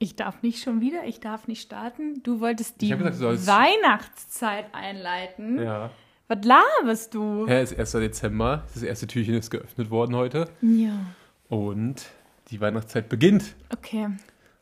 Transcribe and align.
Ich 0.00 0.14
darf 0.14 0.42
nicht 0.42 0.62
schon 0.62 0.80
wieder, 0.80 1.04
ich 1.06 1.18
darf 1.20 1.48
nicht 1.48 1.60
starten. 1.62 2.22
Du 2.22 2.40
wolltest 2.40 2.80
die 2.80 2.88
gesagt, 2.90 3.20
du 3.20 3.46
Weihnachtszeit 3.46 4.66
einleiten. 4.72 5.60
Ja. 5.60 5.90
Was 6.28 6.38
laberst 6.44 7.14
du? 7.14 7.46
Ja, 7.48 7.54
es 7.60 7.72
ist 7.72 7.78
1. 7.80 7.92
Dezember. 7.92 8.64
Das 8.74 8.82
erste 8.82 9.06
Türchen 9.06 9.34
ist 9.34 9.50
geöffnet 9.50 9.90
worden 9.90 10.14
heute. 10.14 10.48
Ja. 10.60 10.92
Und 11.48 12.06
die 12.50 12.60
Weihnachtszeit 12.60 13.08
beginnt. 13.08 13.56
Okay. 13.72 14.08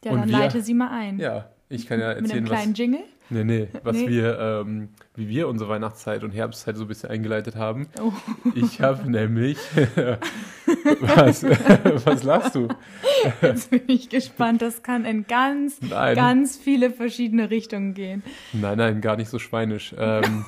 Ja, 0.04 0.12
Und 0.12 0.20
dann 0.20 0.28
wir- 0.30 0.38
leite 0.38 0.62
sie 0.62 0.74
mal 0.74 0.88
ein. 0.90 1.18
Ja, 1.18 1.50
ich 1.68 1.86
kann 1.86 2.00
ja 2.00 2.08
Mit 2.08 2.16
einem 2.16 2.24
erzählen, 2.26 2.44
was, 2.44 2.50
kleinen 2.52 2.74
Jingle. 2.74 3.00
Nee, 3.30 3.44
nee, 3.44 3.68
was 3.82 3.96
Nee. 3.96 4.08
wir, 4.08 4.38
ähm, 4.38 4.88
wie 5.14 5.28
wir 5.28 5.48
unsere 5.48 5.70
Weihnachtszeit 5.70 6.22
und 6.24 6.30
Herbstzeit 6.30 6.76
so 6.76 6.84
ein 6.84 6.88
bisschen 6.88 7.10
eingeleitet 7.10 7.56
haben. 7.56 7.88
Oh. 8.00 8.12
Ich 8.54 8.80
habe 8.80 9.10
nämlich, 9.10 9.58
was, 11.00 11.42
was 12.04 12.22
lachst 12.22 12.54
du? 12.54 12.68
Jetzt 13.42 13.70
bin 13.70 13.82
ich 13.88 14.08
gespannt. 14.08 14.62
Das 14.62 14.82
kann 14.82 15.04
in 15.04 15.26
ganz, 15.26 15.80
Nein. 15.80 16.16
ganz 16.16 16.56
viele 16.56 16.90
verschiedene 16.90 17.50
Richtungen 17.50 17.94
gehen. 17.94 18.22
Nein, 18.52 18.78
nein, 18.78 19.00
gar 19.00 19.16
nicht 19.16 19.28
so 19.28 19.38
schweinisch. 19.38 19.94
Ähm, 19.98 20.44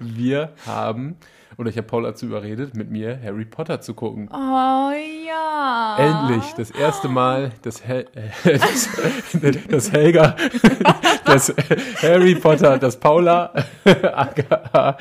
wir 0.00 0.52
haben, 0.66 1.16
oder 1.58 1.70
ich 1.70 1.76
habe 1.76 1.88
Paul 1.88 2.04
dazu 2.04 2.26
überredet, 2.26 2.76
mit 2.76 2.88
mir 2.88 3.20
Harry 3.20 3.44
Potter 3.44 3.80
zu 3.80 3.92
gucken. 3.94 4.28
Oh 4.32 4.92
ja. 5.26 5.96
Endlich, 5.98 6.52
das 6.56 6.70
erste 6.70 7.08
Mal, 7.08 7.50
dass, 7.62 7.84
Hel 7.84 8.06
äh, 8.14 8.58
das, 8.58 8.88
das 9.68 9.92
Helga, 9.92 10.36
das 11.24 11.52
Harry 12.00 12.36
Potter, 12.36 12.78
das 12.78 12.98
Paula, 13.00 13.52
aka, 13.84 14.96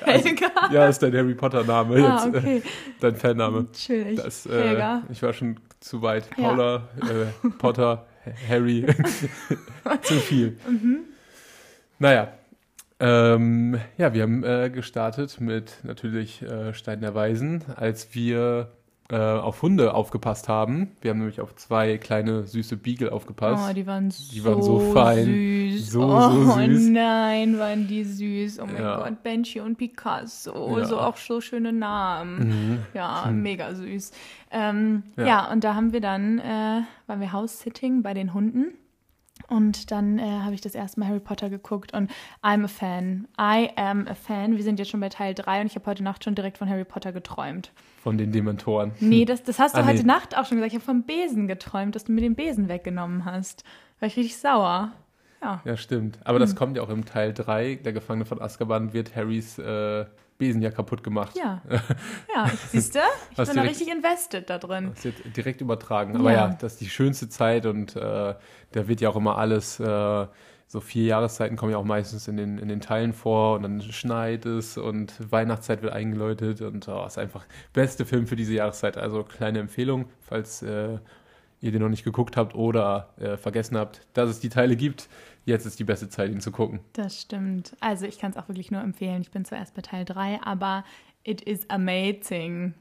Helga. 0.00 0.50
ja, 0.72 0.86
ist 0.88 1.00
dein 1.00 1.14
Harry 1.16 1.34
Potter 1.34 1.62
Name 1.62 2.04
Ah, 2.04 2.24
jetzt, 2.24 2.36
okay. 2.36 2.62
dein 3.00 3.14
Fanname. 3.14 3.70
Chillig. 3.70 4.16
Das, 4.16 4.46
äh, 4.46 4.98
ich 5.10 5.22
war 5.22 5.32
schon 5.32 5.60
zu 5.78 6.02
weit. 6.02 6.28
Ja. 6.36 6.48
Paula, 6.48 6.88
äh, 7.02 7.48
Potter, 7.58 8.04
Harry, 8.48 8.84
zu 10.02 10.14
viel. 10.14 10.58
Mhm. 10.68 11.04
Naja, 12.00 12.32
ähm, 13.00 13.78
ja, 13.96 14.12
wir 14.12 14.22
haben 14.22 14.42
äh, 14.44 14.70
gestartet 14.70 15.40
mit 15.40 15.78
natürlich 15.84 16.42
äh, 16.42 16.74
Stein 16.74 17.00
der 17.00 17.14
Weisen, 17.14 17.62
als 17.76 18.14
wir 18.14 18.72
äh, 19.10 19.16
auf 19.16 19.62
Hunde 19.62 19.94
aufgepasst 19.94 20.48
haben. 20.48 20.90
Wir 21.00 21.12
haben 21.12 21.18
nämlich 21.18 21.40
auf 21.40 21.54
zwei 21.54 21.96
kleine 21.96 22.46
süße 22.46 22.76
Beagle 22.76 23.10
aufgepasst. 23.12 23.64
Oh, 23.70 23.72
die 23.72 23.86
waren 23.86 24.10
so, 24.10 24.32
Die 24.32 24.44
waren 24.44 24.62
so 24.62 24.80
fein. 24.92 25.24
süß. 25.24 25.90
So, 25.92 26.02
oh 26.02 26.30
so 26.30 26.52
süß. 26.60 26.88
nein, 26.90 27.58
waren 27.58 27.86
die 27.86 28.04
süß. 28.04 28.60
Oh 28.60 28.66
mein 28.66 28.82
Ja. 28.82 28.96
Gott, 28.98 29.22
Benji 29.22 29.60
und 29.60 29.78
Picasso. 29.78 30.78
Ja. 30.78 30.84
So 30.84 30.98
auch 30.98 31.16
so 31.16 31.40
schöne 31.40 31.72
Namen. 31.72 32.48
Mhm. 32.48 32.78
Ja, 32.94 33.30
mega 33.32 33.74
süß. 33.74 34.10
Ähm, 34.50 35.04
ja. 35.16 35.26
Ja. 35.26 35.52
und 35.52 35.64
da 35.64 35.74
haben 35.74 35.92
wir 35.92 36.00
dann, 36.00 36.38
äh, 36.40 36.82
waren 37.06 37.20
wir 37.20 37.32
House-Sitting 37.32 38.02
bei 38.02 38.12
den 38.12 38.34
Hunden. 38.34 38.74
Und 39.48 39.90
dann 39.90 40.18
äh, 40.18 40.22
habe 40.22 40.54
ich 40.54 40.60
das 40.60 40.74
erste 40.74 41.00
Mal 41.00 41.08
Harry 41.08 41.20
Potter 41.20 41.48
geguckt 41.48 41.94
und 41.94 42.10
I'm 42.42 42.64
a 42.64 42.68
fan. 42.68 43.26
I 43.40 43.70
am 43.76 44.06
a 44.06 44.14
fan. 44.14 44.56
Wir 44.56 44.62
sind 44.62 44.78
jetzt 44.78 44.90
schon 44.90 45.00
bei 45.00 45.08
Teil 45.08 45.34
3 45.34 45.62
und 45.62 45.66
ich 45.68 45.74
habe 45.74 45.86
heute 45.86 46.02
Nacht 46.04 46.22
schon 46.24 46.34
direkt 46.34 46.58
von 46.58 46.68
Harry 46.68 46.84
Potter 46.84 47.12
geträumt. 47.12 47.72
Von 48.02 48.18
den 48.18 48.30
Dementoren. 48.30 48.92
Nee, 49.00 49.24
das, 49.24 49.42
das 49.42 49.58
hast 49.58 49.74
du 49.74 49.80
Ah, 49.80 49.82
nee. 49.84 49.92
heute 49.94 50.06
Nacht 50.06 50.36
auch 50.36 50.44
schon 50.44 50.58
gesagt. 50.58 50.72
Ich 50.72 50.78
habe 50.78 50.84
vom 50.84 51.02
Besen 51.04 51.48
geträumt, 51.48 51.94
dass 51.94 52.04
du 52.04 52.12
mir 52.12 52.20
den 52.20 52.34
Besen 52.34 52.68
weggenommen 52.68 53.24
hast. 53.24 53.64
War 54.00 54.06
ich 54.08 54.16
richtig 54.16 54.36
sauer. 54.36 54.92
Ja. 55.40 55.62
Ja, 55.64 55.76
stimmt. 55.76 56.18
Aber 56.24 56.34
Hm. 56.36 56.40
das 56.40 56.54
kommt 56.54 56.76
ja 56.76 56.82
auch 56.82 56.90
im 56.90 57.04
Teil 57.06 57.32
3. 57.32 57.76
Der 57.76 57.92
Gefangene 57.94 58.26
von 58.26 58.42
Azkaban 58.42 58.92
wird 58.92 59.16
Harrys 59.16 59.58
äh, 59.58 60.04
Besen 60.38 60.62
ja 60.62 60.70
kaputt 60.70 61.02
gemacht. 61.02 61.36
Ja. 61.36 61.60
Ja, 62.34 62.46
ich, 62.46 62.60
siehst 62.70 62.94
du? 62.94 63.00
Ich 63.32 63.38
Hast 63.38 63.48
bin 63.48 63.56
da 63.56 63.62
richtig 63.62 63.88
invested 63.88 64.48
da 64.48 64.58
drin. 64.58 64.92
Das 64.94 65.04
wird 65.04 65.36
direkt 65.36 65.60
übertragen. 65.60 66.16
Aber 66.16 66.30
Ja. 66.32 66.48
ja, 66.48 66.56
das 66.60 66.74
ist 66.74 66.80
die 66.80 66.88
schönste 66.88 67.28
Zeit 67.28 67.66
und 67.66 67.96
äh, 67.96 68.00
da 68.72 68.88
wird 68.88 69.00
ja 69.00 69.08
auch 69.10 69.16
immer 69.16 69.36
alles, 69.38 69.80
äh, 69.80 70.26
so 70.70 70.80
vier 70.80 71.04
Jahreszeiten 71.06 71.56
kommen 71.56 71.72
ja 71.72 71.78
auch 71.78 71.84
meistens 71.84 72.28
in 72.28 72.36
den, 72.36 72.58
in 72.58 72.68
den 72.68 72.80
Teilen 72.80 73.14
vor 73.14 73.56
und 73.56 73.62
dann 73.62 73.80
schneit 73.80 74.44
es 74.44 74.76
und 74.76 75.14
Weihnachtszeit 75.32 75.82
wird 75.82 75.94
eingeläutet 75.94 76.60
und 76.60 76.86
oh, 76.88 77.04
ist 77.06 77.18
einfach 77.18 77.46
beste 77.72 78.04
Film 78.04 78.26
für 78.26 78.36
diese 78.36 78.52
Jahreszeit. 78.52 78.98
Also 78.98 79.24
kleine 79.24 79.60
Empfehlung, 79.60 80.10
falls 80.20 80.62
äh, 80.62 80.98
ihr 81.60 81.72
den 81.72 81.80
noch 81.82 81.88
nicht 81.88 82.04
geguckt 82.04 82.36
habt 82.36 82.54
oder 82.54 83.08
äh, 83.18 83.36
vergessen 83.38 83.76
habt, 83.78 84.02
dass 84.12 84.28
es 84.28 84.40
die 84.40 84.50
Teile 84.50 84.76
gibt. 84.76 85.08
Jetzt 85.44 85.64
ist 85.66 85.78
die 85.78 85.84
beste 85.84 86.08
Zeit, 86.08 86.30
ihn 86.30 86.40
zu 86.40 86.52
gucken. 86.52 86.80
Das 86.92 87.20
stimmt. 87.20 87.76
Also 87.80 88.06
ich 88.06 88.18
kann 88.18 88.30
es 88.32 88.36
auch 88.36 88.48
wirklich 88.48 88.70
nur 88.70 88.82
empfehlen. 88.82 89.22
Ich 89.22 89.30
bin 89.30 89.44
zuerst 89.44 89.74
bei 89.74 89.82
Teil 89.82 90.04
3, 90.04 90.40
aber 90.42 90.84
it 91.24 91.40
is 91.40 91.68
amazing. 91.70 92.74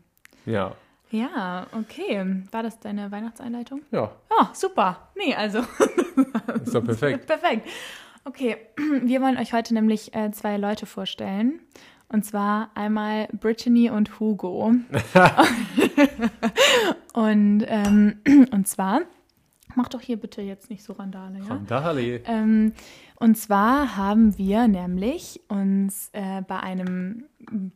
Ja. 0.46 0.76
Ja, 1.10 1.68
okay. 1.72 2.44
War 2.52 2.64
das 2.64 2.80
deine 2.82 3.10
Weihnachtseinleitung? 3.12 3.82
Ja, 3.92 4.12
Oh, 4.30 4.46
super. 4.54 5.10
Nee, 5.16 5.34
also 5.34 5.60
ist 6.64 6.76
doch 6.76 6.84
perfekt. 6.84 7.26
perfekt. 7.26 7.68
Okay, 8.26 8.58
wir 9.04 9.22
wollen 9.22 9.38
euch 9.38 9.54
heute 9.54 9.74
nämlich 9.74 10.14
äh, 10.14 10.32
zwei 10.32 10.58
Leute 10.58 10.86
vorstellen. 10.86 11.62
Und 12.10 12.26
zwar 12.26 12.72
einmal 12.76 13.28
Brittany 13.34 13.90
und 13.90 14.20
Hugo. 14.20 14.66
und, 17.14 17.64
ähm, 17.68 18.20
und 18.52 18.68
zwar, 18.68 19.02
mach 19.78 19.88
doch 19.90 20.02
hier 20.02 20.18
bitte 20.18 20.42
jetzt 20.42 20.70
nicht 20.70 20.84
so 20.84 20.94
Randale, 20.94 21.38
ja? 21.40 21.46
Randale. 21.46 22.22
Ähm, 22.26 22.74
und 23.16 23.38
zwar 23.38 23.96
haben 23.96 24.38
wir 24.38 24.68
nämlich 24.68 25.40
uns 25.48 26.10
äh, 26.14 26.42
bei 26.42 26.60
einem 26.60 27.26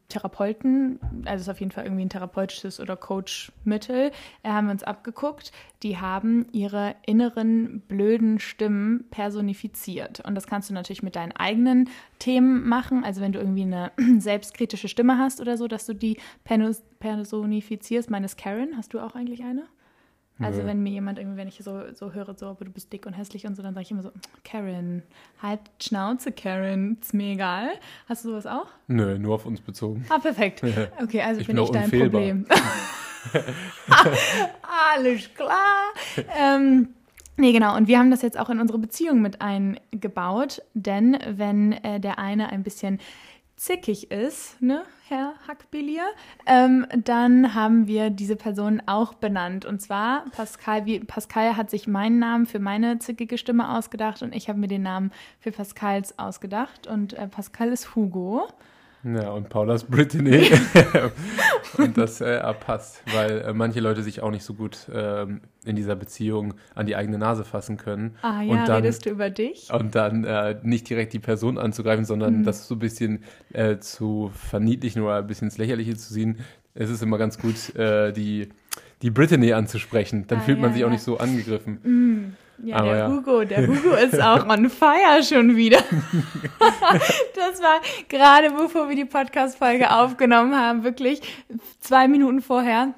Therapeuten, 0.10 1.00
also 1.26 1.36
es 1.36 1.42
ist 1.42 1.50
auf 1.50 1.60
jeden 1.60 1.72
Fall 1.72 1.86
irgendwie 1.86 2.04
ein 2.04 2.10
therapeutisches 2.10 2.80
oder 2.80 2.98
Coachmittel, 2.98 4.12
äh, 4.44 4.50
haben 4.50 4.66
wir 4.66 4.72
uns 4.72 4.84
abgeguckt, 4.84 5.52
die 5.84 6.00
haben 6.00 6.48
ihre 6.52 6.96
inneren 7.06 7.82
blöden 7.82 8.40
Stimmen 8.40 9.06
personifiziert. 9.12 10.22
Und 10.22 10.34
das 10.34 10.48
kannst 10.48 10.72
du 10.72 10.74
natürlich 10.74 11.04
mit 11.04 11.16
deinen 11.16 11.32
eigenen 11.32 11.88
Themen 12.18 12.68
machen. 12.68 13.04
Also 13.04 13.22
wenn 13.22 13.32
du 13.32 13.40
irgendwie 13.40 13.64
eine 13.64 13.92
selbstkritische 14.18 14.88
Stimme 14.88 15.20
hast 15.20 15.40
oder 15.40 15.56
so, 15.56 15.68
dass 15.68 15.86
du 15.86 15.94
die 15.94 16.18
personifizierst. 16.44 18.10
Meines 18.10 18.38
Karen, 18.38 18.76
hast 18.76 18.94
du 18.94 19.00
auch 19.00 19.16
eigentlich 19.16 19.44
eine? 19.44 19.68
Also 20.41 20.62
Nö. 20.62 20.68
wenn 20.68 20.84
mir 20.84 20.91
jemand 20.91 21.19
irgendwie, 21.19 21.38
wenn 21.38 21.47
ich 21.47 21.59
so, 21.63 21.81
so 21.94 22.13
höre, 22.13 22.35
so, 22.38 22.47
aber 22.47 22.66
du 22.66 22.72
bist 22.72 22.91
dick 22.91 23.06
und 23.06 23.13
hässlich 23.13 23.46
und 23.46 23.56
so, 23.56 23.62
dann 23.63 23.74
sage 23.74 23.84
ich 23.84 23.91
immer 23.91 24.03
so, 24.03 24.12
Karen, 24.44 25.03
halt 25.41 25.59
Schnauze, 25.81 26.31
Karen, 26.31 26.97
ist 27.02 27.13
mir 27.13 27.34
egal. 27.34 27.69
Hast 28.07 28.25
du 28.25 28.29
sowas 28.29 28.46
auch? 28.47 28.68
Nö, 28.88 29.18
nur 29.19 29.35
auf 29.35 29.46
uns 29.46 29.62
bezogen. 29.62 30.06
Ah, 30.09 30.19
perfekt. 30.19 30.62
Okay, 31.02 31.22
also 31.22 31.41
Ich 31.41 31.47
bin 31.47 31.56
bin 31.56 31.66
ich 31.66 31.72
dein 31.72 31.84
unfehlbar. 31.85 32.22
Problem. 32.22 32.46
Alles 34.96 35.34
klar. 35.34 35.94
Ähm, 36.38 36.90
nee, 37.38 37.52
genau. 37.52 37.75
Und 37.75 37.88
wir 37.88 38.00
haben 38.00 38.12
das 38.12 38.22
jetzt 38.22 38.40
auch 38.40 38.50
in 38.50 38.59
unsere 38.59 38.79
Beziehung 38.79 39.22
mit 39.22 39.41
eingebaut, 39.41 40.62
denn 40.73 41.18
wenn 41.28 41.73
äh, 41.73 42.00
der 42.00 42.19
eine 42.19 42.50
ein 42.50 42.63
bisschen 42.63 43.00
zickig 43.62 44.10
ist, 44.10 44.60
ne, 44.60 44.84
Herr 45.08 45.36
Hackbilier, 45.48 46.06
ähm, 46.48 46.88
dann 46.98 47.54
haben 47.54 47.86
wir 47.86 48.10
diese 48.10 48.36
Person 48.36 48.82
auch 48.88 49.14
benannt. 49.14 49.66
Und 49.66 49.80
zwar 49.84 50.26
Pascal, 50.32 50.88
wie, 50.88 51.00
Pascal 51.00 51.56
hat 51.56 51.70
sich 51.70 51.88
meinen 51.88 52.18
Namen 52.18 52.48
für 52.48 52.58
meine 52.58 52.98
zickige 52.98 53.38
Stimme 53.38 53.78
ausgedacht 53.78 54.24
und 54.24 54.34
ich 54.34 54.50
habe 54.50 54.58
mir 54.58 54.68
den 54.68 54.82
Namen 54.82 55.12
für 55.40 55.52
Pascals 55.52 56.18
ausgedacht. 56.18 56.88
Und 56.88 57.14
äh, 57.14 57.28
Pascal 57.28 57.70
ist 57.70 57.94
Hugo. 57.94 58.48
Ja, 59.04 59.32
und 59.32 59.50
Paulas 59.50 59.84
Brittany. 59.84 60.52
und 61.78 61.98
das 61.98 62.22
äh, 62.22 62.40
passt, 62.54 63.02
weil 63.16 63.42
äh, 63.42 63.54
manche 63.54 63.80
Leute 63.80 64.04
sich 64.04 64.22
auch 64.22 64.30
nicht 64.32 64.44
so 64.44 64.54
gut 64.54 64.88
ähm, 64.94 65.42
in 65.66 65.76
dieser 65.76 65.96
Beziehung 65.96 66.54
an 66.76 66.86
die 66.86 66.96
eigene 66.96 67.18
Nase 67.18 67.44
fassen 67.44 67.78
können. 67.78 68.16
Ah 68.22 68.42
ja, 68.44 68.52
und 68.52 68.68
dann, 68.68 68.84
redest 68.84 69.06
du 69.06 69.10
über 69.10 69.30
dich? 69.30 69.70
Und 69.74 69.96
dann 69.96 70.24
äh, 70.24 70.58
nicht 70.64 70.90
direkt 70.90 71.14
die 71.14 71.20
Person 71.20 71.58
anzugreifen, 71.58 72.06
sondern 72.06 72.40
Mhm. 72.40 72.44
das 72.44 72.68
so 72.68 72.76
ein 72.76 72.80
bisschen 72.80 73.24
äh, 73.54 73.78
zu 73.80 74.32
verniedlichen 74.36 75.02
oder 75.02 75.16
ein 75.18 75.28
bisschen 75.28 75.48
ins 75.48 75.58
Lächerliche 75.58 75.96
zu 75.96 76.14
ziehen. 76.14 76.38
Es 76.74 76.90
ist 76.90 77.02
immer 77.02 77.18
ganz 77.18 77.38
gut, 77.40 77.76
äh, 77.76 78.12
die, 78.14 78.50
die 79.02 79.10
Brittany 79.10 79.54
anzusprechen. 79.54 80.26
Dann 80.28 80.40
Ah, 80.40 80.42
fühlt 80.42 80.60
man 80.60 80.70
ja, 80.70 80.74
sich 80.76 80.84
auch 80.84 80.90
ja. 80.90 80.94
nicht 80.94 81.04
so 81.04 81.18
angegriffen. 81.18 82.36
Ja, 82.64 82.78
Aber 82.78 82.85
der 82.88 82.97
ja. 82.97 83.08
Hugo, 83.09 83.44
der 83.44 83.68
Hugo 83.68 83.96
ist 83.96 84.22
auch 84.22 84.47
on 84.47 84.70
fire 84.70 85.24
schon 85.24 85.56
wieder. 85.56 85.80
das 87.35 87.62
war 87.62 87.82
gerade, 88.08 88.52
bevor 88.52 88.90
wir 88.90 88.96
die 88.96 89.06
Podcast-Folge 89.06 89.91
aufgenommen 89.91 90.56
haben, 90.56 90.84
wirklich 90.84 91.22
zwei 91.80 92.08
Minuten 92.08 92.41
vorher 92.41 92.94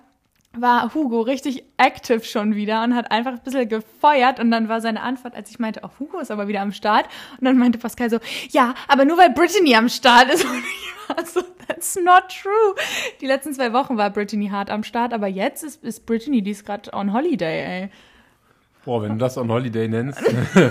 war 0.56 0.94
Hugo 0.94 1.22
richtig 1.22 1.64
active 1.78 2.24
schon 2.24 2.56
wieder 2.56 2.84
und 2.84 2.96
hat 2.96 3.12
einfach 3.12 3.32
ein 3.32 3.40
bisschen 3.44 3.68
gefeuert 3.68 4.40
und 4.40 4.52
dann 4.52 4.70
war 4.70 4.82
seine 4.82 5.02
Antwort, 5.02 5.36
als 5.36 5.50
ich 5.50 5.58
meinte, 5.58 5.82
oh, 5.84 5.90
Hugo 6.00 6.20
ist 6.20 6.30
aber 6.30 6.48
wieder 6.48 6.62
am 6.62 6.72
Start 6.72 7.08
und 7.40 7.46
dann 7.46 7.58
meinte 7.58 7.80
Pascal 7.80 8.10
so, 8.10 8.20
ja, 8.52 8.76
aber 8.88 9.06
nur 9.06 9.18
weil 9.18 9.32
Brittany 9.32 9.76
am 9.76 9.90
Start 9.90 10.32
ist 10.32 10.46
und 10.50 10.58
ich 10.58 11.10
war 11.10 11.26
so, 11.26 11.42
that's 11.68 11.96
not 11.96 12.26
true. 12.30 12.76
Die 13.20 13.26
letzten 13.26 13.54
zwei 13.54 13.74
Wochen 13.74 13.98
war 13.98 14.12
Brittany 14.12 14.50
hart 14.50 14.70
am 14.70 14.84
Start, 14.84 15.12
aber 15.12 15.28
jetzt 15.28 15.64
ist, 15.64 15.84
ist 15.84 16.06
Brittany, 16.06 16.44
die 16.44 16.52
ist 16.52 16.66
gerade 16.66 16.94
on 16.94 17.14
holiday, 17.14 17.82
ey. 17.82 17.90
Boah, 18.86 19.02
wenn 19.02 19.14
du 19.14 19.18
das 19.18 19.38
on 19.38 19.50
Holiday 19.50 19.88
nennst. 19.88 20.22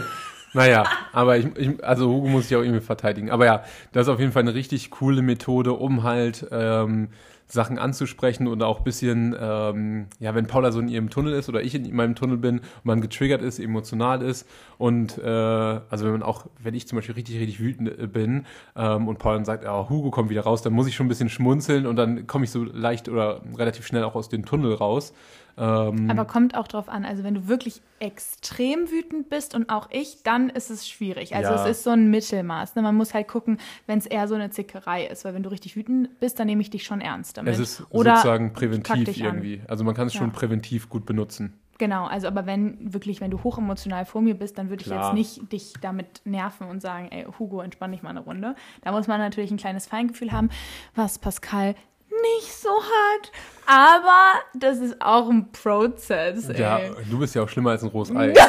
naja, 0.53 0.85
aber 1.12 1.38
ich, 1.38 1.47
ich, 1.56 1.85
also 1.85 2.09
Hugo 2.09 2.29
muss 2.29 2.49
sich 2.49 2.56
auch 2.56 2.62
irgendwie 2.62 2.81
verteidigen. 2.81 3.31
Aber 3.31 3.47
ja, 3.47 3.64
das 3.93 4.06
ist 4.06 4.12
auf 4.12 4.20
jeden 4.20 4.32
Fall 4.32 4.43
eine 4.43 4.55
richtig 4.55 4.91
coole 4.91 5.23
Methode, 5.23 5.73
um 5.73 6.03
halt 6.03 6.47
ähm, 6.50 7.09
Sachen 7.52 7.78
anzusprechen 7.78 8.46
und 8.46 8.62
auch 8.62 8.78
ein 8.78 8.84
bisschen, 8.84 9.37
ähm, 9.38 10.06
ja, 10.19 10.34
wenn 10.34 10.46
Paula 10.46 10.72
so 10.72 10.81
in 10.81 10.88
ihrem 10.88 11.10
Tunnel 11.10 11.34
ist 11.34 11.50
oder 11.50 11.62
ich 11.62 11.75
in 11.75 11.94
meinem 11.94 12.14
Tunnel 12.14 12.38
bin 12.38 12.60
und 12.60 12.84
man 12.84 13.02
getriggert 13.02 13.43
ist, 13.43 13.58
emotional 13.58 14.22
ist 14.22 14.49
und 14.78 15.19
äh, 15.19 15.26
also 15.26 16.06
wenn 16.06 16.12
man 16.12 16.22
auch, 16.22 16.46
wenn 16.62 16.75
ich 16.75 16.88
zum 16.88 16.96
Beispiel 16.96 17.14
richtig, 17.14 17.38
richtig 17.38 17.60
wütend 17.60 17.99
äh, 17.99 18.06
bin 18.06 18.46
ähm, 18.75 19.06
und 19.06 19.19
Paula 19.19 19.37
dann 19.37 19.44
sagt, 19.44 19.64
ja, 19.64 19.90
Hugo 19.90 20.10
kommt 20.10 20.31
wieder 20.31 20.44
raus, 20.44 20.62
dann 20.62 20.72
muss 20.72 20.87
ich 20.87 20.94
schon 20.94 21.06
ein 21.06 21.10
bisschen 21.10 21.28
schmunzeln 21.28 21.84
und 21.87 21.96
dann 21.96 22.26
komme 22.26 22.44
ich 22.44 22.50
so 22.50 22.64
leicht 22.64 23.10
oder 23.10 23.43
relativ 23.54 23.87
schnell 23.87 24.04
auch 24.04 24.14
aus 24.14 24.31
dem 24.31 24.46
Tunnel 24.46 24.72
raus. 24.72 25.12
Ähm, 25.58 26.10
Aber 26.10 26.25
kommt 26.25 26.56
auch 26.56 26.66
drauf 26.66 26.88
an, 26.88 27.04
also 27.04 27.25
wenn 27.25 27.34
du 27.34 27.49
wirklich 27.49 27.82
extrem 27.99 28.90
wütend 28.90 29.28
bist 29.28 29.54
und 29.54 29.69
auch 29.69 29.88
ich, 29.90 30.22
dann 30.22 30.49
ist 30.49 30.70
es 30.70 30.88
schwierig. 30.88 31.37
Also 31.37 31.50
ja. 31.50 31.62
es 31.62 31.70
ist 31.70 31.84
so 31.84 31.90
ein 31.90 32.10
Mittelmaß. 32.10 32.75
Ne? 32.75 32.82
Man 32.82 32.96
muss 32.96 33.14
halt 33.14 33.28
gucken, 33.28 33.58
wenn 33.87 33.99
es 33.99 34.06
eher 34.06 34.26
so 34.28 34.34
eine 34.34 34.50
Zickerei 34.50 35.06
ist, 35.06 35.25
weil 35.25 35.34
wenn 35.34 35.43
du 35.43 35.50
richtig 35.50 35.76
wütend 35.76 36.19
bist, 36.20 36.38
dann 36.40 36.46
nehme 36.46 36.62
ich 36.62 36.70
dich 36.70 36.84
schon 36.84 37.00
ernst 37.00 37.38
damit. 37.46 37.60
Es 37.60 37.80
ist 37.80 37.86
Oder 37.90 38.16
sozusagen 38.16 38.52
präventiv 38.52 39.16
irgendwie. 39.16 39.60
An. 39.60 39.66
Also 39.68 39.84
man 39.84 39.94
kann 39.94 40.06
es 40.06 40.14
ja. 40.14 40.20
schon 40.20 40.32
präventiv 40.32 40.88
gut 40.88 41.06
benutzen. 41.06 41.58
Genau, 41.78 42.06
also 42.06 42.28
aber 42.28 42.46
wenn 42.46 42.92
wirklich, 42.92 43.20
wenn 43.20 43.30
du 43.30 43.42
hochemotional 43.42 44.04
vor 44.04 44.20
mir 44.22 44.34
bist, 44.34 44.58
dann 44.58 44.70
würde 44.70 44.82
ich 44.82 44.86
Klar. 44.86 45.06
jetzt 45.06 45.14
nicht 45.14 45.52
dich 45.52 45.72
damit 45.80 46.20
nerven 46.24 46.68
und 46.68 46.80
sagen, 46.80 47.08
ey, 47.10 47.26
Hugo, 47.38 47.60
entspann 47.60 47.90
dich 47.90 48.02
mal 48.02 48.10
eine 48.10 48.20
Runde. 48.20 48.54
Da 48.82 48.92
muss 48.92 49.08
man 49.08 49.18
natürlich 49.18 49.50
ein 49.50 49.56
kleines 49.56 49.86
Feingefühl 49.86 50.30
haben, 50.30 50.50
was 50.94 51.18
Pascal 51.18 51.74
nicht 52.08 52.52
so 52.54 52.68
hat. 52.68 53.32
Aber 53.66 54.40
das 54.54 54.78
ist 54.78 55.00
auch 55.00 55.28
ein 55.28 55.50
Prozess. 55.50 56.48
Ey. 56.50 56.60
Ja, 56.60 56.80
du 57.10 57.18
bist 57.18 57.34
ja 57.34 57.42
auch 57.42 57.48
schlimmer 57.48 57.70
als 57.70 57.82
ein 57.82 57.88
rohes 57.88 58.14
Ei. 58.14 58.32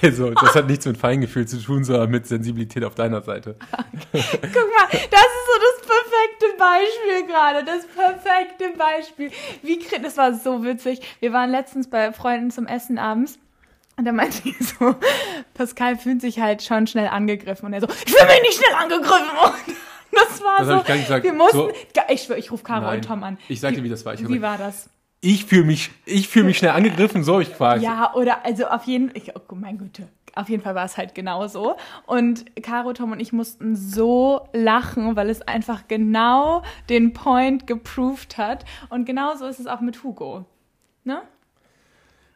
Also, 0.00 0.30
das 0.30 0.54
hat 0.54 0.68
nichts 0.68 0.86
mit 0.86 0.96
Feingefühl 0.96 1.46
zu 1.46 1.60
tun, 1.60 1.82
sondern 1.82 2.08
mit 2.08 2.26
Sensibilität 2.26 2.84
auf 2.84 2.94
deiner 2.94 3.20
Seite. 3.22 3.56
Okay. 3.72 4.24
Guck 4.40 4.54
mal, 4.54 4.88
das 4.90 5.00
ist 5.00 5.10
so 5.10 5.58
das 5.60 5.81
perfekte 6.42 6.56
Beispiel 6.58 7.26
gerade. 7.26 7.64
Das 7.64 7.86
perfekte 7.86 8.76
Beispiel. 8.76 9.30
Wie, 9.62 9.78
das 10.02 10.16
war 10.16 10.34
so 10.34 10.64
witzig. 10.64 11.00
Wir 11.20 11.32
waren 11.32 11.50
letztens 11.50 11.88
bei 11.88 12.12
Freunden 12.12 12.50
zum 12.50 12.66
Essen 12.66 12.98
abends. 12.98 13.38
Und 13.96 14.04
da 14.04 14.12
meinte 14.12 14.38
ich 14.48 14.56
so, 14.58 14.94
Pascal 15.54 15.96
fühlt 15.96 16.20
sich 16.20 16.40
halt 16.40 16.62
schon 16.62 16.86
schnell 16.86 17.08
angegriffen. 17.08 17.66
Und 17.66 17.72
er 17.72 17.80
so, 17.80 17.88
ich 18.06 18.12
will 18.12 18.26
mich 18.26 18.42
nicht 18.42 18.54
schnell 18.54 18.74
angegriffen. 18.74 19.38
Und 19.44 19.76
das 20.12 20.42
war 20.42 20.58
das 20.58 20.68
so. 20.68 20.76
Ich, 20.76 20.84
gar 20.84 20.94
nicht 20.94 21.06
gesagt. 21.06 21.24
wir 21.24 21.32
mussten, 21.32 21.56
so, 21.58 21.72
ich 22.08 22.30
ich 22.30 22.50
rufe 22.52 22.64
Caro 22.64 22.86
Nein, 22.86 22.96
und 22.96 23.04
Tom 23.04 23.22
an. 23.22 23.38
Ich 23.48 23.60
sagte, 23.60 23.78
wie, 23.78 23.84
wie 23.84 23.88
das 23.88 24.04
war. 24.04 24.14
Ich 24.14 24.26
wie 24.26 24.42
war 24.42 24.58
das? 24.58 24.88
Ich 25.24 25.44
fühle 25.44 25.64
mich, 25.64 25.92
ich 26.04 26.26
fühle 26.28 26.46
mich 26.46 26.58
schnell 26.58 26.72
angegriffen, 26.72 27.22
so 27.22 27.38
ich 27.38 27.54
quasi. 27.54 27.84
Ja, 27.84 28.12
oder 28.14 28.44
also 28.44 28.66
auf 28.66 28.84
jeden 28.84 29.10
Fall, 29.10 29.34
oh 29.48 29.54
mein 29.54 29.78
Güte, 29.78 30.08
auf 30.34 30.48
jeden 30.48 30.62
Fall 30.62 30.74
war 30.74 30.84
es 30.84 30.96
halt 30.96 31.14
genau 31.14 31.46
so. 31.46 31.76
Und 32.06 32.44
Caro, 32.62 32.92
Tom 32.92 33.12
und 33.12 33.20
ich 33.20 33.32
mussten 33.32 33.76
so 33.76 34.46
lachen, 34.52 35.16
weil 35.16 35.30
es 35.30 35.42
einfach 35.42 35.88
genau 35.88 36.62
den 36.88 37.12
Point 37.12 37.66
geproved 37.66 38.38
hat. 38.38 38.64
Und 38.88 39.04
genauso 39.04 39.46
ist 39.46 39.60
es 39.60 39.66
auch 39.66 39.80
mit 39.80 40.02
Hugo. 40.02 40.44
Ne? 41.04 41.22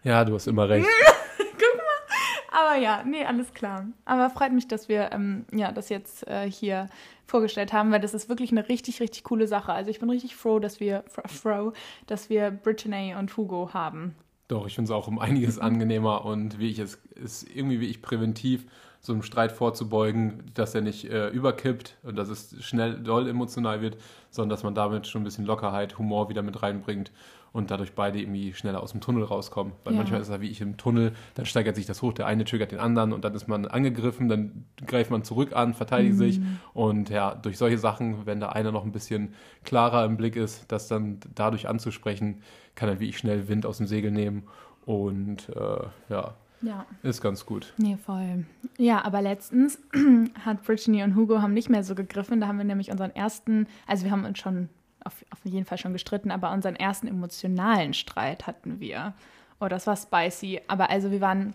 Ja, 0.03 0.25
du 0.25 0.35
hast 0.35 0.47
immer 0.47 0.69
recht. 0.69 0.87
Guck 1.39 1.77
mal. 1.77 2.61
Aber 2.61 2.79
ja, 2.79 3.03
nee, 3.05 3.25
alles 3.25 3.53
klar. 3.55 3.87
Aber 4.05 4.31
freut 4.31 4.53
mich, 4.53 4.69
dass 4.69 4.89
wir 4.89 5.11
ähm, 5.13 5.47
ja, 5.53 5.73
das 5.73 5.89
jetzt 5.89 6.27
äh, 6.29 6.51
hier 6.51 6.89
vorgestellt 7.27 7.73
haben, 7.73 7.91
weil 7.91 8.01
das 8.01 8.15
ist 8.15 8.29
wirklich 8.29 8.53
eine 8.53 8.69
richtig, 8.69 9.01
richtig 9.01 9.25
coole 9.25 9.49
Sache. 9.49 9.73
Also 9.73 9.91
ich 9.91 9.99
bin 9.99 10.11
richtig 10.11 10.37
froh, 10.37 10.59
dass 10.59 10.81
wir, 10.81 11.05
froh, 11.09 11.73
dass 12.07 12.31
wir 12.31 12.51
Brittany 12.51 13.15
und 13.19 13.37
Hugo 13.37 13.71
haben. 13.75 14.15
Doch, 14.49 14.67
ich 14.67 14.75
finde 14.77 14.93
es 14.93 14.97
auch 14.97 15.09
um 15.09 15.19
einiges 15.19 15.59
angenehmer 15.59 16.25
und 16.25 16.59
wie 16.59 16.71
ich 16.71 16.79
es 16.79 16.97
ist 17.17 17.43
irgendwie 17.43 17.81
wie 17.81 17.89
ich 17.89 18.03
präventiv 18.03 18.67
so 19.07 19.13
einem 19.13 19.23
Streit 19.23 19.53
vorzubeugen, 19.53 20.43
dass 20.55 20.75
er 20.75 20.81
nicht 20.81 21.05
äh, 21.05 21.29
überkippt 21.29 21.97
und 22.03 22.17
dass 22.17 22.29
es 22.29 22.57
schnell 22.65 22.99
doll 22.99 23.29
emotional 23.29 23.81
wird, 23.81 23.97
sondern 24.31 24.51
dass 24.51 24.65
man 24.65 24.75
damit 24.75 25.07
schon 25.07 25.23
ein 25.23 25.25
bisschen 25.25 25.47
Lockerheit, 25.47 25.99
Humor 25.99 26.29
wieder 26.29 26.43
mit 26.43 26.61
reinbringt 26.63 27.13
und 27.53 27.71
dadurch 27.71 27.95
beide 27.95 28.21
irgendwie 28.21 28.53
schneller 28.53 28.83
aus 28.83 28.91
dem 28.91 29.01
Tunnel 29.01 29.23
rauskommen. 29.23 29.73
Weil 29.85 29.95
ja. 29.95 29.99
manchmal 29.99 30.21
ist 30.21 30.29
es 30.29 30.41
wie 30.41 30.51
ich 30.51 30.61
im 30.61 30.77
Tunnel, 30.77 31.13
dann 31.35 31.47
steigert 31.47 31.77
sich 31.77 31.87
das 31.87 32.03
hoch, 32.03 32.13
der 32.13 32.27
eine 32.27 32.45
triggert 32.45 32.73
den 32.73 32.81
anderen 32.81 33.13
und 33.13 33.25
dann 33.25 33.35
ist 33.35 33.47
man 33.47 33.65
angegriffen, 33.65 34.29
dann 34.29 34.67
greift 34.85 35.11
man 35.11 35.23
zurück 35.23 35.55
an, 35.55 35.73
verteidigt 35.73 36.15
mhm. 36.15 36.19
sich 36.19 36.41
und 36.75 37.09
ja, 37.09 37.35
durch 37.35 37.57
solche 37.57 37.79
Sachen, 37.79 38.27
wenn 38.27 38.41
da 38.41 38.49
einer 38.51 38.73
noch 38.73 38.85
ein 38.85 38.93
bisschen 38.93 39.35
klarer 39.65 40.05
im 40.05 40.17
Blick 40.17 40.35
ist, 40.35 40.65
das 40.69 40.89
dann 40.89 41.21
dadurch 41.35 41.69
anzusprechen, 41.69 42.43
kann 42.75 42.89
er 42.89 42.99
wie 42.99 43.09
ich 43.09 43.19
schnell 43.19 43.49
Wind 43.49 43.65
aus 43.65 43.79
dem 43.79 43.87
Segel 43.87 44.11
nehmen 44.11 44.43
und 44.85 45.49
äh, 45.51 45.87
ja, 46.11 46.35
ja. 46.63 46.87
Ist 47.03 47.21
ganz 47.21 47.45
gut. 47.47 47.73
Nee, 47.77 47.97
voll. 47.97 48.45
Ja, 48.79 49.05
aber 49.05 49.23
letztens 49.23 49.79
hat 50.45 50.63
Brittany 50.65 51.03
und 51.03 51.15
Hugo 51.15 51.41
haben 51.43 51.55
nicht 51.55 51.71
mehr 51.71 51.85
so 51.85 51.95
gegriffen. 51.95 52.41
Da 52.41 52.49
haben 52.49 52.59
wir 52.59 52.65
nämlich 52.65 52.91
unseren 52.91 53.15
ersten, 53.15 53.67
also 53.87 54.05
wir 54.05 54.11
haben 54.11 54.25
uns 54.25 54.39
schon 54.39 54.69
auf, 55.05 55.25
auf 55.31 55.39
jeden 55.45 55.65
Fall 55.65 55.79
schon 55.79 55.93
gestritten, 55.93 56.31
aber 56.31 56.53
unseren 56.53 56.77
ersten 56.77 57.07
emotionalen 57.07 57.95
Streit 57.95 58.47
hatten 58.47 58.81
wir. 58.81 59.15
Oh, 59.61 59.69
das 59.69 59.87
war 59.87 59.97
spicy. 59.97 60.61
Aber 60.69 60.91
also 60.91 61.11
wir 61.11 61.21
waren 61.21 61.55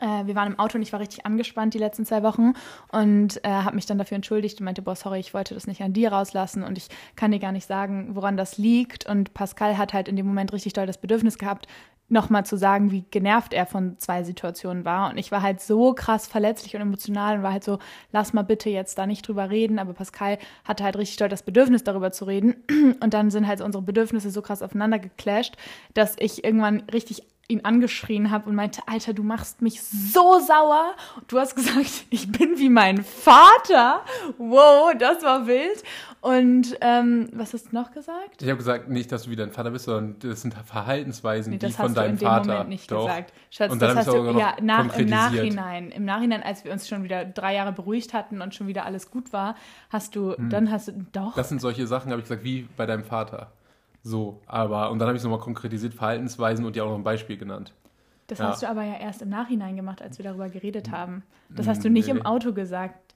äh, 0.00 0.26
wir 0.26 0.34
waren 0.34 0.52
im 0.52 0.58
Auto 0.58 0.76
und 0.76 0.82
ich 0.82 0.92
war 0.92 1.00
richtig 1.00 1.26
angespannt 1.26 1.74
die 1.74 1.78
letzten 1.78 2.04
zwei 2.04 2.22
Wochen 2.22 2.54
und 2.90 3.44
äh, 3.44 3.48
habe 3.48 3.76
mich 3.76 3.86
dann 3.86 3.98
dafür 3.98 4.16
entschuldigt 4.16 4.60
und 4.60 4.64
meinte, 4.64 4.82
boah, 4.82 4.96
sorry, 4.96 5.20
ich 5.20 5.34
wollte 5.34 5.54
das 5.54 5.66
nicht 5.66 5.82
an 5.82 5.92
dir 5.92 6.12
rauslassen 6.12 6.62
und 6.62 6.78
ich 6.78 6.88
kann 7.16 7.30
dir 7.30 7.38
gar 7.38 7.52
nicht 7.52 7.66
sagen, 7.66 8.14
woran 8.14 8.36
das 8.36 8.58
liegt. 8.58 9.06
Und 9.06 9.34
Pascal 9.34 9.78
hat 9.78 9.92
halt 9.92 10.08
in 10.08 10.16
dem 10.16 10.26
Moment 10.26 10.52
richtig 10.52 10.72
doll 10.72 10.86
das 10.86 10.98
Bedürfnis 10.98 11.38
gehabt, 11.38 11.66
nochmal 12.10 12.44
zu 12.44 12.56
sagen, 12.56 12.90
wie 12.90 13.04
genervt 13.10 13.54
er 13.54 13.66
von 13.66 13.96
zwei 13.98 14.24
Situationen 14.24 14.84
war. 14.84 15.10
Und 15.10 15.18
ich 15.18 15.30
war 15.30 15.42
halt 15.42 15.60
so 15.60 15.94
krass 15.94 16.26
verletzlich 16.26 16.74
und 16.74 16.82
emotional 16.82 17.36
und 17.36 17.42
war 17.44 17.52
halt 17.52 17.64
so, 17.64 17.78
lass 18.10 18.32
mal 18.32 18.42
bitte 18.42 18.68
jetzt 18.68 18.98
da 18.98 19.06
nicht 19.06 19.26
drüber 19.26 19.48
reden. 19.48 19.78
Aber 19.78 19.92
Pascal 19.92 20.38
hatte 20.64 20.82
halt 20.82 20.96
richtig 20.96 21.18
doll 21.18 21.28
das 21.28 21.44
Bedürfnis, 21.44 21.84
darüber 21.84 22.10
zu 22.10 22.24
reden. 22.24 22.56
Und 23.00 23.14
dann 23.14 23.30
sind 23.30 23.46
halt 23.46 23.60
unsere 23.60 23.82
Bedürfnisse 23.82 24.30
so 24.30 24.42
krass 24.42 24.60
aufeinander 24.60 24.98
geclasht, 24.98 25.56
dass 25.94 26.16
ich 26.18 26.42
irgendwann 26.44 26.80
richtig 26.92 27.22
ihn 27.50 27.64
angeschrien 27.64 28.30
habe 28.30 28.48
und 28.48 28.54
meinte, 28.54 28.82
Alter, 28.86 29.12
du 29.12 29.22
machst 29.22 29.60
mich 29.60 29.82
so 29.82 30.38
sauer. 30.40 30.94
Du 31.28 31.38
hast 31.38 31.54
gesagt, 31.56 32.04
ich 32.10 32.30
bin 32.30 32.58
wie 32.58 32.68
mein 32.68 33.04
Vater. 33.04 34.02
Wow, 34.38 34.92
das 34.98 35.22
war 35.22 35.46
wild. 35.46 35.82
Und 36.22 36.76
ähm, 36.82 37.30
was 37.32 37.54
hast 37.54 37.72
du 37.72 37.74
noch 37.74 37.92
gesagt? 37.92 38.42
Ich 38.42 38.48
habe 38.48 38.58
gesagt, 38.58 38.90
nicht, 38.90 39.10
dass 39.10 39.22
du 39.22 39.30
wie 39.30 39.36
dein 39.36 39.52
Vater 39.52 39.70
bist, 39.70 39.86
sondern 39.86 40.16
das 40.18 40.42
sind 40.42 40.52
Verhaltensweisen, 40.52 41.52
nee, 41.52 41.58
die 41.58 41.72
von 41.72 41.94
deinem 41.94 42.18
Vater. 42.18 42.20
Das 42.20 42.28
hast 42.28 42.46
du 42.46 42.46
in 42.46 42.46
dem 42.46 42.52
Moment 42.52 42.68
nicht 42.68 42.90
Doch. 42.90 43.06
gesagt. 43.06 43.32
Schatz, 43.50 43.72
und 43.72 43.80
dann 43.80 43.96
das 43.96 44.06
hast 44.06 44.14
du 44.14 44.38
ja 44.38 44.56
nach, 44.60 44.98
im 44.98 45.08
Nachhinein. 45.08 45.90
Im 45.90 46.04
Nachhinein, 46.04 46.42
als 46.42 46.64
wir 46.64 46.72
uns 46.72 46.88
schon 46.88 47.04
wieder 47.04 47.24
drei 47.24 47.54
Jahre 47.54 47.72
beruhigt 47.72 48.12
hatten 48.12 48.42
und 48.42 48.54
schon 48.54 48.66
wieder 48.66 48.84
alles 48.84 49.10
gut 49.10 49.32
war, 49.32 49.56
hast 49.88 50.14
du, 50.14 50.36
hm. 50.36 50.50
dann 50.50 50.70
hast 50.70 50.88
du 50.88 51.06
doch. 51.12 51.34
Das 51.34 51.48
sind 51.48 51.60
solche 51.60 51.86
Sachen, 51.86 52.10
habe 52.10 52.20
ich 52.20 52.28
gesagt, 52.28 52.44
wie 52.44 52.68
bei 52.76 52.84
deinem 52.84 53.04
Vater. 53.04 53.50
So, 54.02 54.40
aber, 54.46 54.90
und 54.90 54.98
dann 54.98 55.08
habe 55.08 55.16
ich 55.16 55.20
es 55.20 55.24
nochmal 55.24 55.44
konkretisiert, 55.44 55.94
Verhaltensweisen 55.94 56.64
und 56.64 56.76
dir 56.76 56.84
auch 56.84 56.88
noch 56.88 56.96
ein 56.96 57.04
Beispiel 57.04 57.36
genannt. 57.36 57.72
Das 58.28 58.38
ja. 58.38 58.48
hast 58.48 58.62
du 58.62 58.68
aber 58.68 58.84
ja 58.84 58.94
erst 58.94 59.22
im 59.22 59.28
Nachhinein 59.28 59.76
gemacht, 59.76 60.00
als 60.00 60.18
wir 60.18 60.24
darüber 60.24 60.48
geredet 60.48 60.90
haben. 60.90 61.24
Das 61.48 61.66
hast 61.66 61.84
du 61.84 61.90
nicht 61.90 62.06
nee. 62.06 62.12
im 62.12 62.24
Auto 62.24 62.52
gesagt. 62.52 63.14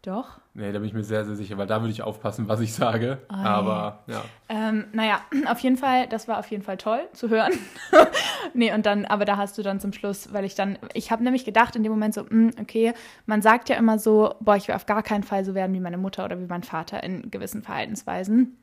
Doch? 0.00 0.38
Nee, 0.52 0.70
da 0.70 0.78
bin 0.78 0.88
ich 0.88 0.92
mir 0.92 1.02
sehr, 1.02 1.24
sehr 1.24 1.34
sicher, 1.34 1.56
weil 1.56 1.66
da 1.66 1.80
würde 1.80 1.90
ich 1.90 2.02
aufpassen, 2.02 2.46
was 2.46 2.60
ich 2.60 2.74
sage. 2.74 3.18
Oh, 3.30 3.34
aber 3.34 4.00
ja. 4.06 4.22
Ähm, 4.50 4.84
naja, 4.92 5.20
auf 5.50 5.58
jeden 5.60 5.78
Fall, 5.78 6.06
das 6.08 6.28
war 6.28 6.38
auf 6.38 6.46
jeden 6.50 6.62
Fall 6.62 6.76
toll 6.76 7.00
zu 7.12 7.30
hören. 7.30 7.52
nee, 8.54 8.72
und 8.72 8.84
dann, 8.84 9.06
aber 9.06 9.24
da 9.24 9.38
hast 9.38 9.56
du 9.56 9.62
dann 9.62 9.80
zum 9.80 9.94
Schluss, 9.94 10.32
weil 10.32 10.44
ich 10.44 10.54
dann, 10.54 10.78
ich 10.92 11.10
habe 11.10 11.24
nämlich 11.24 11.44
gedacht 11.46 11.74
in 11.76 11.82
dem 11.82 11.92
Moment 11.92 12.12
so, 12.12 12.22
mh, 12.22 12.28
hm, 12.30 12.50
okay, 12.60 12.92
man 13.24 13.40
sagt 13.40 13.70
ja 13.70 13.76
immer 13.76 13.98
so, 13.98 14.34
boah, 14.40 14.56
ich 14.56 14.68
will 14.68 14.74
auf 14.74 14.86
gar 14.86 15.02
keinen 15.02 15.24
Fall 15.24 15.44
so 15.44 15.54
werden 15.54 15.74
wie 15.74 15.80
meine 15.80 15.98
Mutter 15.98 16.24
oder 16.24 16.38
wie 16.38 16.46
mein 16.46 16.62
Vater 16.64 17.02
in 17.02 17.30
gewissen 17.30 17.62
Verhaltensweisen 17.62 18.58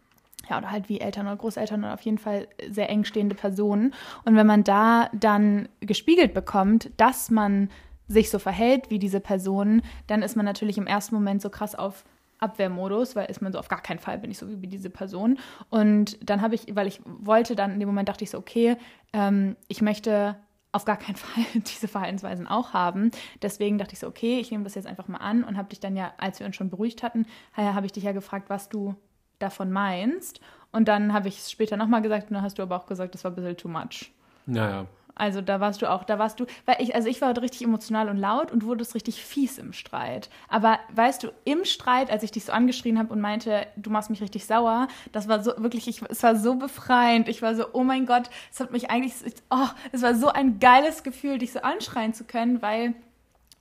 ja, 0.50 0.58
oder 0.58 0.72
halt 0.72 0.90
wie 0.90 1.00
Eltern 1.00 1.28
oder 1.28 1.38
Großeltern 1.38 1.84
oder 1.84 1.94
auf 1.94 2.02
jeden 2.02 2.18
Fall 2.18 2.48
sehr 2.70 2.90
eng 2.90 3.06
stehende 3.06 3.36
Personen. 3.36 3.94
Und 4.26 4.36
wenn 4.36 4.48
man 4.48 4.64
da 4.64 5.10
dann 5.14 5.70
gespiegelt 5.80 6.34
bekommt, 6.34 6.90
dass 6.98 7.30
man 7.30 7.70
sich 8.08 8.30
so 8.30 8.40
verhält 8.40 8.90
wie 8.90 9.00
diese 9.00 9.20
Person, 9.20 9.82
dann 10.08 10.22
ist 10.22 10.36
man 10.36 10.46
natürlich 10.46 10.78
im 10.78 10.88
ersten 10.88 11.16
Moment 11.16 11.42
so 11.42 11.50
krass 11.50 11.76
auf 11.76 12.04
Abwehrmodus, 12.40 13.16
weil 13.16 13.30
ist 13.30 13.42
man 13.42 13.54
so 13.54 13.60
auf 13.60 13.68
gar 13.68 13.82
keinen 13.82 14.00
Fall 14.00 14.18
bin 14.18 14.32
ich 14.32 14.38
so 14.38 14.50
wie, 14.50 14.62
wie 14.62 14.68
diese 14.68 14.90
Person. 14.90 15.38
Und 15.70 16.18
dann 16.28 16.42
habe 16.42 16.56
ich, 16.56 16.76
weil 16.76 16.88
ich 16.88 17.00
wollte 17.06 17.56
dann 17.56 17.72
in 17.72 17.80
dem 17.80 17.88
Moment 17.88 18.10
dachte 18.10 18.24
ich 18.24 18.32
so, 18.32 18.38
okay, 18.38 18.78
ähm, 19.14 19.56
ich 19.68 19.82
möchte 19.82 20.36
auf 20.72 20.86
gar 20.86 20.98
keinen 20.98 21.16
Fall 21.18 21.44
diese 21.56 21.88
Verhaltensweisen 21.88 22.48
auch 22.48 22.74
haben. 22.74 23.12
Deswegen 23.42 23.78
dachte 23.78 23.94
ich 23.94 24.00
so, 24.00 24.08
okay, 24.08 24.40
ich 24.40 24.52
nehme 24.52 24.64
das 24.64 24.76
jetzt 24.76 24.88
einfach 24.88 25.08
mal 25.08 25.20
an 25.20 25.44
und 25.44 25.56
habe 25.56 25.70
dich 25.70 25.80
dann 25.80 25.96
ja, 25.96 26.14
als 26.18 26.40
wir 26.40 26.48
uns 26.48 26.56
schon 26.56 26.70
beruhigt 26.70 27.04
hatten, 27.04 27.26
habe 27.56 27.86
ich 27.86 27.92
dich 27.92 28.04
ja 28.04 28.12
gefragt, 28.12 28.50
was 28.50 28.70
du 28.70 28.96
davon 29.42 29.72
meinst. 29.72 30.40
Und 30.72 30.88
dann 30.88 31.14
habe 31.14 31.28
ich 31.28 31.40
es 31.40 31.52
später 31.52 31.78
nochmal 31.78 32.02
gesagt 32.02 32.30
und 32.30 32.36
dann 32.36 32.44
hast 32.44 32.58
du 32.58 32.64
aber 32.64 32.78
auch 32.78 32.86
gesagt, 32.86 33.14
das 33.14 33.24
war 33.24 33.32
ein 33.32 33.36
bisschen 33.36 33.58
too 33.58 33.68
much. 33.68 34.12
Naja. 34.46 34.86
Also 35.16 35.42
da 35.42 35.60
warst 35.60 35.82
du 35.82 35.90
auch, 35.90 36.04
da 36.04 36.18
warst 36.20 36.40
du, 36.40 36.46
weil 36.66 36.78
ich, 36.80 36.96
also 36.96 37.08
ich 37.10 37.22
war 37.22 37.40
richtig 37.40 37.64
emotional 37.64 38.10
und 38.10 38.18
laut 38.18 38.52
und 38.52 38.66
wurdest 38.66 38.96
richtig 38.96 39.24
fies 39.24 39.58
im 39.58 39.74
Streit. 39.74 40.30
Aber 40.48 40.80
weißt 40.94 41.24
du, 41.24 41.30
im 41.44 41.66
Streit, 41.66 42.10
als 42.10 42.24
ich 42.24 42.32
dich 42.32 42.46
so 42.46 42.52
angeschrien 42.52 42.98
habe 42.98 43.14
und 43.14 43.20
meinte, 43.20 43.68
du 43.76 43.90
machst 43.90 44.10
mich 44.10 44.22
richtig 44.22 44.46
sauer, 44.46 44.88
das 45.12 45.28
war 45.28 45.44
so 45.44 45.52
wirklich, 45.58 45.88
ich, 45.88 46.02
es 46.10 46.24
war 46.24 46.36
so 46.36 46.56
befreiend. 46.56 47.28
Ich 47.28 47.42
war 47.42 47.56
so, 47.56 47.66
oh 47.74 47.84
mein 47.84 48.06
Gott, 48.06 48.30
es 48.52 48.60
hat 48.60 48.72
mich 48.72 48.90
eigentlich, 48.90 49.14
oh, 49.50 49.68
es 49.92 50.02
war 50.02 50.16
so 50.16 50.30
ein 50.30 50.60
geiles 50.60 51.04
Gefühl, 51.04 51.38
dich 51.38 51.52
so 51.52 51.60
anschreien 51.60 52.14
zu 52.14 52.24
können, 52.24 52.62
weil 52.62 52.94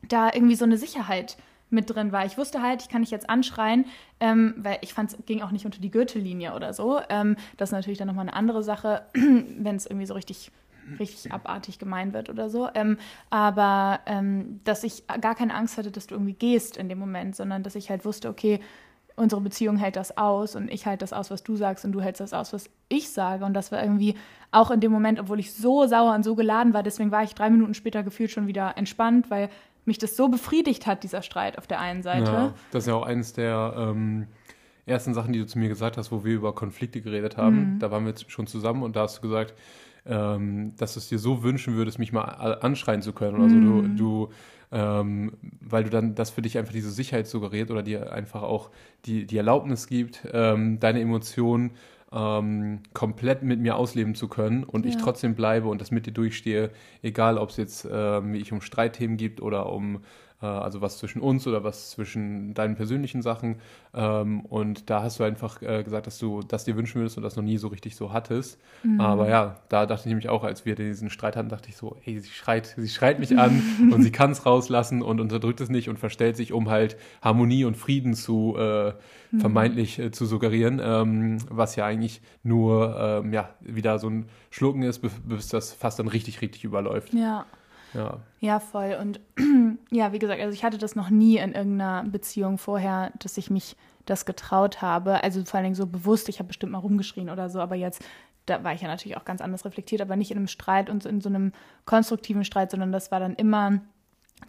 da 0.08 0.30
irgendwie 0.32 0.56
so 0.56 0.64
eine 0.64 0.78
Sicherheit 0.78 1.36
mit 1.70 1.88
drin 1.88 2.12
war. 2.12 2.26
Ich 2.26 2.36
wusste 2.36 2.62
halt, 2.62 2.82
ich 2.82 2.88
kann 2.88 3.00
nicht 3.00 3.12
jetzt 3.12 3.30
anschreien, 3.30 3.86
ähm, 4.20 4.54
weil 4.58 4.78
ich 4.82 4.92
fand, 4.92 5.12
es 5.12 5.18
ging 5.26 5.42
auch 5.42 5.50
nicht 5.50 5.64
unter 5.64 5.80
die 5.80 5.90
Gürtellinie 5.90 6.54
oder 6.54 6.74
so. 6.74 7.00
Ähm, 7.08 7.36
das 7.56 7.70
ist 7.70 7.72
natürlich 7.72 7.98
dann 7.98 8.08
nochmal 8.08 8.28
eine 8.28 8.34
andere 8.34 8.62
Sache, 8.62 9.02
wenn 9.14 9.76
es 9.76 9.86
irgendwie 9.86 10.06
so 10.06 10.14
richtig 10.14 10.50
richtig 10.98 11.32
abartig 11.32 11.78
gemein 11.78 12.12
wird 12.12 12.30
oder 12.30 12.50
so. 12.50 12.68
Ähm, 12.74 12.98
aber 13.28 14.00
ähm, 14.06 14.60
dass 14.64 14.82
ich 14.82 15.04
gar 15.20 15.36
keine 15.36 15.54
Angst 15.54 15.78
hatte, 15.78 15.92
dass 15.92 16.08
du 16.08 16.16
irgendwie 16.16 16.32
gehst 16.32 16.76
in 16.76 16.88
dem 16.88 16.98
Moment, 16.98 17.36
sondern 17.36 17.62
dass 17.62 17.76
ich 17.76 17.90
halt 17.90 18.04
wusste, 18.04 18.28
okay, 18.28 18.58
unsere 19.16 19.40
Beziehung 19.40 19.76
hält 19.76 19.96
das 19.96 20.16
aus 20.16 20.56
und 20.56 20.70
ich 20.70 20.86
halte 20.86 21.02
das 21.02 21.12
aus, 21.12 21.30
was 21.30 21.42
du 21.42 21.56
sagst 21.56 21.84
und 21.84 21.92
du 21.92 22.00
hältst 22.00 22.20
das 22.20 22.32
aus, 22.32 22.52
was 22.52 22.70
ich 22.88 23.10
sage. 23.10 23.44
Und 23.44 23.54
das 23.54 23.70
war 23.70 23.82
irgendwie 23.82 24.14
auch 24.50 24.70
in 24.70 24.80
dem 24.80 24.90
Moment, 24.90 25.20
obwohl 25.20 25.38
ich 25.38 25.52
so 25.52 25.86
sauer 25.86 26.14
und 26.14 26.24
so 26.24 26.34
geladen 26.34 26.72
war, 26.72 26.82
deswegen 26.82 27.10
war 27.10 27.22
ich 27.22 27.34
drei 27.34 27.50
Minuten 27.50 27.74
später 27.74 28.02
gefühlt 28.02 28.30
schon 28.30 28.46
wieder 28.46 28.76
entspannt, 28.76 29.30
weil 29.30 29.50
mich 29.84 29.98
das 29.98 30.16
so 30.16 30.28
befriedigt 30.28 30.86
hat, 30.86 31.02
dieser 31.02 31.22
Streit 31.22 31.58
auf 31.58 31.66
der 31.66 31.80
einen 31.80 32.02
Seite. 32.02 32.30
Ja, 32.30 32.54
das 32.70 32.84
ist 32.84 32.88
ja 32.88 32.94
auch 32.94 33.06
eines 33.06 33.32
der 33.32 33.74
ähm, 33.76 34.26
ersten 34.86 35.14
Sachen, 35.14 35.32
die 35.32 35.38
du 35.38 35.46
zu 35.46 35.58
mir 35.58 35.68
gesagt 35.68 35.96
hast, 35.96 36.12
wo 36.12 36.24
wir 36.24 36.34
über 36.34 36.54
Konflikte 36.54 37.00
geredet 37.00 37.36
haben. 37.36 37.74
Mhm. 37.74 37.78
Da 37.78 37.90
waren 37.90 38.04
wir 38.06 38.14
schon 38.28 38.46
zusammen 38.46 38.82
und 38.82 38.96
da 38.96 39.02
hast 39.02 39.18
du 39.18 39.22
gesagt, 39.22 39.54
ähm, 40.06 40.74
dass 40.76 40.94
du 40.94 41.00
es 41.00 41.08
dir 41.08 41.18
so 41.18 41.42
wünschen 41.42 41.74
würdest, 41.74 41.98
mich 41.98 42.12
mal 42.12 42.24
anschreien 42.60 43.02
zu 43.02 43.12
können. 43.12 43.40
Also 43.40 43.56
mhm. 43.56 43.96
du, 43.96 44.26
du 44.26 44.32
ähm, 44.72 45.32
weil 45.60 45.84
du 45.84 45.90
dann 45.90 46.14
das 46.14 46.30
für 46.30 46.42
dich 46.42 46.56
einfach 46.56 46.72
diese 46.72 46.90
Sicherheit 46.90 47.26
suggeriert 47.26 47.70
oder 47.70 47.82
dir 47.82 48.12
einfach 48.12 48.42
auch 48.42 48.70
die, 49.04 49.26
die 49.26 49.36
Erlaubnis 49.36 49.88
gibt, 49.88 50.26
ähm, 50.32 50.78
deine 50.78 51.00
Emotionen 51.00 51.72
ähm, 52.12 52.80
komplett 52.92 53.42
mit 53.42 53.60
mir 53.60 53.76
ausleben 53.76 54.14
zu 54.14 54.28
können 54.28 54.64
und 54.64 54.84
ja. 54.84 54.90
ich 54.90 54.96
trotzdem 54.96 55.34
bleibe 55.34 55.68
und 55.68 55.80
das 55.80 55.90
mit 55.90 56.06
dir 56.06 56.12
durchstehe, 56.12 56.70
egal 57.02 57.38
ob 57.38 57.50
es 57.50 57.56
jetzt 57.56 57.88
ähm, 57.90 58.32
wie 58.32 58.38
ich 58.38 58.52
um 58.52 58.60
Streitthemen 58.60 59.16
gibt 59.16 59.40
oder 59.40 59.72
um 59.72 60.00
also 60.46 60.80
was 60.80 60.98
zwischen 60.98 61.20
uns 61.20 61.46
oder 61.46 61.64
was 61.64 61.90
zwischen 61.90 62.54
deinen 62.54 62.74
persönlichen 62.74 63.22
Sachen. 63.22 63.56
Ähm, 63.92 64.40
und 64.46 64.88
da 64.88 65.02
hast 65.02 65.20
du 65.20 65.24
einfach 65.24 65.60
äh, 65.62 65.82
gesagt, 65.82 66.06
dass 66.06 66.18
du 66.18 66.42
das 66.42 66.64
dir 66.64 66.76
wünschen 66.76 67.00
würdest 67.00 67.16
und 67.16 67.22
das 67.22 67.36
noch 67.36 67.42
nie 67.42 67.58
so 67.58 67.68
richtig 67.68 67.96
so 67.96 68.12
hattest. 68.12 68.58
Mhm. 68.82 69.00
Aber 69.00 69.28
ja, 69.28 69.56
da 69.68 69.86
dachte 69.86 70.02
ich 70.02 70.06
nämlich 70.06 70.28
auch, 70.28 70.42
als 70.42 70.64
wir 70.64 70.74
diesen 70.74 71.10
Streit 71.10 71.36
hatten, 71.36 71.50
dachte 71.50 71.68
ich 71.68 71.76
so, 71.76 71.96
ey, 72.04 72.18
sie 72.18 72.30
schreit, 72.30 72.74
sie 72.76 72.88
schreit 72.88 73.18
mich 73.18 73.38
an 73.38 73.62
und 73.92 74.02
sie 74.02 74.12
kann 74.12 74.30
es 74.30 74.46
rauslassen 74.46 75.02
und 75.02 75.20
unterdrückt 75.20 75.60
es 75.60 75.68
nicht 75.68 75.88
und 75.88 75.98
verstellt 75.98 76.36
sich, 76.36 76.52
um 76.52 76.70
halt 76.70 76.96
Harmonie 77.20 77.64
und 77.64 77.76
Frieden 77.76 78.14
zu 78.14 78.56
äh, 78.58 78.92
mhm. 79.30 79.40
vermeintlich 79.40 79.98
äh, 79.98 80.10
zu 80.10 80.24
suggerieren, 80.24 80.80
ähm, 80.82 81.38
was 81.50 81.76
ja 81.76 81.84
eigentlich 81.84 82.22
nur 82.42 82.96
ähm, 82.98 83.32
ja 83.32 83.50
wieder 83.60 83.98
so 83.98 84.08
ein 84.08 84.26
Schlucken 84.50 84.82
ist, 84.82 85.02
bis 85.24 85.48
das 85.48 85.72
fast 85.72 85.98
dann 85.98 86.08
richtig, 86.08 86.40
richtig 86.40 86.64
überläuft. 86.64 87.12
Ja. 87.12 87.44
Ja. 87.94 88.20
ja, 88.40 88.60
voll. 88.60 88.96
Und 89.00 89.20
ja, 89.90 90.12
wie 90.12 90.18
gesagt, 90.18 90.40
also 90.40 90.52
ich 90.52 90.64
hatte 90.64 90.78
das 90.78 90.96
noch 90.96 91.10
nie 91.10 91.38
in 91.38 91.52
irgendeiner 91.52 92.04
Beziehung 92.04 92.58
vorher, 92.58 93.12
dass 93.18 93.36
ich 93.36 93.50
mich 93.50 93.76
das 94.06 94.26
getraut 94.26 94.82
habe. 94.82 95.22
Also 95.22 95.44
vor 95.44 95.56
allen 95.56 95.64
Dingen 95.64 95.74
so 95.74 95.86
bewusst, 95.86 96.28
ich 96.28 96.38
habe 96.38 96.48
bestimmt 96.48 96.72
mal 96.72 96.78
rumgeschrien 96.78 97.30
oder 97.30 97.48
so, 97.48 97.60
aber 97.60 97.74
jetzt, 97.74 98.04
da 98.46 98.64
war 98.64 98.74
ich 98.74 98.82
ja 98.82 98.88
natürlich 98.88 99.16
auch 99.16 99.24
ganz 99.24 99.40
anders 99.40 99.64
reflektiert, 99.64 100.00
aber 100.00 100.16
nicht 100.16 100.30
in 100.30 100.36
einem 100.36 100.48
Streit 100.48 100.90
und 100.90 101.04
in 101.06 101.20
so 101.20 101.28
einem 101.28 101.52
konstruktiven 101.84 102.44
Streit, 102.44 102.70
sondern 102.70 102.92
das 102.92 103.10
war 103.10 103.20
dann 103.20 103.34
immer 103.34 103.80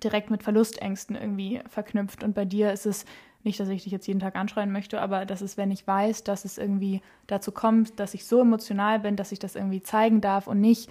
direkt 0.03 0.31
mit 0.31 0.43
Verlustängsten 0.43 1.15
irgendwie 1.15 1.61
verknüpft. 1.67 2.23
Und 2.23 2.33
bei 2.33 2.45
dir 2.45 2.71
ist 2.71 2.85
es 2.85 3.05
nicht, 3.43 3.59
dass 3.59 3.69
ich 3.69 3.83
dich 3.83 3.91
jetzt 3.91 4.07
jeden 4.07 4.19
Tag 4.19 4.35
anschreien 4.35 4.71
möchte, 4.71 5.01
aber 5.01 5.25
das 5.25 5.41
ist, 5.41 5.57
wenn 5.57 5.71
ich 5.71 5.85
weiß, 5.85 6.23
dass 6.23 6.45
es 6.45 6.57
irgendwie 6.57 7.01
dazu 7.27 7.51
kommt, 7.51 7.99
dass 7.99 8.13
ich 8.13 8.25
so 8.25 8.41
emotional 8.41 8.99
bin, 8.99 9.15
dass 9.15 9.31
ich 9.31 9.39
das 9.39 9.55
irgendwie 9.55 9.81
zeigen 9.81 10.21
darf 10.21 10.47
und 10.47 10.61
nicht 10.61 10.89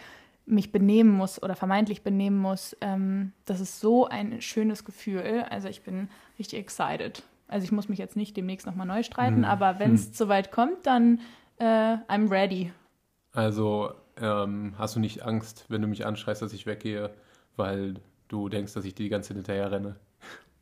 mich 0.51 0.73
benehmen 0.73 1.11
muss 1.11 1.43
oder 1.43 1.55
vermeintlich 1.55 2.03
benehmen 2.03 2.39
muss, 2.39 2.77
ähm, 2.81 3.33
das 3.45 3.61
ist 3.61 3.81
so 3.81 4.07
ein 4.07 4.41
schönes 4.41 4.85
Gefühl. 4.85 5.45
Also 5.49 5.69
ich 5.69 5.83
bin 5.83 6.09
richtig 6.39 6.59
excited. 6.59 7.23
Also 7.49 7.65
ich 7.65 7.73
muss 7.73 7.89
mich 7.89 7.99
jetzt 7.99 8.17
nicht 8.17 8.37
demnächst 8.37 8.67
nochmal 8.67 8.87
neu 8.87 9.03
streiten, 9.03 9.39
hm. 9.39 9.45
aber 9.45 9.79
wenn 9.79 9.95
es 9.95 10.07
hm. 10.07 10.13
soweit 10.15 10.53
kommt, 10.53 10.87
dann 10.87 11.21
äh, 11.59 11.65
I'm 11.65 12.31
ready. 12.31 12.73
Also 13.33 13.93
ähm, 14.17 14.75
hast 14.79 14.97
du 14.97 15.01
nicht 15.01 15.23
Angst, 15.25 15.65
wenn 15.69 15.83
du 15.83 15.89
mich 15.89 16.07
anschreist, 16.07 16.43
dass 16.43 16.53
ich 16.53 16.67
weggehe, 16.67 17.11
weil 17.57 17.95
du 18.29 18.49
denkst, 18.49 18.75
dass 18.75 18.85
ich 18.85 18.95
dir 18.95 19.05
die 19.05 19.09
ganze 19.09 19.29
Zeit 19.29 19.37
hinterher 19.37 19.71
renne? 19.71 19.97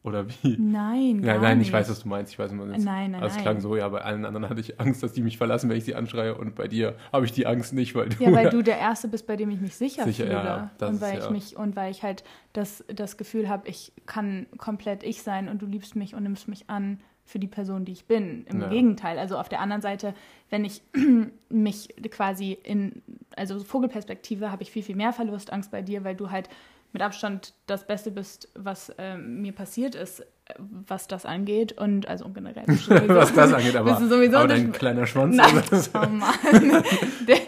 Oder 0.05 0.29
wie? 0.29 0.57
Nein, 0.59 1.23
gar 1.23 1.35
Nein, 1.35 1.43
nein, 1.43 1.61
ich 1.61 1.73
weiß, 1.73 1.91
was 1.91 2.01
du 2.01 2.09
meinst. 2.09 2.33
Ich 2.33 2.39
weiß 2.39 2.53
immer 2.53 2.67
Nein, 2.67 2.83
nein, 2.83 3.15
also 3.17 3.37
es 3.37 3.43
klang 3.43 3.61
so, 3.61 3.77
ja, 3.77 3.89
bei 3.89 4.01
allen 4.01 4.25
anderen 4.25 4.49
hatte 4.49 4.61
ich 4.61 4.81
Angst, 4.81 5.03
dass 5.03 5.13
die 5.13 5.23
mich 5.23 5.37
verlassen, 5.37 5.69
wenn 5.69 5.77
ich 5.77 5.85
sie 5.85 5.97
anschreie. 5.97 6.37
Und 6.37 6.55
bei 6.55 6.69
dir 6.69 6.95
habe 7.13 7.27
ich 7.27 7.33
die 7.33 7.47
Angst 7.47 7.73
nicht, 7.73 7.97
weil 7.97 8.09
du... 8.09 8.23
Ja, 8.23 8.33
weil 8.33 8.49
du 8.51 8.63
der 8.63 8.79
Erste 8.79 9.09
bist, 9.09 9.27
bei 9.27 9.37
dem 9.37 9.51
ich 9.51 9.61
mich 9.61 9.75
sicher, 9.75 10.05
sicher 10.05 10.25
fühle. 10.25 10.37
Ja, 10.37 10.71
und 10.87 11.01
weil 11.01 11.15
ist, 11.15 11.19
ich 11.19 11.25
ja. 11.25 11.31
mich 11.31 11.57
Und 11.57 11.75
weil 11.75 11.91
ich 11.91 12.05
halt 12.05 12.23
das, 12.53 12.85
das 12.87 13.17
Gefühl 13.17 13.49
habe, 13.49 13.69
ich 13.69 13.93
kann 14.07 14.47
komplett 14.57 15.03
ich 15.03 15.23
sein 15.23 15.49
und 15.49 15.61
du 15.63 15.67
liebst 15.67 15.97
mich 15.97 16.15
und 16.15 16.23
nimmst 16.23 16.47
mich 16.47 16.71
an 16.71 17.01
für 17.25 17.41
die 17.41 17.49
Person, 17.49 17.85
die 17.85 17.93
ich 17.93 18.07
bin. 18.07 18.47
Im 18.47 18.61
ja. 18.61 18.69
Gegenteil. 18.69 19.19
Also 19.19 19.37
auf 19.37 19.49
der 19.49 19.61
anderen 19.61 19.83
Seite, 19.83 20.15
wenn 20.49 20.65
ich 20.65 20.81
mich 21.49 21.89
quasi 22.11 22.57
in... 22.63 23.03
Also 23.37 23.59
Vogelperspektive 23.59 24.53
habe 24.53 24.63
ich 24.63 24.71
viel, 24.71 24.85
viel 24.85 24.97
mehr 24.97 25.13
Verlustangst 25.13 25.73
bei 25.73 25.83
dir, 25.83 26.05
weil 26.05 26.15
du 26.15 26.31
halt 26.31 26.49
mit 26.93 27.03
Abstand 27.03 27.55
das 27.67 27.87
Beste 27.87 28.11
bist, 28.11 28.49
was 28.55 28.91
äh, 28.91 29.17
mir 29.17 29.53
passiert 29.53 29.95
ist, 29.95 30.25
was 30.57 31.07
das 31.07 31.27
angeht. 31.27 31.73
Und 31.73 32.09
also 32.09 32.29
generell. 32.29 32.65
was 33.09 33.33
das 33.35 33.53
angeht, 33.53 33.77
aber, 33.77 33.91
bist 33.91 34.03
du 34.03 34.09
sowieso 34.09 34.39
aber 34.39 34.49
dein 34.49 34.73
kleiner 34.73 35.07
Schwanz. 35.07 35.37
Nein, 35.37 35.63
oh 35.95 36.07
Mann. 36.09 36.85
der, 37.27 37.39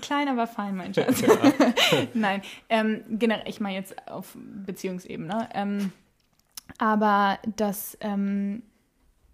klein, 0.00 0.28
aber 0.28 0.46
fein, 0.46 0.76
mein 0.76 0.94
Schatz. 0.94 1.22
Ja. 1.22 1.28
Nein, 2.14 2.42
ähm, 2.68 3.02
generell, 3.10 3.48
ich 3.48 3.60
meine 3.60 3.76
jetzt 3.76 4.08
auf 4.08 4.36
Beziehungsebene. 4.36 5.48
Ähm, 5.54 5.92
aber 6.78 7.38
das 7.56 7.98
ähm, 8.00 8.62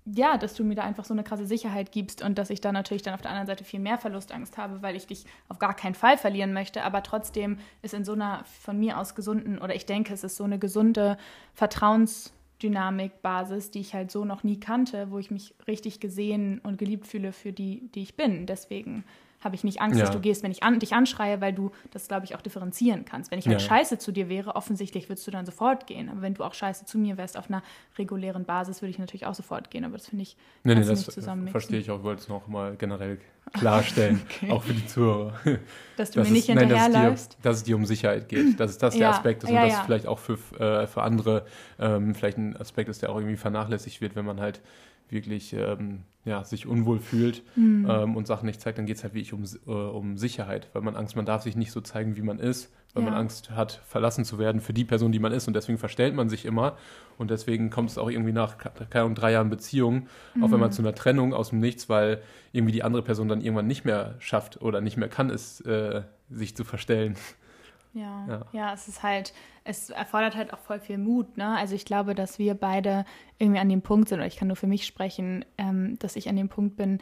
ja, 0.06 0.38
dass 0.38 0.54
du 0.54 0.64
mir 0.64 0.74
da 0.74 0.82
einfach 0.82 1.04
so 1.04 1.14
eine 1.14 1.22
krasse 1.22 1.46
Sicherheit 1.46 1.92
gibst 1.92 2.20
und 2.22 2.36
dass 2.38 2.50
ich 2.50 2.60
da 2.60 2.72
natürlich 2.72 3.02
dann 3.02 3.14
auf 3.14 3.22
der 3.22 3.30
anderen 3.30 3.46
Seite 3.46 3.62
viel 3.64 3.78
mehr 3.80 3.96
Verlustangst 3.98 4.58
habe, 4.58 4.82
weil 4.82 4.96
ich 4.96 5.06
dich 5.06 5.24
auf 5.48 5.58
gar 5.58 5.74
keinen 5.74 5.94
Fall 5.94 6.18
verlieren 6.18 6.52
möchte, 6.52 6.82
aber 6.82 7.02
trotzdem 7.02 7.58
ist 7.82 7.94
in 7.94 8.04
so 8.04 8.12
einer 8.12 8.44
von 8.44 8.78
mir 8.78 8.98
aus 8.98 9.14
gesunden 9.14 9.58
oder 9.58 9.74
ich 9.74 9.86
denke, 9.86 10.12
es 10.14 10.24
ist 10.24 10.36
so 10.36 10.44
eine 10.44 10.58
gesunde 10.58 11.16
Vertrauensdynamik-Basis, 11.54 13.70
die 13.70 13.80
ich 13.80 13.94
halt 13.94 14.10
so 14.10 14.24
noch 14.24 14.42
nie 14.42 14.58
kannte, 14.58 15.10
wo 15.10 15.18
ich 15.18 15.30
mich 15.30 15.54
richtig 15.66 16.00
gesehen 16.00 16.60
und 16.60 16.78
geliebt 16.78 17.06
fühle 17.06 17.32
für 17.32 17.52
die, 17.52 17.90
die 17.94 18.02
ich 18.02 18.16
bin. 18.16 18.46
Deswegen 18.46 19.04
habe 19.40 19.54
ich 19.54 19.64
nicht 19.64 19.80
Angst, 19.80 19.98
ja. 19.98 20.04
dass 20.04 20.14
du 20.14 20.20
gehst, 20.20 20.42
wenn 20.42 20.50
ich 20.50 20.62
an, 20.62 20.78
dich 20.78 20.92
anschreie, 20.92 21.40
weil 21.40 21.52
du 21.52 21.70
das, 21.90 22.08
glaube 22.08 22.24
ich, 22.24 22.34
auch 22.34 22.42
differenzieren 22.42 23.04
kannst. 23.04 23.30
Wenn 23.30 23.38
ich 23.38 23.46
halt 23.46 23.60
ja. 23.60 23.66
scheiße 23.66 23.98
zu 23.98 24.12
dir 24.12 24.28
wäre, 24.28 24.54
offensichtlich 24.54 25.08
würdest 25.08 25.26
du 25.26 25.30
dann 25.30 25.46
sofort 25.46 25.86
gehen. 25.86 26.08
Aber 26.08 26.22
wenn 26.22 26.34
du 26.34 26.44
auch 26.44 26.54
scheiße 26.54 26.84
zu 26.84 26.98
mir 26.98 27.16
wärst 27.16 27.38
auf 27.38 27.48
einer 27.48 27.62
regulären 27.98 28.44
Basis, 28.44 28.82
würde 28.82 28.90
ich 28.90 28.98
natürlich 28.98 29.26
auch 29.26 29.34
sofort 29.34 29.70
gehen. 29.70 29.84
Aber 29.84 29.96
das 29.96 30.08
finde 30.08 30.22
ich 30.22 30.36
nee, 30.64 30.74
nee, 30.74 30.84
das 30.84 31.04
verstehe 31.50 31.80
ich 31.80 31.90
auch. 31.90 31.98
Ich 31.98 32.04
wollte 32.04 32.22
es 32.22 32.28
noch 32.28 32.46
mal 32.48 32.76
generell 32.76 33.18
klarstellen, 33.52 34.20
okay. 34.30 34.50
auch 34.50 34.62
für 34.62 34.74
die 34.74 34.86
Zuhörer. 34.86 35.32
Dass 35.96 36.10
du 36.10 36.20
dass 36.20 36.28
mir 36.28 36.34
nicht 36.34 36.46
hinterherläufst? 36.46 37.34
Dass, 37.34 37.42
dass 37.42 37.56
es 37.58 37.64
dir 37.64 37.76
um 37.76 37.86
Sicherheit 37.86 38.28
geht. 38.28 38.60
Dass 38.60 38.70
es 38.70 38.78
das 38.78 38.94
ja. 38.94 39.00
der 39.00 39.10
Aspekt 39.10 39.42
ist 39.42 39.50
und 39.50 39.56
dass 39.56 39.72
es 39.72 39.80
vielleicht 39.80 40.06
auch 40.06 40.18
für, 40.18 40.38
äh, 40.58 40.86
für 40.86 41.02
andere 41.02 41.46
ähm, 41.78 42.14
vielleicht 42.14 42.38
ein 42.38 42.56
Aspekt 42.56 42.88
ist, 42.88 43.02
der 43.02 43.10
auch 43.10 43.16
irgendwie 43.16 43.36
vernachlässigt 43.36 44.00
wird, 44.00 44.16
wenn 44.16 44.24
man 44.24 44.40
halt 44.40 44.60
wirklich 45.12 45.52
ähm, 45.52 46.04
ja, 46.24 46.44
sich 46.44 46.66
unwohl 46.66 47.00
fühlt 47.00 47.42
mhm. 47.56 47.86
ähm, 47.88 48.16
und 48.16 48.26
Sachen 48.26 48.46
nicht 48.46 48.60
zeigt, 48.60 48.78
dann 48.78 48.86
geht 48.86 48.96
es 48.96 49.02
halt 49.02 49.14
wirklich 49.14 49.32
um, 49.32 49.44
äh, 49.66 49.70
um 49.70 50.18
Sicherheit, 50.18 50.68
weil 50.72 50.82
man 50.82 50.96
Angst, 50.96 51.16
man 51.16 51.24
darf 51.24 51.42
sich 51.42 51.56
nicht 51.56 51.72
so 51.72 51.80
zeigen, 51.80 52.16
wie 52.16 52.22
man 52.22 52.38
ist, 52.38 52.70
weil 52.92 53.04
ja. 53.04 53.10
man 53.10 53.18
Angst 53.18 53.50
hat, 53.52 53.80
verlassen 53.86 54.24
zu 54.24 54.38
werden 54.38 54.60
für 54.60 54.74
die 54.74 54.84
Person, 54.84 55.12
die 55.12 55.18
man 55.18 55.32
ist 55.32 55.48
und 55.48 55.54
deswegen 55.54 55.78
verstellt 55.78 56.14
man 56.14 56.28
sich 56.28 56.44
immer 56.44 56.76
und 57.16 57.30
deswegen 57.30 57.70
kommt 57.70 57.90
es 57.90 57.96
auch 57.96 58.10
irgendwie 58.10 58.32
nach, 58.32 58.58
keine 58.58 59.04
Ahnung, 59.04 59.14
drei 59.14 59.32
Jahren 59.32 59.48
Beziehung, 59.48 60.08
mhm. 60.34 60.44
auch 60.44 60.50
wenn 60.50 60.60
man 60.60 60.72
zu 60.72 60.82
einer 60.82 60.94
Trennung 60.94 61.32
aus 61.32 61.50
dem 61.50 61.60
Nichts, 61.60 61.88
weil 61.88 62.20
irgendwie 62.52 62.72
die 62.72 62.82
andere 62.82 63.02
Person 63.02 63.28
dann 63.28 63.40
irgendwann 63.40 63.66
nicht 63.66 63.84
mehr 63.84 64.16
schafft 64.18 64.60
oder 64.60 64.82
nicht 64.82 64.98
mehr 64.98 65.08
kann, 65.08 65.30
es 65.30 65.60
äh, 65.62 66.02
sich 66.28 66.54
zu 66.54 66.64
verstellen. 66.64 67.16
Ja, 67.92 68.26
ja, 68.28 68.46
ja, 68.52 68.72
es 68.72 68.86
ist 68.86 69.02
halt, 69.02 69.32
es 69.64 69.90
erfordert 69.90 70.36
halt 70.36 70.52
auch 70.52 70.58
voll 70.58 70.78
viel 70.78 70.98
Mut. 70.98 71.36
Ne? 71.36 71.56
Also 71.56 71.74
ich 71.74 71.84
glaube, 71.84 72.14
dass 72.14 72.38
wir 72.38 72.54
beide 72.54 73.04
irgendwie 73.38 73.60
an 73.60 73.68
dem 73.68 73.82
Punkt 73.82 74.08
sind, 74.08 74.18
oder 74.18 74.26
ich 74.26 74.36
kann 74.36 74.48
nur 74.48 74.56
für 74.56 74.68
mich 74.68 74.86
sprechen, 74.86 75.44
ähm, 75.58 75.98
dass 75.98 76.16
ich 76.16 76.28
an 76.28 76.36
dem 76.36 76.48
Punkt 76.48 76.76
bin, 76.76 77.00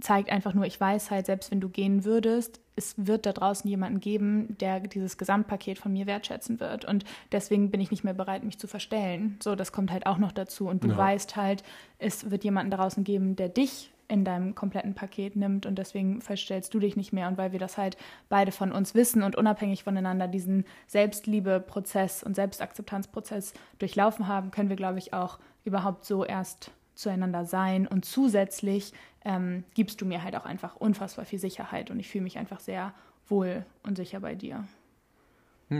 zeigt 0.00 0.30
einfach 0.30 0.52
nur, 0.52 0.66
ich 0.66 0.80
weiß 0.80 1.10
halt, 1.10 1.26
selbst 1.26 1.50
wenn 1.50 1.60
du 1.60 1.68
gehen 1.68 2.04
würdest, 2.04 2.60
es 2.74 2.94
wird 2.96 3.24
da 3.26 3.32
draußen 3.32 3.68
jemanden 3.68 4.00
geben, 4.00 4.56
der 4.58 4.80
dieses 4.80 5.16
Gesamtpaket 5.16 5.78
von 5.78 5.92
mir 5.92 6.06
wertschätzen 6.06 6.58
wird. 6.58 6.84
Und 6.84 7.04
deswegen 7.30 7.70
bin 7.70 7.80
ich 7.80 7.90
nicht 7.90 8.02
mehr 8.02 8.14
bereit, 8.14 8.44
mich 8.44 8.58
zu 8.58 8.66
verstellen. 8.66 9.38
So, 9.42 9.54
das 9.54 9.72
kommt 9.72 9.92
halt 9.92 10.06
auch 10.06 10.18
noch 10.18 10.32
dazu. 10.32 10.68
Und 10.68 10.82
du 10.82 10.88
ja. 10.88 10.96
weißt 10.96 11.36
halt, 11.36 11.62
es 11.98 12.30
wird 12.30 12.44
jemanden 12.44 12.70
draußen 12.70 13.04
geben, 13.04 13.36
der 13.36 13.48
dich 13.48 13.91
in 14.08 14.24
deinem 14.24 14.54
kompletten 14.54 14.94
Paket 14.94 15.36
nimmt 15.36 15.66
und 15.66 15.76
deswegen 15.76 16.20
verstellst 16.20 16.74
du 16.74 16.78
dich 16.78 16.96
nicht 16.96 17.12
mehr. 17.12 17.28
Und 17.28 17.38
weil 17.38 17.52
wir 17.52 17.58
das 17.58 17.78
halt 17.78 17.96
beide 18.28 18.52
von 18.52 18.72
uns 18.72 18.94
wissen 18.94 19.22
und 19.22 19.36
unabhängig 19.36 19.84
voneinander 19.84 20.28
diesen 20.28 20.64
Selbstliebe-Prozess 20.86 22.22
und 22.22 22.34
Selbstakzeptanzprozess 22.34 23.54
durchlaufen 23.78 24.28
haben, 24.28 24.50
können 24.50 24.68
wir, 24.68 24.76
glaube 24.76 24.98
ich, 24.98 25.14
auch 25.14 25.38
überhaupt 25.64 26.04
so 26.04 26.24
erst 26.24 26.70
zueinander 26.94 27.44
sein. 27.44 27.86
Und 27.86 28.04
zusätzlich 28.04 28.92
ähm, 29.24 29.64
gibst 29.74 30.00
du 30.00 30.06
mir 30.06 30.22
halt 30.22 30.36
auch 30.36 30.44
einfach 30.44 30.76
unfassbar 30.76 31.24
viel 31.24 31.38
Sicherheit 31.38 31.90
und 31.90 31.98
ich 31.98 32.08
fühle 32.08 32.24
mich 32.24 32.38
einfach 32.38 32.60
sehr 32.60 32.92
wohl 33.28 33.64
und 33.82 33.96
sicher 33.96 34.20
bei 34.20 34.34
dir. 34.34 34.64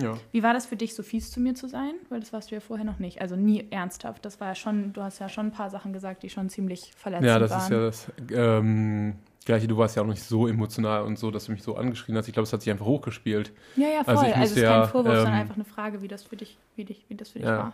Ja. 0.00 0.14
Wie 0.30 0.42
war 0.42 0.52
das 0.54 0.66
für 0.66 0.76
dich, 0.76 0.94
so 0.94 1.02
fies 1.02 1.30
zu 1.30 1.40
mir 1.40 1.54
zu 1.54 1.68
sein? 1.68 1.94
Weil 2.08 2.20
das 2.20 2.32
warst 2.32 2.50
du 2.50 2.54
ja 2.54 2.60
vorher 2.60 2.84
noch 2.84 2.98
nicht. 2.98 3.20
Also 3.20 3.36
nie 3.36 3.66
ernsthaft. 3.70 4.24
Das 4.24 4.40
war 4.40 4.48
ja 4.48 4.54
schon, 4.54 4.92
du 4.92 5.02
hast 5.02 5.18
ja 5.18 5.28
schon 5.28 5.46
ein 5.46 5.52
paar 5.52 5.70
Sachen 5.70 5.92
gesagt, 5.92 6.22
die 6.22 6.30
schon 6.30 6.48
ziemlich 6.48 6.92
verletzend 6.96 7.26
Ja, 7.28 7.38
das 7.38 7.50
waren. 7.50 7.60
ist 7.62 7.70
ja 7.70 7.80
das 7.80 8.12
ähm, 8.32 9.14
Gleiche. 9.44 9.66
Du 9.68 9.76
warst 9.76 9.96
ja 9.96 10.02
auch 10.02 10.06
nicht 10.06 10.22
so 10.22 10.46
emotional 10.46 11.02
und 11.02 11.18
so, 11.18 11.30
dass 11.30 11.46
du 11.46 11.52
mich 11.52 11.62
so 11.62 11.76
angeschrien 11.76 12.16
hast. 12.16 12.28
Ich 12.28 12.32
glaube, 12.34 12.44
es 12.44 12.52
hat 12.52 12.62
sich 12.62 12.70
einfach 12.70 12.86
hochgespielt. 12.86 13.52
ja, 13.76 13.88
ja, 13.88 14.04
voll. 14.04 14.14
also 14.14 14.20
Also, 14.20 14.26
ich 14.26 14.32
es 14.34 14.38
musste 14.40 14.60
ist 14.60 14.66
kein 14.66 14.80
ja, 14.80 14.86
Vorwurf, 14.86 15.14
sondern 15.16 15.34
ähm, 15.34 15.40
einfach 15.40 15.54
eine 15.56 15.64
Frage, 15.64 16.02
wie 16.02 16.08
das 16.08 16.22
für 16.24 16.36
dich, 16.36 16.58
wie 16.76 16.84
dich, 16.84 17.04
wie 17.08 17.14
das 17.14 17.30
für 17.30 17.38
dich 17.40 17.48
Ja. 17.48 17.72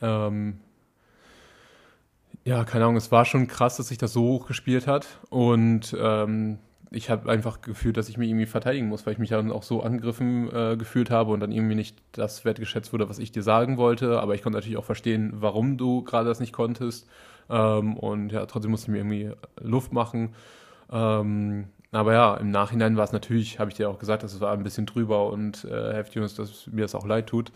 war. 0.00 0.26
Ähm, 0.28 0.58
ja, 2.44 2.64
keine 2.64 2.84
Ahnung, 2.84 2.96
es 2.96 3.10
war 3.10 3.24
schon 3.24 3.46
krass, 3.46 3.76
dass 3.78 3.88
sich 3.88 3.98
das 3.98 4.12
so 4.12 4.22
hochgespielt 4.22 4.86
hat. 4.86 5.06
Und 5.30 5.96
ähm, 5.98 6.58
ich 6.94 7.10
habe 7.10 7.30
einfach 7.30 7.60
gefühlt, 7.60 7.96
dass 7.96 8.08
ich 8.08 8.16
mich 8.16 8.28
irgendwie 8.28 8.46
verteidigen 8.46 8.88
muss, 8.88 9.04
weil 9.06 9.12
ich 9.12 9.18
mich 9.18 9.30
dann 9.30 9.50
auch 9.50 9.62
so 9.62 9.82
angegriffen 9.82 10.48
äh, 10.54 10.76
gefühlt 10.76 11.10
habe 11.10 11.32
und 11.32 11.40
dann 11.40 11.52
irgendwie 11.52 11.74
nicht 11.74 11.96
das 12.12 12.44
wertgeschätzt 12.44 12.92
wurde, 12.92 13.08
was 13.08 13.18
ich 13.18 13.32
dir 13.32 13.42
sagen 13.42 13.76
wollte. 13.76 14.20
Aber 14.20 14.34
ich 14.34 14.42
konnte 14.42 14.56
natürlich 14.56 14.78
auch 14.78 14.84
verstehen, 14.84 15.32
warum 15.36 15.76
du 15.76 16.02
gerade 16.02 16.28
das 16.28 16.40
nicht 16.40 16.52
konntest. 16.52 17.08
Ähm, 17.50 17.96
und 17.96 18.32
ja, 18.32 18.46
trotzdem 18.46 18.70
musste 18.70 18.86
ich 18.86 18.92
mir 18.92 18.98
irgendwie 18.98 19.30
Luft 19.60 19.92
machen. 19.92 20.34
Ähm, 20.90 21.66
aber 21.92 22.12
ja, 22.12 22.34
im 22.36 22.50
Nachhinein 22.50 22.96
war 22.96 23.04
es 23.04 23.12
natürlich, 23.12 23.58
habe 23.58 23.70
ich 23.70 23.76
dir 23.76 23.88
auch 23.88 23.98
gesagt, 23.98 24.22
dass 24.22 24.34
es 24.34 24.40
war 24.40 24.52
ein 24.52 24.64
bisschen 24.64 24.86
drüber 24.86 25.30
und 25.30 25.64
äh, 25.64 25.94
heftig 25.94 26.22
und 26.22 26.38
dass 26.38 26.66
mir 26.66 26.82
das 26.82 26.94
auch 26.94 27.06
leid 27.06 27.28
tut. 27.28 27.52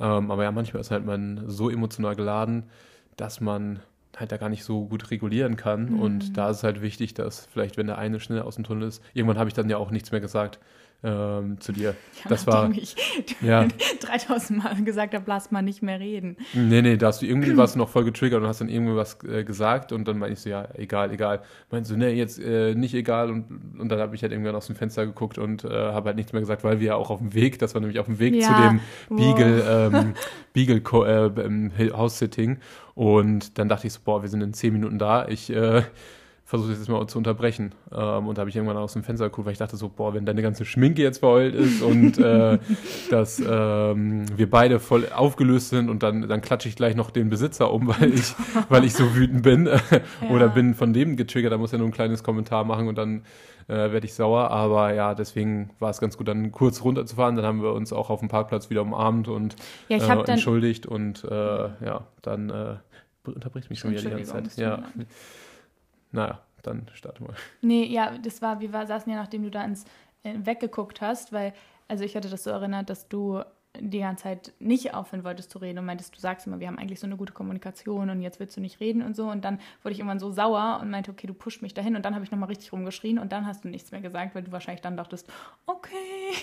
Ähm, 0.00 0.30
aber 0.30 0.42
ja, 0.42 0.52
manchmal 0.52 0.80
ist 0.80 0.90
halt 0.90 1.06
man 1.06 1.44
so 1.46 1.70
emotional 1.70 2.16
geladen, 2.16 2.64
dass 3.16 3.40
man 3.40 3.80
halt 4.16 4.32
da 4.32 4.36
gar 4.38 4.48
nicht 4.48 4.64
so 4.64 4.86
gut 4.86 5.10
regulieren 5.10 5.56
kann. 5.56 5.90
Mhm. 5.90 6.00
Und 6.00 6.36
da 6.36 6.50
ist 6.50 6.58
es 6.58 6.62
halt 6.64 6.82
wichtig, 6.82 7.14
dass 7.14 7.46
vielleicht, 7.52 7.76
wenn 7.76 7.86
der 7.86 7.98
eine 7.98 8.18
schnell 8.20 8.42
aus 8.42 8.56
dem 8.56 8.64
Tunnel 8.64 8.88
ist, 8.88 9.02
irgendwann 9.14 9.38
habe 9.38 9.48
ich 9.48 9.54
dann 9.54 9.68
ja 9.70 9.76
auch 9.76 9.90
nichts 9.90 10.10
mehr 10.10 10.20
gesagt 10.20 10.58
ähm, 11.04 11.60
zu 11.60 11.72
dir. 11.72 11.90
Ja, 12.24 12.30
das 12.30 12.46
war, 12.46 12.70
ich 12.72 12.96
ja, 13.42 13.68
3000 14.00 14.64
Mal 14.64 14.82
gesagt 14.82 15.14
habe, 15.14 15.24
lass 15.26 15.50
mal 15.50 15.62
nicht 15.62 15.82
mehr 15.82 16.00
reden. 16.00 16.36
nee, 16.54 16.80
nee, 16.80 16.96
da 16.96 17.08
hast 17.08 17.20
du 17.22 17.26
irgendwie 17.26 17.52
du 17.54 17.78
noch 17.78 17.88
voll 17.88 18.04
getriggert 18.04 18.40
und 18.40 18.48
hast 18.48 18.60
dann 18.62 18.68
irgendwie 18.70 18.96
was 18.96 19.22
äh, 19.24 19.44
gesagt 19.44 19.92
und 19.92 20.08
dann 20.08 20.18
meinte 20.18 20.32
ich 20.34 20.40
so, 20.40 20.48
ja, 20.48 20.66
egal, 20.74 21.12
egal. 21.12 21.42
Meinst 21.70 21.90
du, 21.90 21.96
nee, 21.96 22.12
jetzt 22.12 22.38
äh, 22.38 22.74
nicht 22.74 22.94
egal 22.94 23.30
und, 23.30 23.78
und 23.78 23.88
dann 23.90 24.00
habe 24.00 24.14
ich 24.16 24.22
halt 24.22 24.32
irgendwann 24.32 24.54
aus 24.54 24.66
dem 24.66 24.76
Fenster 24.76 25.04
geguckt 25.06 25.38
und 25.38 25.64
äh, 25.64 25.68
habe 25.68 26.06
halt 26.08 26.16
nichts 26.16 26.32
mehr 26.32 26.40
gesagt, 26.40 26.64
weil 26.64 26.80
wir 26.80 26.86
ja 26.88 26.94
auch 26.96 27.10
auf 27.10 27.18
dem 27.18 27.34
Weg, 27.34 27.58
das 27.58 27.74
war 27.74 27.80
nämlich 27.80 27.98
auf 27.98 28.06
dem 28.06 28.18
Weg 28.18 28.42
zu 28.42 28.52
Ja, 28.52 28.68
dem 28.68 28.80
wow. 29.10 29.16
Beagle, 29.18 29.64
ähm, 29.68 30.14
Beagle 30.54 30.80
Co- 30.80 31.04
äh, 31.04 31.26
ähm, 31.26 31.72
House-Sitting 31.92 32.58
und 32.96 33.58
dann 33.58 33.68
dachte 33.68 33.86
ich 33.86 33.92
so, 33.92 34.00
boah, 34.02 34.22
wir 34.22 34.28
sind 34.30 34.40
in 34.40 34.54
zehn 34.54 34.72
Minuten 34.72 34.98
da, 34.98 35.28
ich 35.28 35.52
äh, 35.52 35.82
versuche 36.46 36.72
jetzt 36.72 36.88
mal 36.88 37.06
zu 37.06 37.18
unterbrechen. 37.18 37.72
Ähm, 37.92 38.26
und 38.26 38.38
da 38.38 38.40
habe 38.40 38.48
ich 38.48 38.56
irgendwann 38.56 38.78
aus 38.78 38.94
dem 38.94 39.02
Fenster 39.02 39.26
geguckt, 39.26 39.44
weil 39.44 39.52
ich 39.52 39.58
dachte 39.58 39.76
so, 39.76 39.90
boah, 39.90 40.14
wenn 40.14 40.24
deine 40.24 40.40
ganze 40.40 40.64
Schminke 40.64 41.02
jetzt 41.02 41.18
verheult 41.18 41.54
ist 41.54 41.82
und 41.82 42.16
äh, 42.18 42.58
dass 43.10 43.38
ähm, 43.38 44.24
wir 44.34 44.48
beide 44.48 44.80
voll 44.80 45.08
aufgelöst 45.14 45.68
sind 45.68 45.90
und 45.90 46.02
dann, 46.02 46.26
dann 46.26 46.40
klatsche 46.40 46.70
ich 46.70 46.76
gleich 46.76 46.96
noch 46.96 47.10
den 47.10 47.28
Besitzer 47.28 47.70
um, 47.70 47.88
weil 47.88 48.14
ich, 48.14 48.34
weil 48.70 48.84
ich 48.84 48.94
so 48.94 49.14
wütend 49.14 49.42
bin 49.42 49.68
oder 50.30 50.48
bin 50.48 50.74
von 50.74 50.94
dem 50.94 51.16
getriggert, 51.16 51.52
da 51.52 51.58
muss 51.58 51.74
er 51.74 51.78
nur 51.78 51.88
ein 51.88 51.92
kleines 51.92 52.22
Kommentar 52.22 52.64
machen 52.64 52.88
und 52.88 52.96
dann 52.96 53.24
äh, 53.68 53.92
werde 53.92 54.06
ich 54.06 54.14
sauer, 54.14 54.50
aber 54.50 54.94
ja, 54.94 55.14
deswegen 55.14 55.70
war 55.78 55.90
es 55.90 56.00
ganz 56.00 56.16
gut, 56.16 56.28
dann 56.28 56.52
kurz 56.52 56.82
runterzufahren, 56.82 57.36
dann 57.36 57.44
haben 57.44 57.62
wir 57.62 57.72
uns 57.72 57.92
auch 57.92 58.10
auf 58.10 58.20
dem 58.20 58.28
Parkplatz 58.28 58.70
wieder 58.70 58.82
umarmt 58.82 59.28
und 59.28 59.56
Ja, 59.88 59.96
ich 59.96 60.02
äh, 60.02 60.32
entschuldigt 60.32 60.86
und 60.86 61.24
äh, 61.24 61.30
ja, 61.84 62.06
dann 62.22 62.50
äh, 62.50 62.76
unterbricht 63.24 63.70
mich 63.70 63.80
schon 63.80 63.90
wieder 63.90 64.02
die 64.02 64.10
ganze 64.10 64.32
Zeit. 64.32 64.56
Ja. 64.56 64.84
Naja, 66.12 66.40
dann 66.62 66.86
starte 66.94 67.22
mal. 67.22 67.34
Nee, 67.60 67.84
ja, 67.84 68.16
das 68.18 68.40
war, 68.40 68.60
wir 68.60 68.72
war, 68.72 68.86
saßen 68.86 69.10
ja, 69.10 69.18
nachdem 69.18 69.42
du 69.42 69.50
da 69.50 69.64
ins 69.64 69.84
äh, 70.22 70.34
weggeguckt 70.36 71.00
hast, 71.00 71.32
weil, 71.32 71.52
also 71.88 72.04
ich 72.04 72.16
hatte 72.16 72.28
das 72.28 72.44
so 72.44 72.50
erinnert, 72.50 72.90
dass 72.90 73.08
du 73.08 73.42
die 73.80 74.00
ganze 74.00 74.24
Zeit 74.24 74.52
nicht 74.58 74.94
aufhören 74.94 75.24
wolltest 75.24 75.50
zu 75.50 75.58
reden 75.58 75.78
und 75.78 75.86
meintest, 75.86 76.16
du 76.16 76.20
sagst 76.20 76.46
immer, 76.46 76.60
wir 76.60 76.66
haben 76.66 76.78
eigentlich 76.78 77.00
so 77.00 77.06
eine 77.06 77.16
gute 77.16 77.32
Kommunikation 77.32 78.10
und 78.10 78.22
jetzt 78.22 78.40
willst 78.40 78.56
du 78.56 78.60
nicht 78.60 78.80
reden 78.80 79.02
und 79.02 79.16
so. 79.16 79.30
Und 79.30 79.44
dann 79.44 79.58
wurde 79.82 79.92
ich 79.92 79.98
irgendwann 79.98 80.18
so 80.18 80.30
sauer 80.30 80.78
und 80.82 80.90
meinte, 80.90 81.10
okay, 81.10 81.26
du 81.26 81.34
pusht 81.34 81.62
mich 81.62 81.74
dahin. 81.74 81.96
Und 81.96 82.04
dann 82.04 82.14
habe 82.14 82.24
ich 82.24 82.30
nochmal 82.30 82.48
richtig 82.48 82.72
rumgeschrien 82.72 83.18
und 83.18 83.32
dann 83.32 83.46
hast 83.46 83.64
du 83.64 83.68
nichts 83.68 83.90
mehr 83.92 84.00
gesagt, 84.00 84.34
weil 84.34 84.42
du 84.42 84.52
wahrscheinlich 84.52 84.82
dann 84.82 84.96
dachtest, 84.96 85.28
okay, 85.66 85.92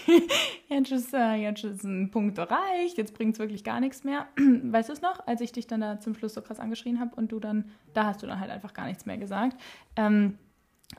jetzt 0.70 0.92
ist, 0.92 1.14
äh, 1.14 1.36
jetzt 1.36 1.64
ist 1.64 1.84
ein 1.84 2.12
Punkt 2.12 2.38
erreicht, 2.38 2.98
jetzt 2.98 3.14
bringt 3.14 3.34
es 3.34 3.40
wirklich 3.40 3.64
gar 3.64 3.80
nichts 3.80 4.04
mehr. 4.04 4.28
Weißt 4.38 4.90
du 4.90 4.94
es 4.94 5.02
noch, 5.02 5.26
als 5.28 5.42
ich 5.42 5.52
dich 5.52 5.68
dann 5.68 5.82
da 5.82 6.00
zum 6.00 6.16
Schluss 6.16 6.34
so 6.34 6.42
krass 6.42 6.60
angeschrien 6.60 7.00
habe 7.00 7.16
und 7.16 7.32
du 7.32 7.40
dann, 7.40 7.72
da 7.94 8.06
hast 8.06 8.24
du 8.24 8.28
dann 8.28 8.40
halt 8.40 8.52
einfach 8.52 8.74
gar 8.74 8.86
nichts 8.86 9.06
mehr 9.06 9.18
gesagt. 9.18 9.60
Ähm, 9.96 10.38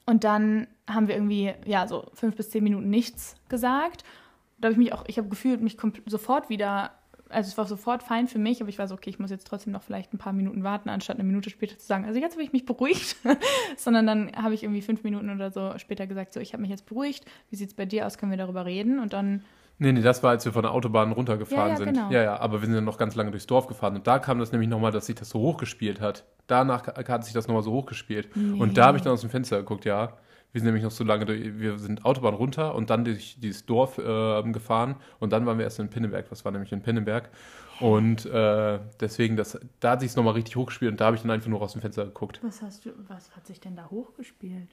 und 0.06 0.24
dann 0.24 0.66
haben 0.88 1.08
wir 1.08 1.14
irgendwie, 1.14 1.52
ja, 1.66 1.86
so 1.86 2.06
fünf 2.14 2.36
bis 2.36 2.50
zehn 2.50 2.64
Minuten 2.64 2.90
nichts 2.90 3.36
gesagt. 3.48 4.04
Da 4.64 4.68
habe 4.68 4.72
ich 4.72 4.78
mich 4.78 4.94
auch, 4.94 5.04
ich 5.08 5.18
habe 5.18 5.28
gefühlt, 5.28 5.60
mich 5.60 5.76
sofort 6.06 6.48
wieder, 6.48 6.92
also 7.28 7.48
es 7.48 7.58
war 7.58 7.66
sofort 7.66 8.02
fein 8.02 8.28
für 8.28 8.38
mich, 8.38 8.62
aber 8.62 8.70
ich 8.70 8.78
war 8.78 8.88
so, 8.88 8.94
okay, 8.94 9.10
ich 9.10 9.18
muss 9.18 9.30
jetzt 9.30 9.46
trotzdem 9.46 9.74
noch 9.74 9.82
vielleicht 9.82 10.14
ein 10.14 10.16
paar 10.16 10.32
Minuten 10.32 10.64
warten, 10.64 10.88
anstatt 10.88 11.16
eine 11.16 11.24
Minute 11.24 11.50
später 11.50 11.76
zu 11.76 11.86
sagen, 11.86 12.06
also 12.06 12.18
jetzt 12.18 12.32
habe 12.32 12.42
ich 12.44 12.54
mich 12.54 12.64
beruhigt. 12.64 13.16
Sondern 13.76 14.06
dann 14.06 14.32
habe 14.34 14.54
ich 14.54 14.62
irgendwie 14.62 14.80
fünf 14.80 15.04
Minuten 15.04 15.28
oder 15.28 15.50
so 15.50 15.76
später 15.76 16.06
gesagt, 16.06 16.32
so, 16.32 16.40
ich 16.40 16.54
habe 16.54 16.62
mich 16.62 16.70
jetzt 16.70 16.86
beruhigt, 16.86 17.26
wie 17.50 17.56
sieht 17.56 17.68
es 17.68 17.74
bei 17.74 17.84
dir 17.84 18.06
aus, 18.06 18.16
können 18.16 18.32
wir 18.32 18.38
darüber 18.38 18.64
reden? 18.64 19.00
Und 19.00 19.12
dann, 19.12 19.42
Nee, 19.76 19.92
nee, 19.92 20.00
das 20.00 20.22
war, 20.22 20.30
als 20.30 20.46
wir 20.46 20.52
von 20.54 20.62
der 20.62 20.72
Autobahn 20.72 21.12
runtergefahren 21.12 21.66
Ja, 21.66 21.68
ja, 21.68 21.76
sind. 21.76 21.86
genau. 21.88 22.10
Ja, 22.10 22.22
ja, 22.22 22.36
aber 22.38 22.62
wir 22.62 22.66
sind 22.66 22.74
ja 22.74 22.80
noch 22.80 22.96
ganz 22.96 23.16
lange 23.16 23.32
durchs 23.32 23.46
Dorf 23.46 23.66
gefahren. 23.66 23.96
Und 23.96 24.06
da 24.06 24.18
kam 24.18 24.38
das 24.38 24.50
nämlich 24.50 24.70
nochmal, 24.70 24.92
dass 24.92 25.04
sich 25.04 25.16
das 25.16 25.28
so 25.28 25.40
hochgespielt 25.40 26.00
hat. 26.00 26.24
Danach 26.46 26.86
hat 26.86 27.24
sich 27.26 27.34
das 27.34 27.48
nochmal 27.48 27.64
so 27.64 27.72
hochgespielt. 27.72 28.34
Und 28.34 28.78
da 28.78 28.86
habe 28.86 28.96
ich 28.96 29.04
dann 29.04 29.12
aus 29.12 29.20
dem 29.20 29.28
Fenster 29.28 29.58
geguckt, 29.58 29.84
ja. 29.84 30.16
Wir 30.54 30.60
sind 30.60 30.66
nämlich 30.66 30.84
noch 30.84 30.92
so 30.92 31.02
lange 31.02 31.26
durch, 31.26 31.58
wir 31.58 31.78
sind 31.80 32.04
Autobahn 32.04 32.32
runter 32.32 32.76
und 32.76 32.88
dann 32.88 33.04
durch 33.04 33.36
dieses 33.40 33.66
Dorf 33.66 33.98
äh, 33.98 34.40
gefahren. 34.52 34.94
Und 35.18 35.32
dann 35.32 35.46
waren 35.46 35.58
wir 35.58 35.64
erst 35.64 35.80
in 35.80 35.90
Pinneberg. 35.90 36.28
Das 36.28 36.44
war 36.44 36.52
nämlich 36.52 36.70
in 36.70 36.80
Pinneberg. 36.80 37.28
Und 37.80 38.24
äh, 38.26 38.78
deswegen, 39.00 39.36
das, 39.36 39.58
da 39.80 39.90
hat 39.90 40.00
sich 40.00 40.10
es 40.10 40.16
nochmal 40.16 40.34
richtig 40.34 40.54
hochgespielt. 40.54 40.92
Und 40.92 41.00
da 41.00 41.06
habe 41.06 41.16
ich 41.16 41.22
dann 41.22 41.32
einfach 41.32 41.48
nur 41.48 41.60
aus 41.60 41.72
dem 41.72 41.80
Fenster 41.80 42.04
geguckt. 42.04 42.38
was 42.40 42.62
hast 42.62 42.86
du, 42.86 42.90
was 43.08 43.34
hat 43.34 43.48
sich 43.48 43.58
denn 43.58 43.74
da 43.74 43.90
hochgespielt? 43.90 44.68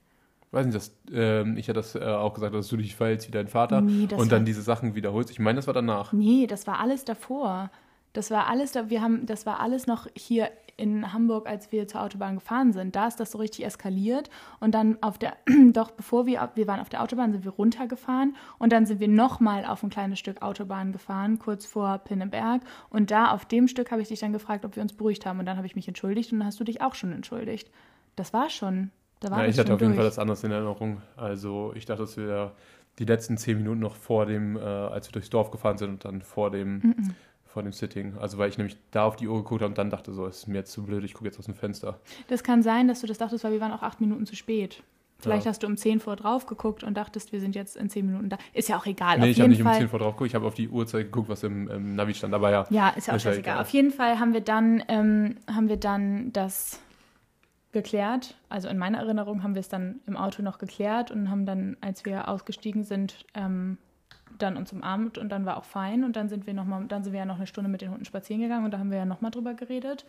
Weiß 0.52 0.67
nicht, 0.67 0.76
dass, 0.76 0.96
ähm, 1.12 1.58
ich 1.58 1.67
hatte 1.67 1.80
das 1.80 1.96
äh, 1.96 2.04
auch 2.04 2.36
gesagt, 2.36 2.54
dass 2.54 2.67
du 2.67 2.78
dich 2.78 2.96
verhältst 2.96 3.28
wie 3.28 3.32
dein 3.32 3.48
Vater. 3.48 3.82
Nee, 3.82 4.06
das 4.06 4.22
und 4.22 4.32
dann 4.32 4.46
diese 4.46 4.62
Sachen 4.62 4.94
wiederholst. 4.94 5.32
Ich 5.32 5.39
meine, 5.39 5.56
das 5.56 5.65
war 5.65 5.74
danach. 5.74 6.13
Nee, 6.13 6.46
das 6.46 6.67
war 6.67 6.80
alles 6.80 7.06
davor. 7.06 7.72
Das 8.13 8.30
war 8.30 8.46
alles 8.48 8.74
da, 8.74 8.91
wir 8.91 9.02
haben, 9.02 9.26
das 9.26 9.48
war 9.48 9.60
alles 9.62 9.88
noch 9.88 10.06
hier 10.13 10.52
in 10.77 11.13
Hamburg, 11.13 11.47
als 11.47 11.71
wir 11.71 11.88
zur 11.88 12.01
Autobahn 12.01 12.36
gefahren 12.36 12.73
sind. 12.73 12.95
Da 12.95 13.07
ist 13.07 13.19
das 13.19 13.31
so 13.31 13.38
richtig 13.38 13.65
eskaliert. 13.65 14.29
Und 14.60 14.73
dann 14.73 14.97
auf 15.01 15.17
der, 15.17 15.34
doch 15.73 15.91
bevor 15.91 16.25
wir, 16.25 16.51
wir 16.55 16.67
waren 16.67 16.79
auf 16.79 16.89
der 16.89 17.01
Autobahn, 17.03 17.31
sind 17.31 17.43
wir 17.43 17.51
runtergefahren 17.51 18.36
und 18.60 18.71
dann 18.71 18.86
sind 18.86 18.99
wir 18.99 19.07
nochmal 19.07 19.65
auf 19.65 19.84
ein 19.84 19.89
kleines 19.89 20.19
Stück 20.19 20.41
Autobahn 20.41 20.91
gefahren, 20.91 21.39
kurz 21.39 21.65
vor 21.65 21.97
Pinneberg. 21.99 22.62
Und 22.89 23.12
da 23.12 23.31
auf 23.31 23.45
dem 23.45 23.67
Stück 23.67 23.91
habe 23.91 24.01
ich 24.01 24.07
dich 24.07 24.19
dann 24.19 24.34
gefragt, 24.34 24.65
ob 24.65 24.75
wir 24.75 24.84
uns 24.84 24.93
beruhigt 24.93 25.25
haben. 25.25 25.39
Und 25.39 25.45
dann 25.45 25.57
habe 25.57 25.67
ich 25.67 25.75
mich 25.75 25.88
entschuldigt 25.88 26.31
und 26.31 26.39
dann 26.39 26.47
hast 26.47 26.60
du 26.60 26.63
dich 26.63 26.81
auch 26.81 26.95
schon 26.95 27.12
entschuldigt. 27.12 27.69
Das 28.15 28.34
war 28.34 28.49
schon. 28.49 28.91
Da 29.19 29.31
war 29.31 29.43
Ja, 29.43 29.45
ich 29.47 29.60
hatte 29.60 29.73
auf 29.73 29.79
jeden 29.81 29.93
durch. 29.93 29.97
Fall 29.97 30.05
das 30.05 30.19
anders 30.19 30.43
in 30.43 30.51
Erinnerung. 30.51 31.01
Also 31.15 31.73
ich 31.75 31.86
dachte, 31.86 32.01
dass 32.01 32.17
wir 32.17 32.53
die 32.99 33.05
letzten 33.05 33.38
zehn 33.38 33.57
Minuten 33.57 33.79
noch 33.79 33.95
vor 33.95 34.25
dem, 34.25 34.57
äh, 34.57 34.60
als 34.60 35.07
wir 35.07 35.13
durchs 35.13 35.29
Dorf 35.29 35.51
gefahren 35.51 35.77
sind 35.77 35.89
und 35.89 36.05
dann 36.05 36.21
vor 36.21 36.51
dem, 36.51 36.81
vor 37.52 37.64
dem 37.64 37.72
Sitting. 37.74 38.18
Also 38.18 38.38
weil 38.38 38.50
ich 38.50 38.58
nämlich 38.58 38.78
da 38.92 39.04
auf 39.06 39.16
die 39.16 39.28
Uhr 39.28 39.38
geguckt 39.44 39.62
habe 39.62 39.70
und 39.70 39.78
dann 39.78 39.90
dachte 39.90 40.14
so, 40.14 40.26
es 40.26 40.40
ist 40.40 40.48
mir 40.48 40.56
jetzt 40.60 40.72
zu 40.72 40.84
blöd, 40.84 41.04
ich 41.04 41.14
gucke 41.14 41.26
jetzt 41.26 41.38
aus 41.40 41.46
dem 41.46 41.56
Fenster. 41.56 42.00
Das 42.28 42.44
kann 42.44 42.64
sein, 42.64 42.88
dass 42.88 43.02
du 43.02 43.08
das 43.08 43.18
dachtest, 43.18 43.44
weil 43.44 43.52
wir 43.54 43.62
waren 43.62 43.72
auch 43.72 43.84
acht 43.84 44.02
Minuten 44.02 44.26
zu 44.26 44.36
spät. 44.36 44.84
Vielleicht 45.20 45.46
Ja. 45.46 45.50
hast 45.52 45.62
du 45.62 45.68
um 45.68 45.78
10 45.78 46.00
vor 46.00 46.16
drauf 46.16 46.48
geguckt 46.48 46.84
und 46.84 46.96
dachtest, 46.96 47.32
wir 47.32 47.40
sind 47.40 47.54
jetzt 47.54 47.78
in 47.78 47.90
10 47.92 48.08
Minuten 48.08 48.30
da. 48.30 48.38
Ist 48.54 48.70
ja 48.70 48.78
auch 48.78 48.88
egal. 48.88 49.20
nee, 49.20 49.26
auf 49.26 49.30
ich 49.30 49.40
habe 49.40 49.50
nicht 49.50 49.62
um 49.62 49.68
Fall. 49.68 49.78
10 49.78 49.90
vor 49.90 50.00
drauf 50.00 50.14
geguckt, 50.16 50.30
ich 50.30 50.36
habe 50.36 50.48
auf 50.48 50.56
die 50.56 50.68
Uhrzeit 50.68 51.06
geguckt, 51.06 51.30
was 51.30 51.44
im, 51.44 51.68
im 51.70 51.96
Navi 51.96 52.16
stand. 52.16 52.34
Aber 52.34 52.50
ja, 52.50 52.66
Ja, 52.72 52.90
ist 52.90 53.06
ja 53.06 53.14
auch 53.14 53.18
Ist 53.18 53.24
scheißegal. 53.24 53.54
egal. 53.54 53.62
Auf 53.62 53.70
jeden 53.70 53.92
Fall 53.92 54.18
haben 54.20 54.34
wir 54.34 54.42
dann, 54.42 54.84
ähm, 54.88 55.36
haben 55.48 55.70
wir 55.70 55.78
dann 55.78 56.34
das 56.34 56.80
geklärt. 57.72 58.36
Also 58.50 58.68
in 58.68 58.78
meiner 58.78 58.98
Erinnerung 59.00 59.44
haben 59.44 59.54
wir 59.56 59.60
es 59.60 59.70
dann 59.70 60.00
im 60.08 60.18
Auto 60.18 60.42
noch 60.42 60.58
geklärt 60.58 61.12
und 61.12 61.30
haben 61.30 61.46
dann, 61.46 61.78
als 61.82 62.04
wir 62.04 62.28
ausgestiegen 62.28 62.84
sind, 62.84 63.26
ähm, 63.36 63.78
dann 64.41 64.58
uns 64.58 64.73
umarmt 64.73 65.17
und 65.17 65.30
dann 65.30 65.45
war 65.45 65.58
auch 65.58 65.65
fein. 65.65 66.04
Und 66.04 66.15
dann 66.15 66.30
sind 66.30 66.47
wir 66.47 66.54
noch 66.54 66.65
mal, 66.65 66.86
dann 66.88 67.04
sind 67.04 67.13
wir 67.13 67.19
ja 67.19 67.25
noch 67.25 67.38
eine 67.38 67.47
Stunde 67.47 67.69
mit 67.69 67.82
den 67.82 67.91
Hunden 67.91 68.06
spazieren 68.06 68.41
gegangen 68.41 68.65
und 68.65 68.71
da 68.71 68.80
haben 68.80 68.91
wir 68.91 68.97
ja 68.97 69.06
noch 69.06 69.21
mal 69.21 69.32
drüber 69.32 69.54
geredet. 69.54 70.06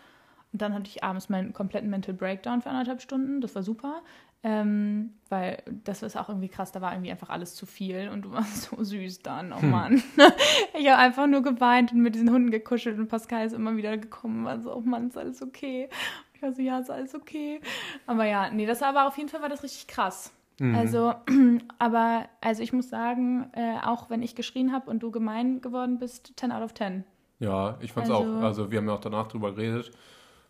Und 0.53 0.61
dann 0.61 0.75
hatte 0.75 0.88
ich 0.88 1.03
abends 1.03 1.29
meinen 1.29 1.53
kompletten 1.53 1.88
Mental 1.88 2.14
Breakdown 2.14 2.61
für 2.61 2.71
anderthalb 2.71 3.01
Stunden. 3.01 3.40
Das 3.40 3.55
war 3.55 3.62
super. 3.62 4.03
Ähm, 4.45 5.11
weil 5.29 5.62
das 5.85 6.03
ist 6.03 6.16
auch 6.16 6.29
irgendwie 6.29 6.49
krass, 6.49 6.73
da 6.73 6.81
war 6.81 6.92
irgendwie 6.92 7.12
einfach 7.12 7.31
alles 7.31 7.55
zu 7.55 7.64
viel 7.64 8.09
und 8.09 8.23
du 8.23 8.33
warst 8.33 8.62
so 8.71 8.83
süß 8.83 9.21
dann, 9.21 9.53
oh 9.53 9.64
Mann. 9.64 10.03
Ich 10.75 10.88
habe 10.88 10.99
einfach 10.99 11.29
nur 11.29 11.42
geweint 11.42 11.92
und 11.92 12.01
mit 12.01 12.16
diesen 12.16 12.31
Hunden 12.31 12.51
gekuschelt 12.51 12.99
und 12.99 13.09
Pascal 13.09 13.47
ist 13.47 13.53
immer 13.53 13.77
wieder 13.77 13.97
gekommen 13.99 14.40
und 14.40 14.45
war 14.47 14.61
so, 14.61 14.75
oh 14.75 14.81
Mann, 14.81 15.09
ist 15.09 15.16
alles 15.16 15.42
okay? 15.42 15.88
Ich 16.35 16.42
war 16.42 16.53
so, 16.53 16.61
ja, 16.61 16.81
ist 16.81 16.90
alles 16.90 17.14
okay. 17.14 17.61
Aber 18.07 18.25
ja, 18.25 18.51
nee, 18.51 18.66
das 18.66 18.81
war 18.81 18.88
aber 18.88 19.07
auf 19.07 19.16
jeden 19.16 19.29
Fall 19.29 19.42
war 19.42 19.49
das 19.49 19.62
richtig 19.62 19.87
krass. 19.87 20.33
Also, 20.61 21.15
aber, 21.79 22.27
also 22.41 22.62
ich 22.62 22.73
muss 22.73 22.88
sagen, 22.88 23.47
äh, 23.53 23.77
auch 23.85 24.11
wenn 24.11 24.23
ich 24.23 24.35
geschrien 24.35 24.73
habe 24.73 24.91
und 24.91 25.03
du 25.03 25.11
gemein 25.11 25.61
geworden 25.61 25.99
bist, 25.99 26.33
10 26.37 26.53
out 26.53 26.62
of 26.62 26.75
10. 26.75 27.05
ja, 27.41 27.77
ich 27.81 27.93
fand's 27.93 28.11
Also- 28.11 28.23
auch. 28.23 28.43
Also 28.43 28.71
wir 28.71 28.79
haben 28.79 28.87
ja 28.88 28.95
auch 28.95 29.01
danach 29.01 29.27
drüber 29.29 29.53
geredet. 29.55 29.91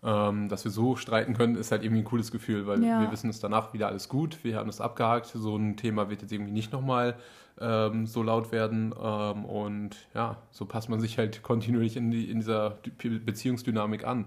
ähm, 0.04 0.48
dass 0.48 0.64
wir 0.64 0.72
so 0.72 0.96
streiten 0.96 1.32
können, 1.34 1.54
ist 1.54 1.70
halt 1.70 1.84
irgendwie 1.84 2.02
ein 2.02 2.04
cooles 2.04 2.32
Gefühl, 2.32 2.66
weil 2.66 2.82
Ja. 2.84 3.00
wir 3.02 3.12
wissen, 3.12 3.30
es 3.30 3.38
danach 3.38 3.72
wieder 3.72 3.86
alles 3.86 4.08
gut, 4.08 4.42
wir 4.42 4.56
haben 4.56 4.68
es 4.68 4.80
abgehakt, 4.80 5.26
so 5.26 5.54
ein 5.56 5.76
Thema 5.76 6.10
wird 6.10 6.22
jetzt 6.22 6.32
irgendwie 6.32 6.50
nicht 6.50 6.72
nochmal 6.72 7.14
ähm, 7.60 8.08
so 8.08 8.24
laut 8.24 8.50
werden 8.50 8.92
ähm, 9.00 9.44
und 9.44 9.90
ja, 10.12 10.38
so 10.50 10.66
passt 10.66 10.88
man 10.88 10.98
sich 10.98 11.18
halt 11.18 11.44
kontinuierlich 11.44 11.96
in, 11.96 12.10
die, 12.10 12.28
in 12.28 12.40
dieser 12.40 12.78
Dy- 13.00 13.20
Beziehungsdynamik 13.20 14.04
an 14.04 14.26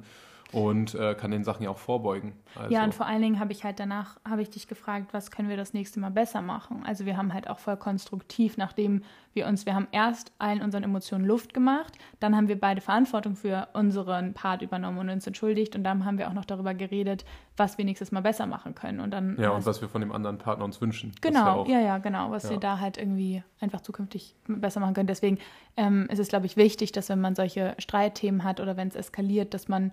und 0.51 0.95
äh, 0.95 1.15
kann 1.15 1.31
den 1.31 1.43
Sachen 1.43 1.63
ja 1.63 1.69
auch 1.69 1.77
vorbeugen. 1.77 2.33
Also, 2.55 2.73
Ja, 2.73 2.83
und 2.83 2.93
vor 2.93 3.05
allen 3.05 3.21
Dingen 3.21 3.39
habe 3.39 3.51
ich 3.51 3.63
halt 3.63 3.79
danach, 3.79 4.17
habe 4.27 4.41
ich 4.41 4.49
dich 4.49 4.67
gefragt, 4.67 5.13
was 5.13 5.31
können 5.31 5.49
wir 5.49 5.57
das 5.57 5.73
nächste 5.73 5.99
Mal 5.99 6.11
besser 6.11 6.41
machen? 6.41 6.83
Also 6.85 7.05
wir 7.05 7.17
haben 7.17 7.33
halt 7.33 7.49
auch 7.49 7.59
voll 7.59 7.75
konstruktiv, 7.77 8.55
nachdem 8.57 9.03
wir 9.33 9.47
uns, 9.47 9.65
wir 9.65 9.75
haben 9.75 9.87
erst 9.91 10.31
allen 10.39 10.61
unseren 10.61 10.83
Emotionen 10.83 11.25
Luft 11.25 11.53
gemacht, 11.53 11.97
dann 12.21 12.35
haben 12.37 12.47
wir 12.47 12.57
beide 12.57 12.79
Verantwortung 12.79 13.35
für 13.35 13.67
unseren 13.73 14.33
Part 14.33 14.61
übernommen 14.61 14.97
und 14.99 15.09
uns 15.09 15.27
entschuldigt 15.27 15.75
und 15.75 15.83
dann 15.83 16.05
haben 16.05 16.17
wir 16.17 16.29
auch 16.29 16.33
noch 16.33 16.45
darüber 16.45 16.73
geredet, 16.73 17.25
was 17.57 17.77
wir 17.77 17.83
nächstes 17.83 18.13
Mal 18.13 18.21
besser 18.21 18.45
machen 18.45 18.75
können. 18.75 19.01
Und 19.01 19.11
dann 19.11 19.35
ja, 19.37 19.49
und 19.49 19.65
was 19.65 19.81
wir 19.81 19.89
von 19.89 19.99
dem 19.99 20.13
anderen 20.13 20.37
Partner 20.37 20.63
uns 20.63 20.79
wünschen. 20.79 21.11
Genau, 21.19 21.61
auch, 21.61 21.67
ja, 21.67 21.81
ja, 21.81 21.97
genau, 21.97 22.31
was 22.31 22.43
Ja. 22.43 22.51
wir 22.51 22.57
da 22.59 22.79
halt 22.79 22.97
irgendwie 22.97 23.43
einfach 23.59 23.81
zukünftig 23.81 24.35
besser 24.47 24.79
machen 24.79 24.93
können. 24.93 25.07
Deswegen 25.07 25.37
ähm, 25.75 26.07
ist 26.09 26.19
es, 26.19 26.29
glaube 26.29 26.45
ich, 26.45 26.55
wichtig, 26.55 26.93
dass 26.93 27.09
wenn 27.09 27.19
man 27.19 27.35
solche 27.35 27.75
Streitthemen 27.79 28.45
hat 28.45 28.61
oder 28.61 28.77
wenn 28.77 28.87
es 28.87 28.95
eskaliert, 28.95 29.53
dass 29.53 29.67
man 29.67 29.91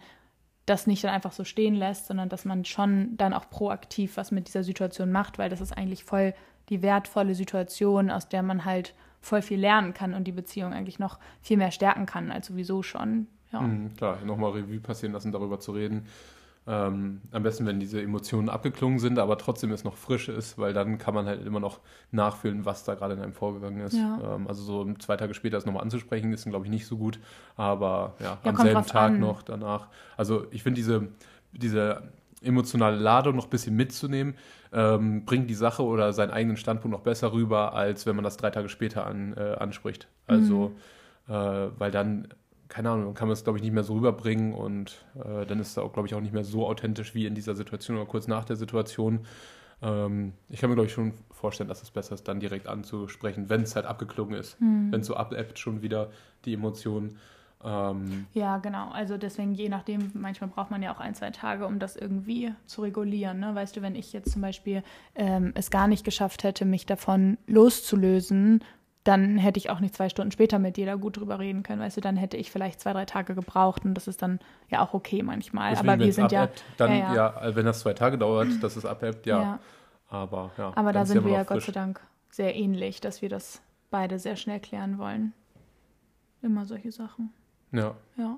das 0.66 0.86
nicht 0.86 1.02
dann 1.04 1.10
einfach 1.10 1.32
so 1.32 1.44
stehen 1.44 1.74
lässt, 1.74 2.06
sondern 2.06 2.28
dass 2.28 2.44
man 2.44 2.64
schon 2.64 3.16
dann 3.16 3.34
auch 3.34 3.50
proaktiv 3.50 4.16
was 4.16 4.30
mit 4.30 4.48
dieser 4.48 4.62
Situation 4.62 5.10
macht, 5.10 5.38
weil 5.38 5.50
das 5.50 5.60
ist 5.60 5.76
eigentlich 5.76 6.04
voll 6.04 6.34
die 6.68 6.82
wertvolle 6.82 7.34
Situation, 7.34 8.10
aus 8.10 8.28
der 8.28 8.42
man 8.42 8.64
halt 8.64 8.94
voll 9.20 9.42
viel 9.42 9.58
lernen 9.58 9.94
kann 9.94 10.14
und 10.14 10.24
die 10.24 10.32
Beziehung 10.32 10.72
eigentlich 10.72 10.98
noch 10.98 11.18
viel 11.40 11.56
mehr 11.56 11.70
stärken 11.70 12.06
kann 12.06 12.30
als 12.30 12.46
sowieso 12.46 12.82
schon. 12.82 13.26
Ja. 13.52 13.60
Mhm, 13.60 13.94
klar, 13.96 14.18
nochmal 14.24 14.52
Revue 14.52 14.80
passieren 14.80 15.12
lassen, 15.12 15.32
darüber 15.32 15.60
zu 15.60 15.72
reden. 15.72 16.06
Ähm, 16.64 17.22
am 17.32 17.42
besten, 17.42 17.66
wenn 17.66 17.80
diese 17.80 18.00
Emotionen 18.00 18.48
abgeklungen 18.48 19.00
sind, 19.00 19.18
aber 19.18 19.36
trotzdem 19.36 19.72
es 19.72 19.82
noch 19.82 19.96
frisch 19.96 20.28
ist, 20.28 20.58
weil 20.58 20.72
dann 20.72 20.96
kann 20.96 21.12
man 21.12 21.26
halt 21.26 21.44
immer 21.44 21.58
noch 21.58 21.80
nachfühlen, 22.12 22.64
was 22.64 22.84
da 22.84 22.94
gerade 22.94 23.14
in 23.14 23.20
einem 23.20 23.32
vorgegangen 23.32 23.80
ist. 23.80 23.94
Ja. 23.96 24.36
Ähm, 24.36 24.46
also 24.46 24.62
so 24.62 24.94
zwei 25.00 25.16
Tage 25.16 25.34
später 25.34 25.56
es 25.56 25.66
nochmal 25.66 25.82
anzusprechen, 25.82 26.32
ist, 26.32 26.44
glaube 26.44 26.64
ich, 26.66 26.70
nicht 26.70 26.86
so 26.86 26.96
gut. 26.96 27.18
Aber 27.56 28.14
ja, 28.20 28.38
Ja, 28.44 28.50
am 28.50 28.56
selben 28.56 28.86
Tag 28.86 29.14
an. 29.14 29.20
noch 29.20 29.42
danach. 29.42 29.88
Also 30.16 30.46
ich 30.52 30.62
finde 30.62 30.76
diese, 30.76 31.08
diese 31.50 32.04
emotionale 32.42 32.96
Ladung 32.96 33.34
noch 33.36 33.44
ein 33.46 33.50
bisschen 33.50 33.74
mitzunehmen, 33.74 34.34
ähm, 34.72 35.24
bringt 35.24 35.50
die 35.50 35.54
Sache 35.54 35.82
oder 35.82 36.12
seinen 36.12 36.30
eigenen 36.30 36.56
Standpunkt 36.56 36.96
noch 36.96 37.02
besser 37.04 37.32
rüber, 37.32 37.74
als 37.74 38.06
wenn 38.06 38.14
man 38.16 38.24
das 38.24 38.36
drei 38.36 38.50
Tage 38.50 38.68
später 38.68 39.04
an, 39.06 39.34
äh, 39.36 39.56
anspricht. 39.58 40.06
Also, 40.28 40.72
Mhm. 41.28 41.32
äh, 41.34 41.68
weil 41.78 41.90
dann, 41.90 42.28
keine 42.72 42.88
Ahnung, 42.88 43.04
dann 43.04 43.14
kann 43.14 43.28
man 43.28 43.34
es, 43.34 43.44
glaube 43.44 43.58
ich, 43.58 43.62
nicht 43.62 43.74
mehr 43.74 43.84
so 43.84 43.92
rüberbringen 43.92 44.54
und 44.54 45.04
äh, 45.14 45.44
dann 45.44 45.60
ist 45.60 45.72
es 45.72 45.78
auch, 45.78 45.92
glaube 45.92 46.08
ich, 46.08 46.14
auch 46.14 46.22
nicht 46.22 46.32
mehr 46.32 46.42
so 46.42 46.66
authentisch 46.66 47.14
wie 47.14 47.26
in 47.26 47.34
dieser 47.34 47.54
Situation 47.54 47.98
oder 47.98 48.06
kurz 48.06 48.28
nach 48.28 48.46
der 48.46 48.56
Situation. 48.56 49.26
Ähm, 49.82 50.32
ich 50.48 50.58
kann 50.58 50.70
mir, 50.70 50.76
glaube 50.76 50.86
ich, 50.86 50.94
schon 50.94 51.12
vorstellen, 51.30 51.68
dass 51.68 51.82
es 51.82 51.90
besser 51.90 52.14
ist, 52.14 52.26
dann 52.28 52.40
direkt 52.40 52.68
anzusprechen, 52.68 53.50
wenn 53.50 53.60
es 53.60 53.76
halt 53.76 53.84
abgeklungen 53.84 54.40
ist. 54.40 54.58
Hm. 54.58 54.90
Wenn 54.90 55.02
es 55.02 55.06
so 55.06 55.14
abebbt 55.16 55.58
schon 55.58 55.82
wieder 55.82 56.08
die 56.46 56.54
Emotionen. 56.54 57.18
Ähm, 57.62 58.26
Ja, 58.32 58.56
genau. 58.56 58.88
Also 58.88 59.18
deswegen, 59.18 59.52
je 59.52 59.68
nachdem, 59.68 60.10
manchmal 60.14 60.48
braucht 60.48 60.70
man 60.70 60.82
ja 60.82 60.94
auch 60.94 61.00
ein, 61.00 61.14
zwei 61.14 61.30
Tage, 61.30 61.66
um 61.66 61.78
das 61.78 61.94
irgendwie 61.94 62.54
zu 62.64 62.80
regulieren. 62.80 63.38
Ne? 63.38 63.54
Weißt 63.54 63.76
du, 63.76 63.82
wenn 63.82 63.96
ich 63.96 64.14
jetzt 64.14 64.32
zum 64.32 64.40
Beispiel 64.40 64.82
ähm, 65.14 65.52
es 65.54 65.70
gar 65.70 65.88
nicht 65.88 66.04
geschafft 66.04 66.42
hätte, 66.42 66.64
mich 66.64 66.86
davon 66.86 67.36
loszulösen, 67.46 68.64
dann 69.04 69.36
hätte 69.36 69.58
ich 69.58 69.70
auch 69.70 69.80
nicht 69.80 69.94
zwei 69.94 70.08
Stunden 70.08 70.30
später 70.30 70.58
mit 70.58 70.76
dir 70.76 70.86
da 70.86 70.94
gut 70.94 71.16
drüber 71.16 71.38
reden 71.38 71.62
können. 71.62 71.80
Weißt 71.80 71.96
du, 71.96 72.00
dann 72.00 72.16
hätte 72.16 72.36
ich 72.36 72.50
vielleicht 72.50 72.80
zwei, 72.80 72.92
drei 72.92 73.04
Tage 73.04 73.34
gebraucht 73.34 73.84
und 73.84 73.94
das 73.94 74.06
ist 74.06 74.22
dann 74.22 74.38
ja 74.68 74.80
auch 74.80 74.94
okay 74.94 75.22
manchmal. 75.22 75.70
deswegen, 75.70 75.88
Aber 75.88 76.04
wir 76.04 76.12
sind 76.12 76.32
ja, 76.32 76.48
Dann, 76.76 76.90
ja, 76.92 77.14
ja, 77.14 77.44
ja. 77.44 77.56
wenn 77.56 77.66
das 77.66 77.80
zwei 77.80 77.94
Tage 77.94 78.16
dauert, 78.16 78.62
dass 78.62 78.76
es 78.76 78.86
abebbt, 78.86 79.26
ja. 79.26 79.40
ja. 79.42 79.58
Aber 80.08 80.52
ja. 80.56 80.72
Aber 80.74 80.92
da 80.92 81.04
sind 81.04 81.24
wir 81.24 81.32
ja 81.32 81.42
Gott 81.42 81.62
sei 81.62 81.72
Dank 81.72 82.00
sehr 82.30 82.54
ähnlich, 82.54 83.00
dass 83.00 83.22
wir 83.22 83.28
das 83.28 83.60
beide 83.90 84.18
sehr 84.18 84.36
schnell 84.36 84.60
klären 84.60 84.98
wollen. 84.98 85.32
Immer 86.42 86.64
solche 86.64 86.92
Sachen. 86.92 87.32
Ja. 87.72 87.94
Ja. 88.16 88.36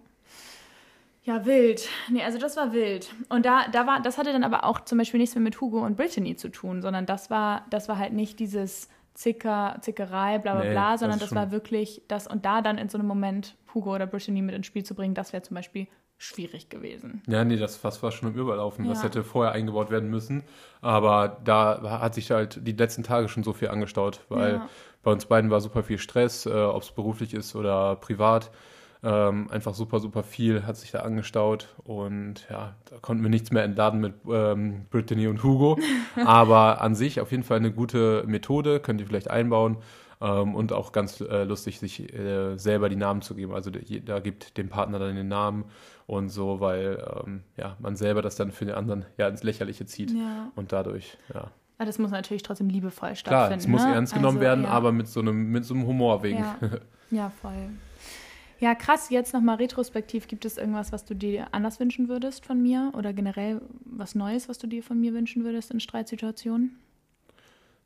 Ja, 1.24 1.46
wild. 1.46 1.88
Nee, 2.10 2.22
also 2.22 2.38
das 2.38 2.56
war 2.56 2.74
wild. 2.74 3.14
Und 3.30 3.46
da, 3.46 3.66
da 3.72 3.86
war, 3.86 4.00
das 4.00 4.18
hatte 4.18 4.32
dann 4.32 4.44
aber 4.44 4.64
auch 4.64 4.80
zum 4.80 4.98
Beispiel 4.98 5.18
nichts 5.18 5.34
mehr 5.34 5.42
mit 5.42 5.58
Hugo 5.58 5.84
und 5.84 5.96
Brittany 5.96 6.36
zu 6.36 6.50
tun, 6.50 6.82
sondern 6.82 7.06
das 7.06 7.30
war, 7.30 7.64
das 7.70 7.88
war 7.88 7.98
halt 7.98 8.12
nicht 8.12 8.38
dieses 8.40 8.90
Zicker, 9.14 9.76
Zickerei, 9.80 10.38
bla 10.38 10.54
bla 10.54 10.64
Nee, 10.64 10.70
bla, 10.72 10.90
das 10.92 11.00
sondern 11.00 11.18
das 11.18 11.28
schon- 11.28 11.38
war 11.38 11.50
wirklich 11.50 12.02
das 12.08 12.26
und 12.26 12.44
da 12.44 12.62
dann 12.62 12.78
in 12.78 12.88
so 12.88 12.98
einem 12.98 13.06
Moment 13.06 13.56
Hugo 13.72 13.94
oder 13.94 14.06
Brittany 14.06 14.42
mit 14.42 14.54
ins 14.54 14.66
Spiel 14.66 14.84
zu 14.84 14.94
bringen, 14.94 15.14
das 15.14 15.32
wäre 15.32 15.42
zum 15.42 15.54
Beispiel 15.54 15.86
schwierig 16.16 16.68
gewesen. 16.68 17.22
Ja, 17.26 17.44
nee, 17.44 17.56
das 17.56 17.76
Fass 17.76 18.02
war 18.02 18.12
schon 18.12 18.30
im 18.32 18.38
Überlaufen. 18.38 18.86
Das 18.88 18.98
Ja. 18.98 19.04
hätte 19.04 19.24
vorher 19.24 19.52
eingebaut 19.52 19.90
werden 19.90 20.08
müssen. 20.10 20.44
Aber 20.80 21.40
da 21.44 21.98
hat 22.00 22.14
sich 22.14 22.30
halt 22.30 22.66
die 22.66 22.72
letzten 22.72 23.02
Tage 23.02 23.28
schon 23.28 23.42
so 23.42 23.52
viel 23.52 23.68
angestaut, 23.68 24.20
weil 24.28 24.54
Ja. 24.54 24.68
bei 25.02 25.10
uns 25.10 25.26
beiden 25.26 25.50
war 25.50 25.60
super 25.60 25.82
viel 25.82 25.98
Stress, 25.98 26.46
äh, 26.46 26.50
ob 26.52 26.82
es 26.82 26.92
beruflich 26.92 27.34
ist 27.34 27.54
oder 27.56 27.96
privat. 27.96 28.50
Ähm, 29.06 29.50
einfach 29.50 29.74
super, 29.74 30.00
super 30.00 30.22
viel 30.22 30.64
hat 30.66 30.76
sich 30.78 30.90
da 30.90 31.00
angestaut 31.00 31.74
und 31.84 32.46
ja, 32.48 32.74
da 32.88 32.96
konnten 33.02 33.22
wir 33.22 33.28
nichts 33.28 33.50
mehr 33.52 33.62
entladen 33.62 34.00
mit 34.00 34.14
ähm, 34.30 34.86
Brittany 34.90 35.26
und 35.26 35.42
Hugo. 35.42 35.78
Aber 36.24 36.80
an 36.80 36.94
sich 36.94 37.20
auf 37.20 37.30
jeden 37.30 37.42
Fall 37.42 37.58
eine 37.58 37.70
gute 37.70 38.24
Methode, 38.26 38.80
könnt 38.80 39.00
ihr 39.02 39.06
vielleicht 39.06 39.28
einbauen 39.30 39.76
ähm, 40.22 40.54
und 40.54 40.72
auch 40.72 40.92
ganz 40.92 41.20
äh, 41.20 41.44
lustig, 41.44 41.80
sich 41.80 42.14
äh, 42.14 42.56
selber 42.56 42.88
die 42.88 42.96
Namen 42.96 43.20
zu 43.20 43.34
geben. 43.34 43.52
Also 43.54 43.70
da 43.70 44.20
gibt 44.20 44.56
dem 44.56 44.70
Partner 44.70 44.98
dann 44.98 45.14
den 45.16 45.28
Namen 45.28 45.64
und 46.06 46.30
so, 46.30 46.60
weil 46.60 47.04
ähm, 47.26 47.42
ja, 47.58 47.76
man 47.80 47.96
selber 47.96 48.22
das 48.22 48.36
dann 48.36 48.52
für 48.52 48.64
den 48.64 48.74
anderen 48.74 49.04
ja 49.18 49.28
ins 49.28 49.42
Lächerliche 49.42 49.84
zieht 49.84 50.12
Ja. 50.12 50.50
und 50.56 50.72
dadurch, 50.72 51.18
ja. 51.34 51.50
Aber 51.76 51.86
das 51.86 51.98
muss 51.98 52.10
natürlich 52.12 52.42
trotzdem 52.44 52.68
liebevoll 52.70 53.08
Klar, 53.14 53.16
stattfinden. 53.48 53.58
es 53.60 53.68
muss 53.68 53.84
ne? 53.84 53.94
ernst 53.94 54.14
genommen 54.14 54.38
Also, 54.38 54.40
werden, 54.46 54.64
ja. 54.64 54.70
aber 54.70 54.92
mit 54.92 55.08
so 55.08 55.20
einem, 55.20 55.50
mit 55.50 55.64
so 55.66 55.74
einem 55.74 55.86
Humor 55.86 56.22
wegen. 56.22 56.38
Ja. 56.38 56.56
Ja, 57.10 57.30
voll. 57.42 57.52
Ja, 58.64 58.74
krass. 58.74 59.10
Jetzt 59.10 59.34
nochmal 59.34 59.56
retrospektiv. 59.56 60.26
Gibt 60.26 60.46
es 60.46 60.56
irgendwas, 60.56 60.90
was 60.90 61.04
du 61.04 61.12
dir 61.12 61.48
anders 61.52 61.80
wünschen 61.80 62.08
würdest 62.08 62.46
von 62.46 62.62
mir? 62.62 62.92
Oder 62.96 63.12
generell 63.12 63.60
was 63.84 64.14
Neues, 64.14 64.48
was 64.48 64.56
du 64.56 64.66
dir 64.66 64.82
von 64.82 64.98
mir 64.98 65.12
wünschen 65.12 65.44
würdest 65.44 65.70
in 65.70 65.80
Streitsituationen? 65.80 66.78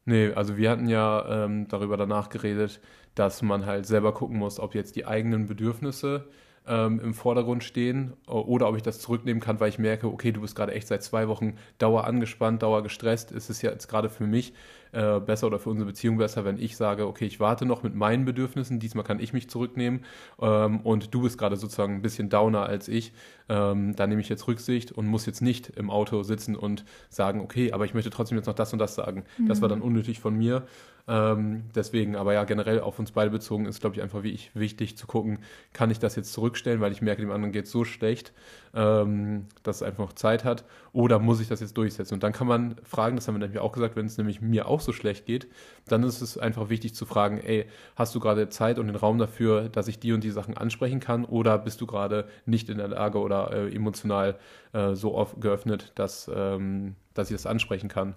Nee, 0.04 0.30
also 0.30 0.56
wir 0.56 0.70
hatten 0.70 0.88
ja 0.88 1.44
ähm, 1.46 1.66
darüber 1.66 1.96
danach 1.96 2.28
geredet, 2.28 2.80
dass 3.16 3.42
man 3.42 3.66
halt 3.66 3.86
selber 3.86 4.14
gucken 4.14 4.38
muss, 4.38 4.60
ob 4.60 4.76
jetzt 4.76 4.94
die 4.94 5.04
eigenen 5.04 5.48
Bedürfnisse 5.48 6.28
ähm, 6.64 7.00
im 7.00 7.12
Vordergrund 7.12 7.64
stehen 7.64 8.12
oder 8.28 8.68
ob 8.68 8.76
ich 8.76 8.82
das 8.82 9.00
zurücknehmen 9.00 9.42
kann, 9.42 9.58
weil 9.58 9.70
ich 9.70 9.80
merke, 9.80 10.06
okay, 10.06 10.30
du 10.30 10.42
bist 10.42 10.54
gerade 10.54 10.74
echt 10.74 10.86
seit 10.86 11.02
zwei 11.02 11.26
Wochen 11.26 11.56
dauer 11.78 12.04
angespannt, 12.04 12.62
dauer 12.62 12.84
gestresst. 12.84 13.32
Ist 13.32 13.50
es 13.50 13.62
ja 13.62 13.72
jetzt 13.72 13.88
gerade 13.88 14.08
für 14.08 14.28
mich 14.28 14.54
äh, 14.92 15.20
besser 15.20 15.46
oder 15.46 15.58
für 15.58 15.70
unsere 15.70 15.86
Beziehung 15.86 16.18
besser, 16.18 16.44
wenn 16.44 16.58
ich 16.58 16.76
sage, 16.76 17.06
okay, 17.06 17.26
ich 17.26 17.40
warte 17.40 17.66
noch 17.66 17.82
mit 17.82 17.94
meinen 17.94 18.24
Bedürfnissen, 18.24 18.78
diesmal 18.78 19.04
kann 19.04 19.20
ich 19.20 19.32
mich 19.32 19.48
zurücknehmen 19.50 20.04
ähm, 20.40 20.80
und 20.80 21.14
du 21.14 21.22
bist 21.22 21.38
gerade 21.38 21.56
sozusagen 21.56 21.94
ein 21.94 22.02
bisschen 22.02 22.28
downer 22.28 22.66
als 22.66 22.88
ich. 22.88 23.12
Ähm, 23.48 23.96
da 23.96 24.06
nehme 24.06 24.20
ich 24.20 24.28
jetzt 24.28 24.46
Rücksicht 24.46 24.92
und 24.92 25.06
muss 25.06 25.26
jetzt 25.26 25.40
nicht 25.40 25.70
im 25.70 25.90
Auto 25.90 26.22
sitzen 26.22 26.54
und 26.54 26.84
sagen, 27.08 27.40
okay, 27.40 27.72
aber 27.72 27.84
ich 27.84 27.94
möchte 27.94 28.10
trotzdem 28.10 28.36
jetzt 28.36 28.46
noch 28.46 28.54
das 28.54 28.72
und 28.72 28.78
das 28.78 28.94
sagen. 28.94 29.24
Das 29.46 29.62
war 29.62 29.68
dann 29.68 29.80
unnötig 29.80 30.20
von 30.20 30.36
mir. 30.36 30.66
Ähm, 31.08 31.64
deswegen, 31.74 32.16
aber 32.16 32.34
ja, 32.34 32.44
generell 32.44 32.80
auf 32.80 32.98
uns 32.98 33.12
beide 33.12 33.30
bezogen 33.30 33.64
ist, 33.64 33.80
glaube 33.80 33.96
ich, 33.96 34.02
einfach 34.02 34.22
wie 34.22 34.30
ich 34.30 34.50
wichtig 34.54 34.98
zu 34.98 35.06
gucken, 35.06 35.38
kann 35.72 35.90
ich 35.90 35.98
das 35.98 36.16
jetzt 36.16 36.34
zurückstellen, 36.34 36.82
weil 36.82 36.92
ich 36.92 37.00
merke, 37.00 37.22
dem 37.22 37.30
anderen 37.30 37.50
geht 37.50 37.64
es 37.64 37.70
so 37.70 37.84
schlecht, 37.84 38.34
ähm, 38.74 39.46
dass 39.62 39.76
es 39.76 39.82
einfach 39.82 40.04
noch 40.04 40.12
Zeit 40.12 40.44
hat, 40.44 40.64
oder 40.92 41.18
muss 41.18 41.40
ich 41.40 41.48
das 41.48 41.60
jetzt 41.60 41.78
durchsetzen? 41.78 42.12
Und 42.12 42.22
dann 42.22 42.34
kann 42.34 42.46
man 42.46 42.76
fragen, 42.82 43.16
das 43.16 43.26
haben 43.26 43.36
wir 43.36 43.38
nämlich 43.38 43.58
auch 43.58 43.72
gesagt, 43.72 43.96
wenn 43.96 44.04
es 44.04 44.18
nämlich 44.18 44.42
mir 44.42 44.68
auch 44.68 44.77
so 44.80 44.92
schlecht 44.92 45.26
geht, 45.26 45.48
dann 45.86 46.02
ist 46.02 46.20
es 46.20 46.38
einfach 46.38 46.68
wichtig 46.68 46.94
zu 46.94 47.06
fragen, 47.06 47.38
ey, 47.38 47.66
hast 47.96 48.14
du 48.14 48.20
gerade 48.20 48.48
Zeit 48.48 48.78
und 48.78 48.86
den 48.86 48.96
Raum 48.96 49.18
dafür, 49.18 49.68
dass 49.68 49.88
ich 49.88 49.98
die 49.98 50.12
und 50.12 50.24
die 50.24 50.30
Sachen 50.30 50.56
ansprechen 50.56 51.00
kann, 51.00 51.24
oder 51.24 51.58
bist 51.58 51.80
du 51.80 51.86
gerade 51.86 52.28
nicht 52.46 52.68
in 52.68 52.78
der 52.78 52.88
Lage 52.88 53.18
oder 53.18 53.52
äh, 53.52 53.74
emotional 53.74 54.36
äh, 54.72 54.94
so 54.94 55.14
oft 55.14 55.40
geöffnet, 55.40 55.92
dass, 55.94 56.30
ähm, 56.34 56.94
dass 57.14 57.30
ich 57.30 57.36
das 57.36 57.46
ansprechen 57.46 57.88
kann? 57.88 58.14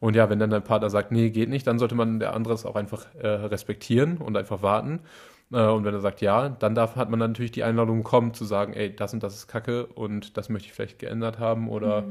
Und 0.00 0.16
ja, 0.16 0.28
wenn 0.28 0.40
dann 0.40 0.50
dein 0.50 0.64
Partner 0.64 0.90
sagt, 0.90 1.12
nee, 1.12 1.30
geht 1.30 1.48
nicht, 1.48 1.64
dann 1.66 1.78
sollte 1.78 1.94
man 1.94 2.18
der 2.18 2.34
andere 2.34 2.54
es 2.54 2.66
auch 2.66 2.74
einfach 2.74 3.06
äh, 3.14 3.28
respektieren 3.28 4.16
und 4.16 4.36
einfach 4.36 4.60
warten. 4.60 4.98
Äh, 5.52 5.66
und 5.66 5.84
wenn 5.84 5.94
er 5.94 6.00
sagt 6.00 6.20
ja, 6.20 6.48
dann 6.48 6.74
darf, 6.74 6.96
hat 6.96 7.08
man 7.08 7.20
natürlich 7.20 7.52
die 7.52 7.62
Einladung 7.62 7.98
bekommen, 7.98 8.34
zu 8.34 8.44
sagen, 8.44 8.72
ey, 8.72 8.94
das 8.94 9.14
und 9.14 9.22
das 9.22 9.36
ist 9.36 9.46
Kacke 9.46 9.86
und 9.86 10.36
das 10.36 10.48
möchte 10.48 10.66
ich 10.66 10.72
vielleicht 10.72 10.98
geändert 10.98 11.38
haben 11.38 11.68
oder, 11.68 12.04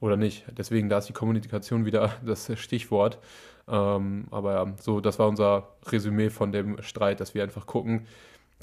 oder 0.00 0.16
nicht. 0.16 0.44
Deswegen, 0.56 0.88
da 0.88 0.98
ist 0.98 1.08
die 1.08 1.12
Kommunikation 1.12 1.84
wieder 1.84 2.12
das 2.24 2.50
Stichwort. 2.58 3.18
Ähm, 3.68 4.26
aber 4.30 4.54
ja, 4.54 4.72
so, 4.80 5.00
das 5.00 5.18
war 5.18 5.28
unser 5.28 5.68
Resümee 5.86 6.30
von 6.30 6.52
dem 6.52 6.80
Streit, 6.82 7.20
dass 7.20 7.34
wir 7.34 7.42
einfach 7.42 7.66
gucken, 7.66 8.06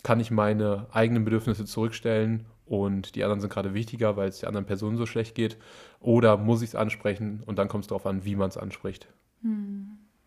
kann 0.04 0.20
ich 0.20 0.32
meine 0.32 0.88
eigenen 0.92 1.26
Bedürfnisse 1.26 1.66
zurückstellen 1.66 2.46
und 2.66 3.16
die 3.16 3.24
anderen 3.24 3.42
sind 3.42 3.52
gerade 3.52 3.74
wichtiger, 3.74 4.16
weil 4.16 4.30
es 4.30 4.40
der 4.40 4.48
anderen 4.48 4.66
Person 4.66 4.98
so 4.98 5.06
schlecht 5.06 5.36
geht, 5.36 5.58
oder 6.00 6.38
muss 6.38 6.62
ich 6.62 6.70
es 6.70 6.76
ansprechen 6.76 7.44
und 7.46 7.60
dann 7.60 7.68
kommt 7.68 7.84
es 7.84 7.88
darauf 7.88 8.06
an, 8.06 8.26
wie 8.26 8.36
man 8.36 8.50
es 8.50 8.58
anspricht. 8.58 9.08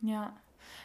Ja. 0.02 0.32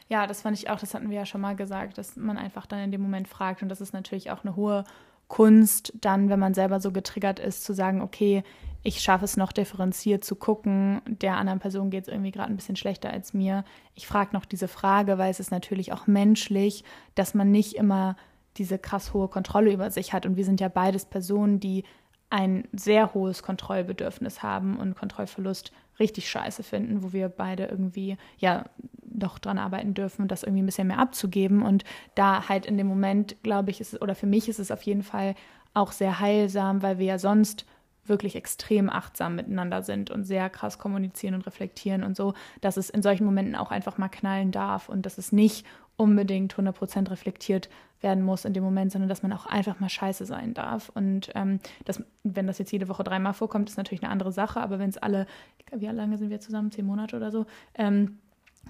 Ja, 0.10 0.28
das 0.28 0.42
fand 0.42 0.58
ich 0.58 0.70
auch, 0.70 0.80
das 0.80 0.94
hatten 0.94 1.10
wir 1.10 1.18
ja 1.18 1.26
schon 1.26 1.42
mal 1.42 1.56
gesagt, 1.56 1.98
dass 1.98 2.16
man 2.16 2.38
einfach 2.38 2.66
dann 2.66 2.80
in 2.80 2.92
dem 2.92 3.02
Moment 3.02 3.28
fragt. 3.28 3.62
Und 3.64 3.70
das 3.70 3.82
ist 3.82 3.94
natürlich 3.94 4.30
auch 4.30 4.44
eine 4.44 4.56
hohe 4.56 4.84
Kunst, 5.28 5.94
dann, 6.02 6.28
wenn 6.30 6.40
man 6.40 6.54
selber 6.54 6.82
so 6.82 6.92
getriggert 6.92 7.40
ist, 7.40 7.64
zu 7.64 7.74
sagen, 7.74 8.02
okay, 8.02 8.44
ich 8.84 9.02
schaffe 9.02 9.26
es 9.26 9.38
noch 9.38 9.52
differenziert 9.52 10.24
zu 10.24 10.36
gucken, 10.36 11.02
der 11.06 11.38
anderen 11.38 11.60
Person 11.60 11.90
geht 11.90 12.04
es 12.04 12.08
irgendwie 12.08 12.32
gerade 12.32 12.52
ein 12.52 12.56
bisschen 12.56 12.76
schlechter 12.76 13.12
als 13.12 13.34
mir. 13.34 13.64
Ich 13.96 14.08
frage 14.08 14.34
noch 14.34 14.46
diese 14.46 14.68
Frage, 14.68 15.18
weil 15.18 15.30
es 15.30 15.40
ist 15.40 15.52
natürlich 15.52 15.94
auch 15.94 16.08
menschlich, 16.08 16.84
dass 17.16 17.34
man 17.34 17.52
nicht 17.52 17.76
immer 17.76 18.16
diese 18.58 18.80
krass 18.80 19.14
hohe 19.14 19.28
Kontrolle 19.28 19.72
über 19.72 19.92
sich 19.92 20.14
hat. 20.14 20.26
Und 20.26 20.36
wir 20.36 20.46
sind 20.46 20.60
ja 20.60 20.68
beides 20.68 21.06
Personen, 21.06 21.60
die 21.60 21.84
ein 22.30 22.68
sehr 22.72 23.14
hohes 23.14 23.44
Kontrollbedürfnis 23.44 24.42
haben 24.42 24.78
und 24.78 24.96
Kontrollverlust 24.96 25.72
richtig 26.00 26.30
scheiße 26.30 26.64
finden, 26.64 27.04
wo 27.04 27.14
wir 27.14 27.30
beide 27.30 27.66
irgendwie 27.66 28.18
ja 28.38 28.66
doch 29.04 29.38
dran 29.38 29.58
arbeiten 29.58 29.94
dürfen, 29.94 30.28
das 30.28 30.44
irgendwie 30.44 30.64
ein 30.64 30.66
bisschen 30.66 30.88
mehr 30.88 31.00
abzugeben. 31.00 31.62
Und 31.62 31.84
da 32.16 32.48
halt 32.50 32.66
in 32.66 32.78
dem 32.78 32.88
Moment, 32.88 33.36
glaube 33.44 33.70
ich, 33.70 33.82
ist 33.82 33.94
es, 33.94 34.02
oder 34.02 34.16
für 34.16 34.28
mich 34.28 34.50
ist 34.50 34.60
es 34.60 34.72
auf 34.72 34.82
jeden 34.84 35.04
Fall 35.04 35.36
auch 35.74 35.92
sehr 35.92 36.20
heilsam, 36.20 36.82
weil 36.82 36.98
wir 36.98 37.06
ja 37.06 37.20
sonst 37.20 37.66
wirklich 38.06 38.36
extrem 38.36 38.90
achtsam 38.90 39.36
miteinander 39.36 39.84
sind 39.84 40.12
und 40.12 40.24
sehr 40.24 40.50
krass 40.50 40.80
kommunizieren 40.80 41.36
und 41.36 41.46
reflektieren 41.46 42.04
und 42.04 42.16
so, 42.16 42.34
dass 42.62 42.78
es 42.78 42.90
in 42.90 43.02
solchen 43.02 43.26
Momenten 43.26 43.56
auch 43.56 43.72
einfach 43.72 43.98
mal 43.98 44.10
knallen 44.10 44.52
darf 44.52 44.90
und 44.90 45.06
dass 45.06 45.18
es 45.18 45.32
nicht 45.32 45.66
unbedingt 45.98 46.56
100% 46.56 47.12
reflektiert 47.12 47.70
werden 48.02 48.24
muss 48.24 48.46
in 48.46 48.54
dem 48.54 48.64
Moment, 48.64 48.92
sondern 48.92 49.10
dass 49.10 49.22
man 49.22 49.32
auch 49.34 49.46
einfach 49.46 49.80
mal 49.80 49.90
scheiße 49.90 50.26
sein 50.26 50.56
darf. 50.56 50.90
Und 50.90 51.30
ähm, 51.36 51.60
das, 51.86 52.04
wenn 52.24 52.48
das 52.48 52.58
jetzt 52.58 52.72
jede 52.72 52.90
Woche 52.90 53.04
dreimal 53.04 53.34
vorkommt, 53.34 53.70
ist 53.70 53.78
natürlich 53.78 54.04
eine 54.04 54.12
andere 54.12 54.32
Sache, 54.32 54.60
aber 54.60 54.80
wenn 54.80 54.90
es 54.90 54.98
alle, 54.98 55.28
wie 55.72 55.86
lange 55.86 56.18
sind 56.18 56.32
wir 56.32 56.40
zusammen, 56.40 56.72
zehn 56.72 56.86
Monate 56.86 57.16
oder 57.16 57.32
so, 57.32 57.46
ähm, 57.76 58.18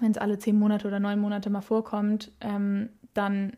wenn 0.00 0.10
es 0.10 0.18
alle 0.18 0.38
zehn 0.38 0.58
Monate 0.58 0.86
oder 0.88 1.00
neun 1.00 1.18
Monate 1.18 1.48
mal 1.48 1.62
vorkommt, 1.62 2.30
ähm, 2.40 2.90
dann, 3.14 3.54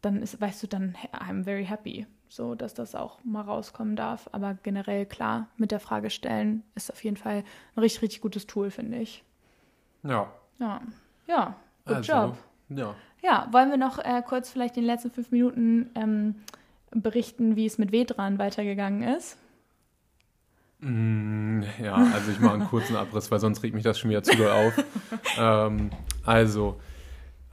dann 0.00 0.22
ist, 0.22 0.40
weißt 0.40 0.64
du, 0.64 0.66
dann 0.66 0.96
I'm 1.12 1.44
very 1.44 1.64
happy 1.64 2.06
so 2.28 2.54
dass 2.54 2.74
das 2.74 2.94
auch 2.94 3.18
mal 3.24 3.42
rauskommen 3.42 3.96
darf. 3.96 4.28
Aber 4.32 4.56
generell 4.62 5.06
klar, 5.06 5.48
mit 5.56 5.70
der 5.70 5.80
Frage 5.80 6.10
stellen 6.10 6.62
ist 6.74 6.92
auf 6.92 7.02
jeden 7.04 7.16
Fall 7.16 7.44
ein 7.74 7.80
richtig, 7.80 8.02
richtig 8.02 8.20
gutes 8.20 8.46
Tool, 8.46 8.70
finde 8.70 8.98
ich. 8.98 9.24
Ja. 10.02 10.30
Ja, 10.58 10.80
ja, 11.26 11.56
good 11.84 11.96
also, 11.96 12.12
job. 12.12 12.36
Ja. 12.68 12.94
Ja, 13.22 13.48
wollen 13.50 13.70
wir 13.70 13.76
noch 13.76 13.98
äh, 13.98 14.22
kurz 14.26 14.50
vielleicht 14.50 14.76
in 14.76 14.82
den 14.82 14.86
letzten 14.86 15.10
fünf 15.10 15.30
Minuten 15.30 15.90
ähm, 15.94 16.36
berichten, 16.90 17.56
wie 17.56 17.66
es 17.66 17.78
mit 17.78 17.92
Vedran 17.92 18.38
weitergegangen 18.38 19.02
ist? 19.02 19.36
Mm, 20.80 21.62
ja, 21.82 21.94
also 21.94 22.30
ich 22.30 22.38
mache 22.38 22.54
einen 22.54 22.68
kurzen 22.68 22.96
Abriss, 22.96 23.30
weil 23.30 23.40
sonst 23.40 23.62
regt 23.62 23.74
mich 23.74 23.84
das 23.84 23.98
schon 23.98 24.10
wieder 24.10 24.22
zu 24.22 24.36
doll 24.36 24.50
auf. 24.50 24.84
ähm, 25.38 25.90
also, 26.24 26.78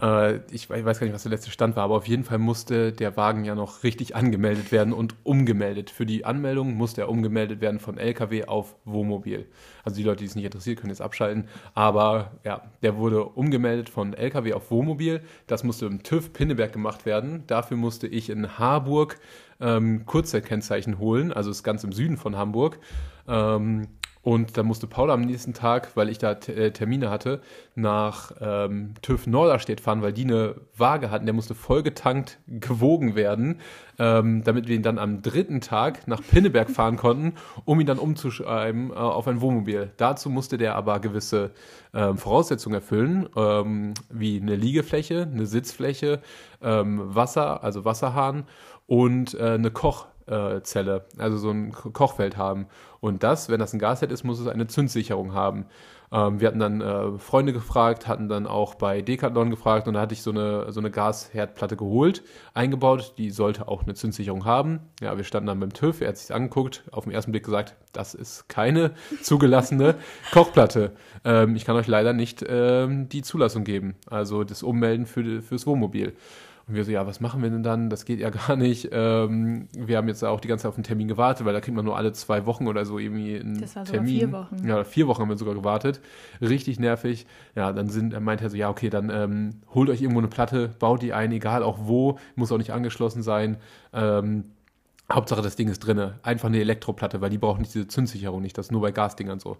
äh, 0.01 0.37
ich, 0.51 0.69
ich, 0.69 0.85
weiß 0.85 0.99
gar 0.99 1.05
nicht, 1.05 1.13
was 1.13 1.23
der 1.23 1.31
letzte 1.31 1.51
Stand 1.51 1.75
war, 1.75 1.83
aber 1.83 1.95
auf 1.95 2.07
jeden 2.07 2.23
Fall 2.23 2.37
musste 2.37 2.91
der 2.91 3.15
Wagen 3.15 3.45
ja 3.45 3.55
noch 3.55 3.83
richtig 3.83 4.15
angemeldet 4.15 4.71
werden 4.71 4.93
und 4.93 5.15
umgemeldet. 5.23 5.89
Für 5.89 6.05
die 6.05 6.25
Anmeldung 6.25 6.75
musste 6.75 7.01
er 7.01 7.09
umgemeldet 7.09 7.61
werden 7.61 7.79
von 7.79 7.97
LKW 7.97 8.45
auf 8.45 8.75
Wohnmobil. 8.85 9.45
Also 9.83 9.97
die 9.97 10.03
Leute, 10.03 10.19
die 10.19 10.25
es 10.25 10.35
nicht 10.35 10.45
interessiert, 10.45 10.79
können 10.79 10.89
jetzt 10.89 11.01
abschalten. 11.01 11.47
Aber 11.73 12.31
ja, 12.43 12.63
der 12.81 12.97
wurde 12.97 13.23
umgemeldet 13.25 13.89
von 13.89 14.13
LKW 14.13 14.53
auf 14.53 14.71
Wohnmobil. 14.71 15.21
Das 15.47 15.63
musste 15.63 15.85
im 15.85 16.03
TÜV 16.03 16.33
Pinneberg 16.33 16.73
gemacht 16.73 17.05
werden. 17.05 17.43
Dafür 17.47 17.77
musste 17.77 18.07
ich 18.07 18.29
in 18.29 18.57
Harburg 18.57 19.19
ähm, 19.59 20.05
Kurzzeitkennzeichen 20.05 20.99
holen, 20.99 21.31
also 21.31 21.49
ist 21.49 21.63
ganz 21.63 21.83
im 21.83 21.93
Süden 21.93 22.17
von 22.17 22.35
Hamburg. 22.35 22.79
Ähm, 23.27 23.87
und 24.23 24.57
da 24.57 24.63
musste 24.63 24.87
Paula 24.87 25.13
am 25.13 25.21
nächsten 25.21 25.53
Tag, 25.53 25.97
weil 25.97 26.07
ich 26.07 26.17
da 26.17 26.31
äh, 26.31 26.71
Termine 26.71 27.09
hatte, 27.09 27.41
nach 27.75 28.31
ähm, 28.39 28.93
TÜV 29.01 29.27
Norderstedt 29.27 29.81
fahren, 29.81 30.01
weil 30.01 30.13
die 30.13 30.23
eine 30.23 30.55
Waage 30.77 31.11
hatten. 31.11 31.25
Der 31.25 31.33
musste 31.33 31.55
vollgetankt 31.55 32.39
gewogen 32.47 33.15
werden, 33.15 33.59
ähm, 33.99 34.41
damit 34.45 34.69
wir 34.69 34.77
ihn 34.77 34.81
dann 34.81 34.97
am 34.97 35.21
dritten 35.21 35.59
Tag 35.59 36.07
nach 36.07 36.21
Pinneberg 36.25 36.69
fahren 36.69 36.95
konnten, 36.95 37.33
um 37.65 37.81
ihn 37.81 37.85
dann 37.85 37.99
umzuschreiben 37.99 38.91
äh, 38.91 38.93
auf 38.93 39.27
ein 39.27 39.41
Wohnmobil. 39.41 39.91
Dazu 39.97 40.29
musste 40.29 40.57
der 40.57 40.75
aber 40.75 41.01
gewisse 41.01 41.51
ähm, 41.93 42.17
Voraussetzungen 42.17 42.75
erfüllen, 42.75 43.27
ähm, 43.35 43.93
wie 44.09 44.39
eine 44.39 44.55
Liegefläche, 44.55 45.27
eine 45.29 45.45
Sitzfläche, 45.45 46.21
ähm, 46.61 47.13
Wasser, 47.13 47.61
also 47.61 47.83
Wasserhahn 47.83 48.45
und 48.87 49.33
äh, 49.33 49.55
eine 49.55 49.71
Koch 49.71 50.07
äh, 50.27 50.61
Zelle, 50.61 51.05
also 51.17 51.37
so 51.37 51.49
ein 51.49 51.71
Kochfeld 51.71 52.37
haben. 52.37 52.67
Und 52.99 53.23
das, 53.23 53.49
wenn 53.49 53.59
das 53.59 53.73
ein 53.73 53.79
Gasherd 53.79 54.11
ist, 54.11 54.23
muss 54.23 54.39
es 54.39 54.47
eine 54.47 54.67
Zündsicherung 54.67 55.33
haben. 55.33 55.65
Ähm, 56.13 56.39
wir 56.39 56.47
hatten 56.47 56.59
dann 56.59 56.79
äh, 56.79 57.17
Freunde 57.17 57.53
gefragt, 57.53 58.07
hatten 58.07 58.29
dann 58.29 58.45
auch 58.45 58.75
bei 58.75 59.01
Decathlon 59.01 59.49
gefragt 59.49 59.87
und 59.87 59.95
da 59.95 60.01
hatte 60.01 60.13
ich 60.13 60.21
so 60.21 60.29
eine, 60.29 60.71
so 60.71 60.79
eine 60.79 60.91
Gasherdplatte 60.91 61.75
geholt, 61.75 62.23
eingebaut. 62.53 63.15
Die 63.17 63.31
sollte 63.31 63.67
auch 63.67 63.83
eine 63.83 63.95
Zündsicherung 63.95 64.45
haben. 64.45 64.79
Ja, 65.01 65.17
wir 65.17 65.23
standen 65.23 65.47
dann 65.47 65.59
beim 65.59 65.73
TÜV, 65.73 66.01
er 66.01 66.09
hat 66.09 66.17
sich 66.17 66.33
angeguckt, 66.33 66.83
auf 66.91 67.05
den 67.05 67.13
ersten 67.13 67.31
Blick 67.31 67.43
gesagt, 67.43 67.75
das 67.93 68.13
ist 68.13 68.47
keine 68.47 68.91
zugelassene 69.23 69.95
Kochplatte. 70.31 70.91
Ähm, 71.25 71.55
ich 71.55 71.65
kann 71.65 71.75
euch 71.75 71.87
leider 71.87 72.13
nicht 72.13 72.45
ähm, 72.47 73.09
die 73.09 73.23
Zulassung 73.23 73.63
geben, 73.63 73.95
also 74.07 74.43
das 74.43 74.61
Ummelden 74.61 75.07
für, 75.07 75.41
fürs 75.41 75.65
Wohnmobil. 75.65 76.13
Und 76.67 76.75
wir 76.75 76.85
so, 76.85 76.91
ja, 76.91 77.05
was 77.05 77.19
machen 77.19 77.43
wir 77.43 77.49
denn 77.49 77.63
dann? 77.63 77.89
Das 77.89 78.05
geht 78.05 78.19
ja 78.19 78.29
gar 78.47 78.55
nicht. 78.55 78.89
Ähm, 78.91 79.67
wir 79.73 79.97
haben 79.97 80.07
jetzt 80.07 80.23
auch 80.23 80.39
die 80.39 80.47
ganze 80.47 80.63
Zeit 80.63 80.69
auf 80.69 80.75
einen 80.75 80.83
Termin 80.83 81.07
gewartet, 81.07 81.45
weil 81.45 81.53
da 81.53 81.59
kriegt 81.59 81.75
man 81.75 81.83
nur 81.85 81.97
alle 81.97 82.13
zwei 82.13 82.45
Wochen 82.45 82.67
oder 82.67 82.85
so 82.85 82.99
irgendwie 82.99 83.39
einen 83.39 83.59
das 83.59 83.75
war 83.75 83.83
Termin. 83.83 84.19
vier 84.19 84.31
Wochen. 84.31 84.67
Ja, 84.67 84.83
vier 84.83 85.07
Wochen 85.07 85.21
haben 85.21 85.29
wir 85.29 85.37
sogar 85.37 85.55
gewartet. 85.55 85.99
Richtig 86.41 86.79
nervig. 86.79 87.25
Ja, 87.55 87.73
dann 87.73 87.89
sind, 87.89 88.13
er 88.13 88.21
meint 88.21 88.41
er 88.41 88.49
so, 88.49 88.55
ja, 88.55 88.69
okay, 88.69 88.89
dann 88.89 89.09
ähm, 89.09 89.61
holt 89.73 89.89
euch 89.89 90.01
irgendwo 90.01 90.19
eine 90.19 90.29
Platte, 90.29 90.69
baut 90.79 91.01
die 91.01 91.13
ein, 91.13 91.31
egal 91.31 91.63
auch 91.63 91.79
wo, 91.81 92.17
muss 92.35 92.51
auch 92.51 92.57
nicht 92.57 92.71
angeschlossen 92.71 93.23
sein. 93.23 93.57
Ähm, 93.91 94.45
Hauptsache 95.11 95.41
das 95.41 95.57
Ding 95.57 95.67
ist 95.67 95.79
drinne. 95.79 96.19
Einfach 96.23 96.47
eine 96.47 96.59
Elektroplatte, 96.59 97.19
weil 97.19 97.29
die 97.29 97.37
brauchen 97.37 97.63
diese 97.63 97.87
Zündsicherung 97.87 98.41
nicht. 98.41 98.57
Das 98.57 98.67
ist 98.67 98.71
nur 98.71 98.81
bei 98.81 98.91
Gasdingern 98.91 99.39
so. 99.39 99.57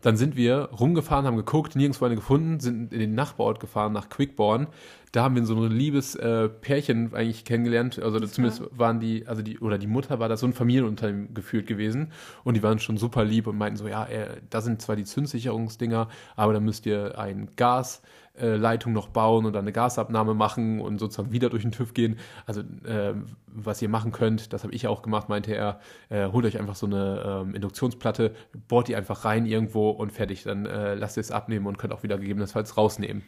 Dann 0.00 0.16
sind 0.16 0.36
wir 0.36 0.68
rumgefahren, 0.78 1.26
haben 1.26 1.36
geguckt, 1.36 1.76
nirgendwo 1.76 2.04
eine 2.04 2.16
gefunden, 2.16 2.60
sind 2.60 2.92
in 2.92 2.98
den 2.98 3.14
Nachbarort 3.14 3.58
gefahren 3.60 3.92
nach 3.92 4.10
Quickborn. 4.10 4.66
Da 5.12 5.22
haben 5.22 5.34
wir 5.36 5.46
so 5.46 5.54
ein 5.54 5.70
liebes 5.70 6.14
äh, 6.16 6.48
Pärchen 6.48 7.14
eigentlich 7.14 7.44
kennengelernt. 7.44 7.98
Also 7.98 8.18
das 8.18 8.32
zumindest 8.32 8.62
war? 8.62 8.68
waren 8.78 9.00
die, 9.00 9.26
also 9.26 9.42
die, 9.42 9.58
oder 9.60 9.78
die 9.78 9.86
Mutter 9.86 10.18
war 10.18 10.28
da 10.28 10.36
so 10.36 10.46
ein 10.46 10.52
Familienunternehmen 10.52 11.32
geführt 11.32 11.66
gewesen. 11.66 12.12
Und 12.42 12.54
die 12.54 12.62
waren 12.62 12.80
schon 12.80 12.98
super 12.98 13.24
lieb 13.24 13.46
und 13.46 13.56
meinten 13.56 13.76
so, 13.76 13.88
ja, 13.88 14.04
äh, 14.06 14.40
da 14.50 14.60
sind 14.60 14.82
zwar 14.82 14.96
die 14.96 15.04
Zündsicherungsdinger, 15.04 16.08
aber 16.36 16.52
da 16.52 16.60
müsst 16.60 16.84
ihr 16.84 17.18
ein 17.18 17.48
Gas 17.56 18.02
äh, 18.38 18.56
Leitung 18.56 18.92
noch 18.92 19.08
bauen 19.08 19.46
und 19.46 19.52
dann 19.52 19.64
eine 19.64 19.72
Gasabnahme 19.72 20.34
machen 20.34 20.80
und 20.80 20.98
sozusagen 20.98 21.32
wieder 21.32 21.50
durch 21.50 21.62
den 21.62 21.72
TÜV 21.72 21.94
gehen. 21.94 22.18
Also 22.46 22.62
äh, 22.84 23.14
was 23.46 23.80
ihr 23.80 23.88
machen 23.88 24.12
könnt, 24.12 24.52
das 24.52 24.64
habe 24.64 24.74
ich 24.74 24.86
auch 24.86 25.02
gemacht, 25.02 25.28
meinte 25.28 25.54
er, 25.54 25.80
äh, 26.08 26.28
holt 26.30 26.44
euch 26.44 26.58
einfach 26.58 26.74
so 26.74 26.86
eine 26.86 27.42
ähm, 27.44 27.54
Induktionsplatte, 27.54 28.34
bohrt 28.68 28.88
die 28.88 28.96
einfach 28.96 29.24
rein 29.24 29.46
irgendwo 29.46 29.90
und 29.90 30.12
fertig. 30.12 30.42
Dann 30.42 30.66
äh, 30.66 30.94
lasst 30.94 31.16
ihr 31.16 31.20
es 31.20 31.30
abnehmen 31.30 31.66
und 31.66 31.78
könnt 31.78 31.92
auch 31.92 32.02
wieder 32.02 32.18
gegebenenfalls 32.18 32.76
rausnehmen. 32.76 33.22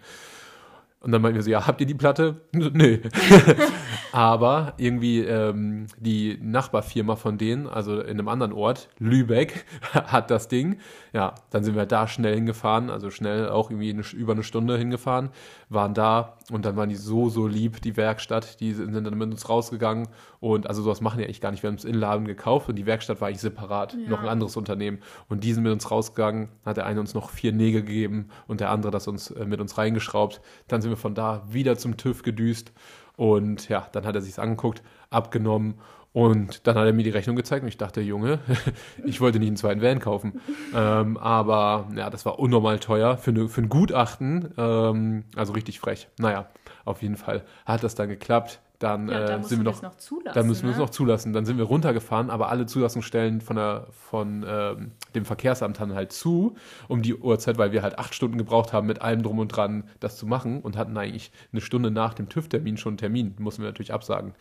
Und 1.00 1.12
dann 1.12 1.22
meinten 1.22 1.36
wir 1.36 1.42
so, 1.42 1.50
ja, 1.50 1.66
habt 1.66 1.80
ihr 1.80 1.86
die 1.86 1.94
Platte? 1.94 2.40
Nö. 2.52 2.98
Aber 4.12 4.72
irgendwie 4.78 5.20
ähm, 5.20 5.86
die 5.98 6.38
Nachbarfirma 6.40 7.16
von 7.16 7.36
denen, 7.36 7.66
also 7.66 8.00
in 8.00 8.18
einem 8.18 8.28
anderen 8.28 8.52
Ort, 8.52 8.88
Lübeck, 8.98 9.66
hat 9.92 10.30
das 10.30 10.48
Ding. 10.48 10.78
Ja, 11.12 11.34
dann 11.50 11.64
sind 11.64 11.76
wir 11.76 11.84
da 11.84 12.08
schnell 12.08 12.34
hingefahren, 12.34 12.88
also 12.88 13.10
schnell 13.10 13.50
auch 13.50 13.70
irgendwie 13.70 13.90
eine, 13.90 14.02
über 14.14 14.32
eine 14.32 14.42
Stunde 14.42 14.78
hingefahren, 14.78 15.30
waren 15.68 15.92
da 15.92 16.38
und 16.50 16.64
dann 16.64 16.76
waren 16.76 16.88
die 16.88 16.96
so, 16.96 17.28
so 17.28 17.46
lieb, 17.46 17.82
die 17.82 17.96
Werkstatt, 17.96 18.60
die 18.60 18.72
sind 18.72 18.94
dann 18.94 19.18
mit 19.18 19.30
uns 19.30 19.48
rausgegangen 19.48 20.08
und 20.40 20.66
also 20.66 20.82
sowas 20.82 21.00
machen 21.00 21.18
die 21.18 21.24
eigentlich 21.24 21.40
gar 21.40 21.50
nicht. 21.50 21.62
Wir 21.62 21.68
haben 21.68 21.76
es 21.76 21.84
in 21.84 21.94
Laden 21.94 22.26
gekauft 22.26 22.68
und 22.68 22.76
die 22.76 22.86
Werkstatt 22.86 23.20
war 23.20 23.28
eigentlich 23.28 23.40
separat, 23.40 23.94
ja. 23.94 24.08
noch 24.08 24.22
ein 24.22 24.28
anderes 24.28 24.56
Unternehmen 24.56 24.98
und 25.28 25.44
die 25.44 25.52
sind 25.52 25.62
mit 25.62 25.72
uns 25.72 25.90
rausgegangen, 25.90 26.48
hat 26.64 26.76
der 26.76 26.86
eine 26.86 27.00
uns 27.00 27.14
noch 27.14 27.30
vier 27.30 27.52
Nägel 27.52 27.82
gegeben 27.82 28.28
und 28.46 28.60
der 28.60 28.70
andere 28.70 28.92
das 28.92 29.08
uns 29.08 29.30
äh, 29.30 29.44
mit 29.44 29.60
uns 29.60 29.76
reingeschraubt. 29.76 30.40
Dann 30.68 30.80
sind 30.86 30.92
wir 30.92 30.96
von 30.96 31.16
da 31.16 31.42
wieder 31.48 31.76
zum 31.76 31.96
TÜV 31.96 32.22
gedüst 32.22 32.72
und 33.16 33.68
ja, 33.68 33.88
dann 33.90 34.06
hat 34.06 34.14
er 34.14 34.20
sich 34.20 34.38
angeguckt, 34.38 34.82
abgenommen 35.10 35.74
und 36.12 36.66
dann 36.66 36.76
hat 36.76 36.86
er 36.86 36.92
mir 36.92 37.02
die 37.02 37.10
Rechnung 37.10 37.34
gezeigt 37.34 37.62
und 37.62 37.68
ich 37.68 37.76
dachte, 37.76 38.00
Junge, 38.00 38.38
ich 39.04 39.20
wollte 39.20 39.40
nicht 39.40 39.48
einen 39.48 39.56
zweiten 39.56 39.82
Van 39.82 39.98
kaufen. 39.98 40.40
ähm, 40.74 41.16
aber 41.16 41.88
ja, 41.96 42.08
das 42.08 42.24
war 42.24 42.38
unnormal 42.38 42.78
teuer 42.78 43.18
für, 43.18 43.32
eine, 43.32 43.48
für 43.48 43.62
ein 43.62 43.68
Gutachten. 43.68 44.54
Ähm, 44.56 45.24
also 45.34 45.52
richtig 45.54 45.80
frech. 45.80 46.08
Naja, 46.18 46.48
auf 46.84 47.02
jeden 47.02 47.16
Fall 47.16 47.44
hat 47.64 47.82
das 47.82 47.96
dann 47.96 48.08
geklappt. 48.08 48.60
Dann, 48.78 49.08
ja, 49.08 49.38
äh, 49.38 49.42
sind 49.42 49.60
wir 49.60 49.64
noch, 49.64 49.80
noch 49.80 49.94
dann 50.34 50.46
müssen 50.46 50.64
wir 50.64 50.70
es 50.70 50.76
ne? 50.76 50.82
noch 50.82 50.90
zulassen. 50.90 51.32
Dann 51.32 51.46
sind 51.46 51.56
wir 51.56 51.64
runtergefahren, 51.64 52.28
aber 52.28 52.50
alle 52.50 52.66
Zulassungsstellen 52.66 53.40
von, 53.40 53.56
der, 53.56 53.86
von 53.90 54.44
ähm, 54.46 54.92
dem 55.14 55.24
Verkehrsamt 55.24 55.80
haben 55.80 55.94
halt 55.94 56.12
zu 56.12 56.56
um 56.88 57.02
die 57.02 57.14
Uhrzeit, 57.14 57.56
weil 57.58 57.72
wir 57.72 57.82
halt 57.82 57.98
acht 57.98 58.14
Stunden 58.14 58.36
gebraucht 58.36 58.72
haben, 58.72 58.86
mit 58.86 59.00
allem 59.00 59.22
drum 59.22 59.38
und 59.38 59.48
dran 59.48 59.84
das 60.00 60.16
zu 60.18 60.26
machen 60.26 60.60
und 60.60 60.76
hatten 60.76 60.96
eigentlich 60.96 61.32
eine 61.52 61.60
Stunde 61.60 61.90
nach 61.90 62.14
dem 62.14 62.28
TÜV-Termin 62.28 62.76
schon 62.76 62.92
einen 62.92 62.98
Termin. 62.98 63.34
Mussten 63.38 63.62
wir 63.62 63.68
natürlich 63.68 63.94
absagen. 63.94 64.34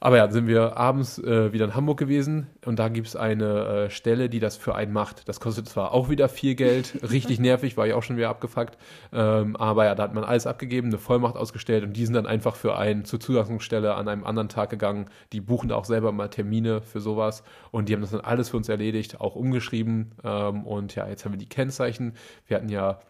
Aber 0.00 0.16
ja, 0.16 0.30
sind 0.30 0.46
wir 0.46 0.76
abends 0.76 1.18
äh, 1.18 1.52
wieder 1.52 1.64
in 1.64 1.74
Hamburg 1.74 1.98
gewesen 1.98 2.46
und 2.64 2.78
da 2.78 2.88
gibt 2.88 3.08
es 3.08 3.16
eine 3.16 3.86
äh, 3.86 3.90
Stelle, 3.90 4.28
die 4.28 4.38
das 4.38 4.56
für 4.56 4.76
einen 4.76 4.92
macht. 4.92 5.28
Das 5.28 5.40
kostet 5.40 5.68
zwar 5.68 5.92
auch 5.92 6.08
wieder 6.08 6.28
viel 6.28 6.54
Geld, 6.54 6.98
richtig 7.10 7.40
nervig, 7.40 7.76
war 7.76 7.86
ich 7.86 7.94
auch 7.94 8.02
schon 8.04 8.16
wieder 8.16 8.28
abgefuckt. 8.28 8.78
Ähm, 9.12 9.56
aber 9.56 9.86
ja, 9.86 9.96
da 9.96 10.04
hat 10.04 10.14
man 10.14 10.22
alles 10.22 10.46
abgegeben, 10.46 10.88
eine 10.88 10.98
Vollmacht 10.98 11.36
ausgestellt 11.36 11.82
und 11.82 11.96
die 11.96 12.04
sind 12.04 12.14
dann 12.14 12.26
einfach 12.26 12.54
für 12.54 12.76
einen 12.76 13.04
zur 13.04 13.18
Zulassungsstelle 13.18 13.94
an 13.94 14.06
einem 14.06 14.24
anderen 14.24 14.48
Tag 14.48 14.70
gegangen. 14.70 15.06
Die 15.32 15.40
buchen 15.40 15.68
da 15.68 15.74
auch 15.74 15.84
selber 15.84 16.12
mal 16.12 16.28
Termine 16.28 16.80
für 16.80 17.00
sowas 17.00 17.42
und 17.72 17.88
die 17.88 17.94
haben 17.94 18.02
das 18.02 18.12
dann 18.12 18.20
alles 18.20 18.50
für 18.50 18.56
uns 18.56 18.68
erledigt, 18.68 19.20
auch 19.20 19.34
umgeschrieben. 19.34 20.12
Ähm, 20.22 20.64
und 20.64 20.94
ja, 20.94 21.08
jetzt 21.08 21.24
haben 21.24 21.32
wir 21.32 21.38
die 21.38 21.48
Kennzeichen. 21.48 22.12
Wir 22.46 22.56
hatten 22.58 22.68
ja 22.68 23.00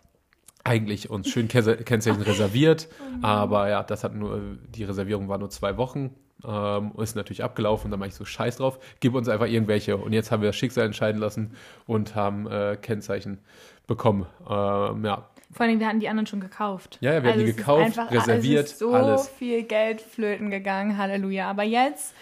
eigentlich 0.64 1.10
uns 1.10 1.28
schön 1.28 1.48
Kennzeichen 1.48 2.22
reserviert, 2.22 2.88
oh 3.00 3.26
aber 3.26 3.68
ja, 3.68 3.82
das 3.82 4.04
hat 4.04 4.14
nur, 4.14 4.40
die 4.74 4.84
Reservierung 4.84 5.28
war 5.28 5.38
nur 5.38 5.50
zwei 5.50 5.76
Wochen 5.76 6.14
ähm, 6.46 6.92
ist 6.98 7.16
natürlich 7.16 7.42
abgelaufen. 7.42 7.90
Da 7.90 7.96
mache 7.96 8.08
ich 8.08 8.14
so 8.14 8.24
Scheiß 8.24 8.56
drauf. 8.56 8.78
Gib 9.00 9.14
uns 9.14 9.28
einfach 9.28 9.46
irgendwelche. 9.46 9.96
Und 9.96 10.12
jetzt 10.12 10.30
haben 10.30 10.42
wir 10.42 10.48
das 10.50 10.56
Schicksal 10.56 10.86
entscheiden 10.86 11.20
lassen 11.20 11.52
und 11.86 12.14
haben 12.14 12.46
äh, 12.46 12.76
Kennzeichen 12.80 13.38
bekommen. 13.86 14.26
Ähm, 14.48 15.04
ja. 15.04 15.28
Vor 15.50 15.64
allem, 15.64 15.80
wir 15.80 15.86
hatten 15.88 16.00
die 16.00 16.08
anderen 16.08 16.26
schon 16.26 16.40
gekauft. 16.40 16.98
Ja, 17.00 17.14
ja 17.14 17.22
wir 17.22 17.30
also 17.30 17.40
hatten 17.40 17.50
die 17.50 17.56
gekauft, 17.56 17.84
einfach, 17.84 18.10
reserviert, 18.10 18.66
es 18.66 18.72
ist 18.72 18.78
so 18.80 18.92
alles. 18.92 19.28
viel 19.28 19.62
Geld 19.62 20.00
flöten 20.00 20.50
gegangen. 20.50 20.98
Halleluja. 20.98 21.48
Aber 21.48 21.62
jetzt. 21.62 22.14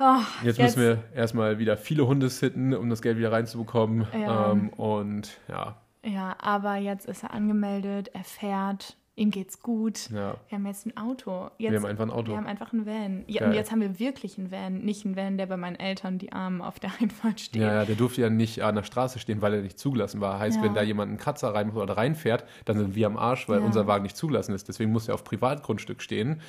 Oh, 0.00 0.16
jetzt, 0.42 0.58
jetzt, 0.58 0.76
müssen 0.76 0.80
wir 0.82 1.04
erstmal 1.14 1.58
wieder 1.58 1.76
viele 1.76 2.06
Hunde 2.06 2.28
sitten, 2.28 2.74
um 2.74 2.90
das 2.90 3.00
Geld 3.00 3.16
wieder 3.16 3.30
reinzubekommen. 3.30 4.06
Ja. 4.12 4.50
Ähm, 4.50 4.70
und 4.70 5.38
ja. 5.48 5.76
Ja, 6.04 6.36
aber 6.40 6.76
jetzt 6.76 7.06
ist 7.06 7.22
er 7.22 7.32
angemeldet, 7.32 8.10
er 8.12 8.24
fährt 8.24 8.96
ihm 9.16 9.30
geht's 9.30 9.60
gut. 9.60 10.10
Ja. 10.10 10.36
Wir 10.48 10.58
haben 10.58 10.66
jetzt 10.66 10.86
ein 10.86 10.96
Auto. 10.96 11.50
Jetzt, 11.58 11.72
wir 11.72 11.78
haben 11.78 11.86
einfach 11.86 12.04
ein 12.04 12.10
Auto. 12.10 12.32
Wir 12.32 12.36
haben 12.36 12.46
einfach 12.46 12.72
einen 12.72 12.86
Van. 12.86 13.24
Ja, 13.26 13.46
und 13.46 13.52
jetzt 13.52 13.70
haben 13.70 13.80
wir 13.80 13.98
wirklich 13.98 14.38
einen 14.38 14.50
Van. 14.50 14.78
Nicht 14.78 15.04
einen 15.04 15.16
Van, 15.16 15.38
der 15.38 15.46
bei 15.46 15.56
meinen 15.56 15.76
Eltern 15.76 16.18
die 16.18 16.32
Armen 16.32 16.60
auf 16.60 16.80
der 16.80 16.90
Einfahrt 17.00 17.40
steht. 17.40 17.62
Ja, 17.62 17.72
ja, 17.74 17.84
der 17.84 17.94
durfte 17.94 18.22
ja 18.22 18.30
nicht 18.30 18.62
an 18.62 18.74
der 18.74 18.82
Straße 18.82 19.18
stehen, 19.18 19.42
weil 19.42 19.54
er 19.54 19.62
nicht 19.62 19.78
zugelassen 19.78 20.20
war. 20.20 20.38
Heißt, 20.38 20.56
ja. 20.56 20.62
wenn 20.62 20.74
da 20.74 20.82
jemand 20.82 21.10
einen 21.10 21.18
Kratzer 21.18 21.54
rein 21.54 21.70
oder 21.70 21.96
reinfährt, 21.96 22.44
dann 22.64 22.78
sind 22.78 22.94
wir 22.94 23.06
am 23.06 23.16
Arsch, 23.16 23.48
weil 23.48 23.60
unser 23.60 23.86
Wagen 23.86 24.02
nicht 24.02 24.16
zugelassen 24.16 24.54
ist. 24.54 24.68
Deswegen 24.68 24.90
muss 24.90 25.08
er 25.08 25.14
auf 25.14 25.24
Privatgrundstück 25.24 26.02
stehen. 26.02 26.40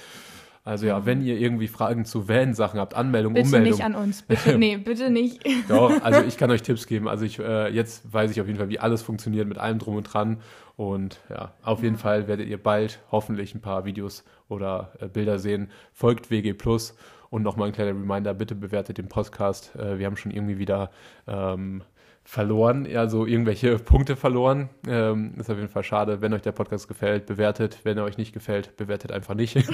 Also 0.66 0.88
ja, 0.88 1.06
wenn 1.06 1.22
ihr 1.22 1.38
irgendwie 1.38 1.68
Fragen 1.68 2.06
zu 2.06 2.28
Van-Sachen 2.28 2.80
habt, 2.80 2.96
Anmeldung, 2.96 3.34
bitte 3.34 3.46
Ummeldung. 3.46 3.78
Bitte 3.78 3.84
nicht 3.88 3.96
an 3.96 4.04
uns, 4.04 4.24
bitte, 4.24 4.58
nee, 4.58 4.78
bitte 4.78 5.12
nicht. 5.12 5.40
Doch, 5.70 6.02
also 6.02 6.22
ich 6.28 6.38
kann 6.38 6.50
euch 6.50 6.64
Tipps 6.64 6.88
geben. 6.88 7.08
Also 7.08 7.24
ich, 7.24 7.38
äh, 7.38 7.70
jetzt 7.70 8.12
weiß 8.12 8.32
ich 8.32 8.42
auf 8.42 8.48
jeden 8.48 8.58
Fall, 8.58 8.70
wie 8.70 8.80
alles 8.80 9.04
funktioniert 9.04 9.48
mit 9.48 9.60
allem 9.60 9.78
drum 9.78 9.96
und 9.96 10.12
dran. 10.12 10.42
Und 10.78 11.22
ja, 11.30 11.54
auf 11.64 11.84
jeden 11.84 11.98
Fall 11.98 12.28
werdet 12.28 12.48
ihr 12.48 12.62
bald 12.62 13.00
hoffentlich 13.12 13.56
ein 13.56 13.62
paar 13.62 13.86
Videos 13.86 14.24
oder 14.50 14.92
äh, 15.00 15.08
Bilder 15.08 15.40
sehen. 15.40 15.70
Folgt 15.94 16.30
WG 16.30 16.54
Plus 16.54 16.96
und 17.30 17.44
nochmal 17.44 17.68
ein 17.68 17.74
kleiner 17.74 17.92
Reminder, 17.92 18.34
bitte 18.34 18.56
bewertet 18.56 18.98
den 18.98 19.08
Podcast. 19.08 19.76
Äh, 19.76 20.00
wir 20.00 20.06
haben 20.06 20.18
schon 20.18 20.32
irgendwie 20.32 20.58
wieder 20.58 20.92
ähm, 21.28 21.84
verloren, 22.26 22.86
ja, 22.86 23.08
so 23.08 23.26
irgendwelche 23.26 23.78
Punkte 23.80 24.16
verloren. 24.16 24.70
Ähm, 24.88 25.36
ist 25.38 25.50
auf 25.50 25.58
jeden 25.58 25.70
Fall 25.70 25.84
schade. 25.84 26.22
Wenn 26.22 26.34
euch 26.34 26.42
der 26.42 26.52
Podcast 26.52 26.88
gefällt, 26.88 27.26
bewertet. 27.26 27.80
Wenn 27.84 27.98
er 27.98 28.04
euch 28.04 28.18
nicht 28.18 28.34
gefällt, 28.34 28.76
bewertet 28.76 29.12
einfach 29.12 29.36
nicht. 29.36 29.58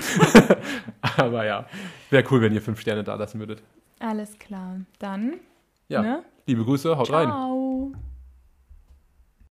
Aber 1.18 1.46
ja, 1.46 1.66
wäre 2.10 2.24
cool, 2.30 2.42
wenn 2.42 2.54
ihr 2.54 2.62
fünf 2.62 2.80
Sterne 2.80 3.04
da 3.04 3.16
lassen 3.16 3.40
würdet. 3.40 3.64
Alles 4.00 4.38
klar. 4.38 4.82
Dann. 5.00 5.36
Ja. 5.88 6.02
Ne? 6.02 6.24
Liebe 6.46 6.64
Grüße, 6.64 6.98
haut 6.98 7.08
Ciao. 7.08 7.18
rein. 7.18 7.61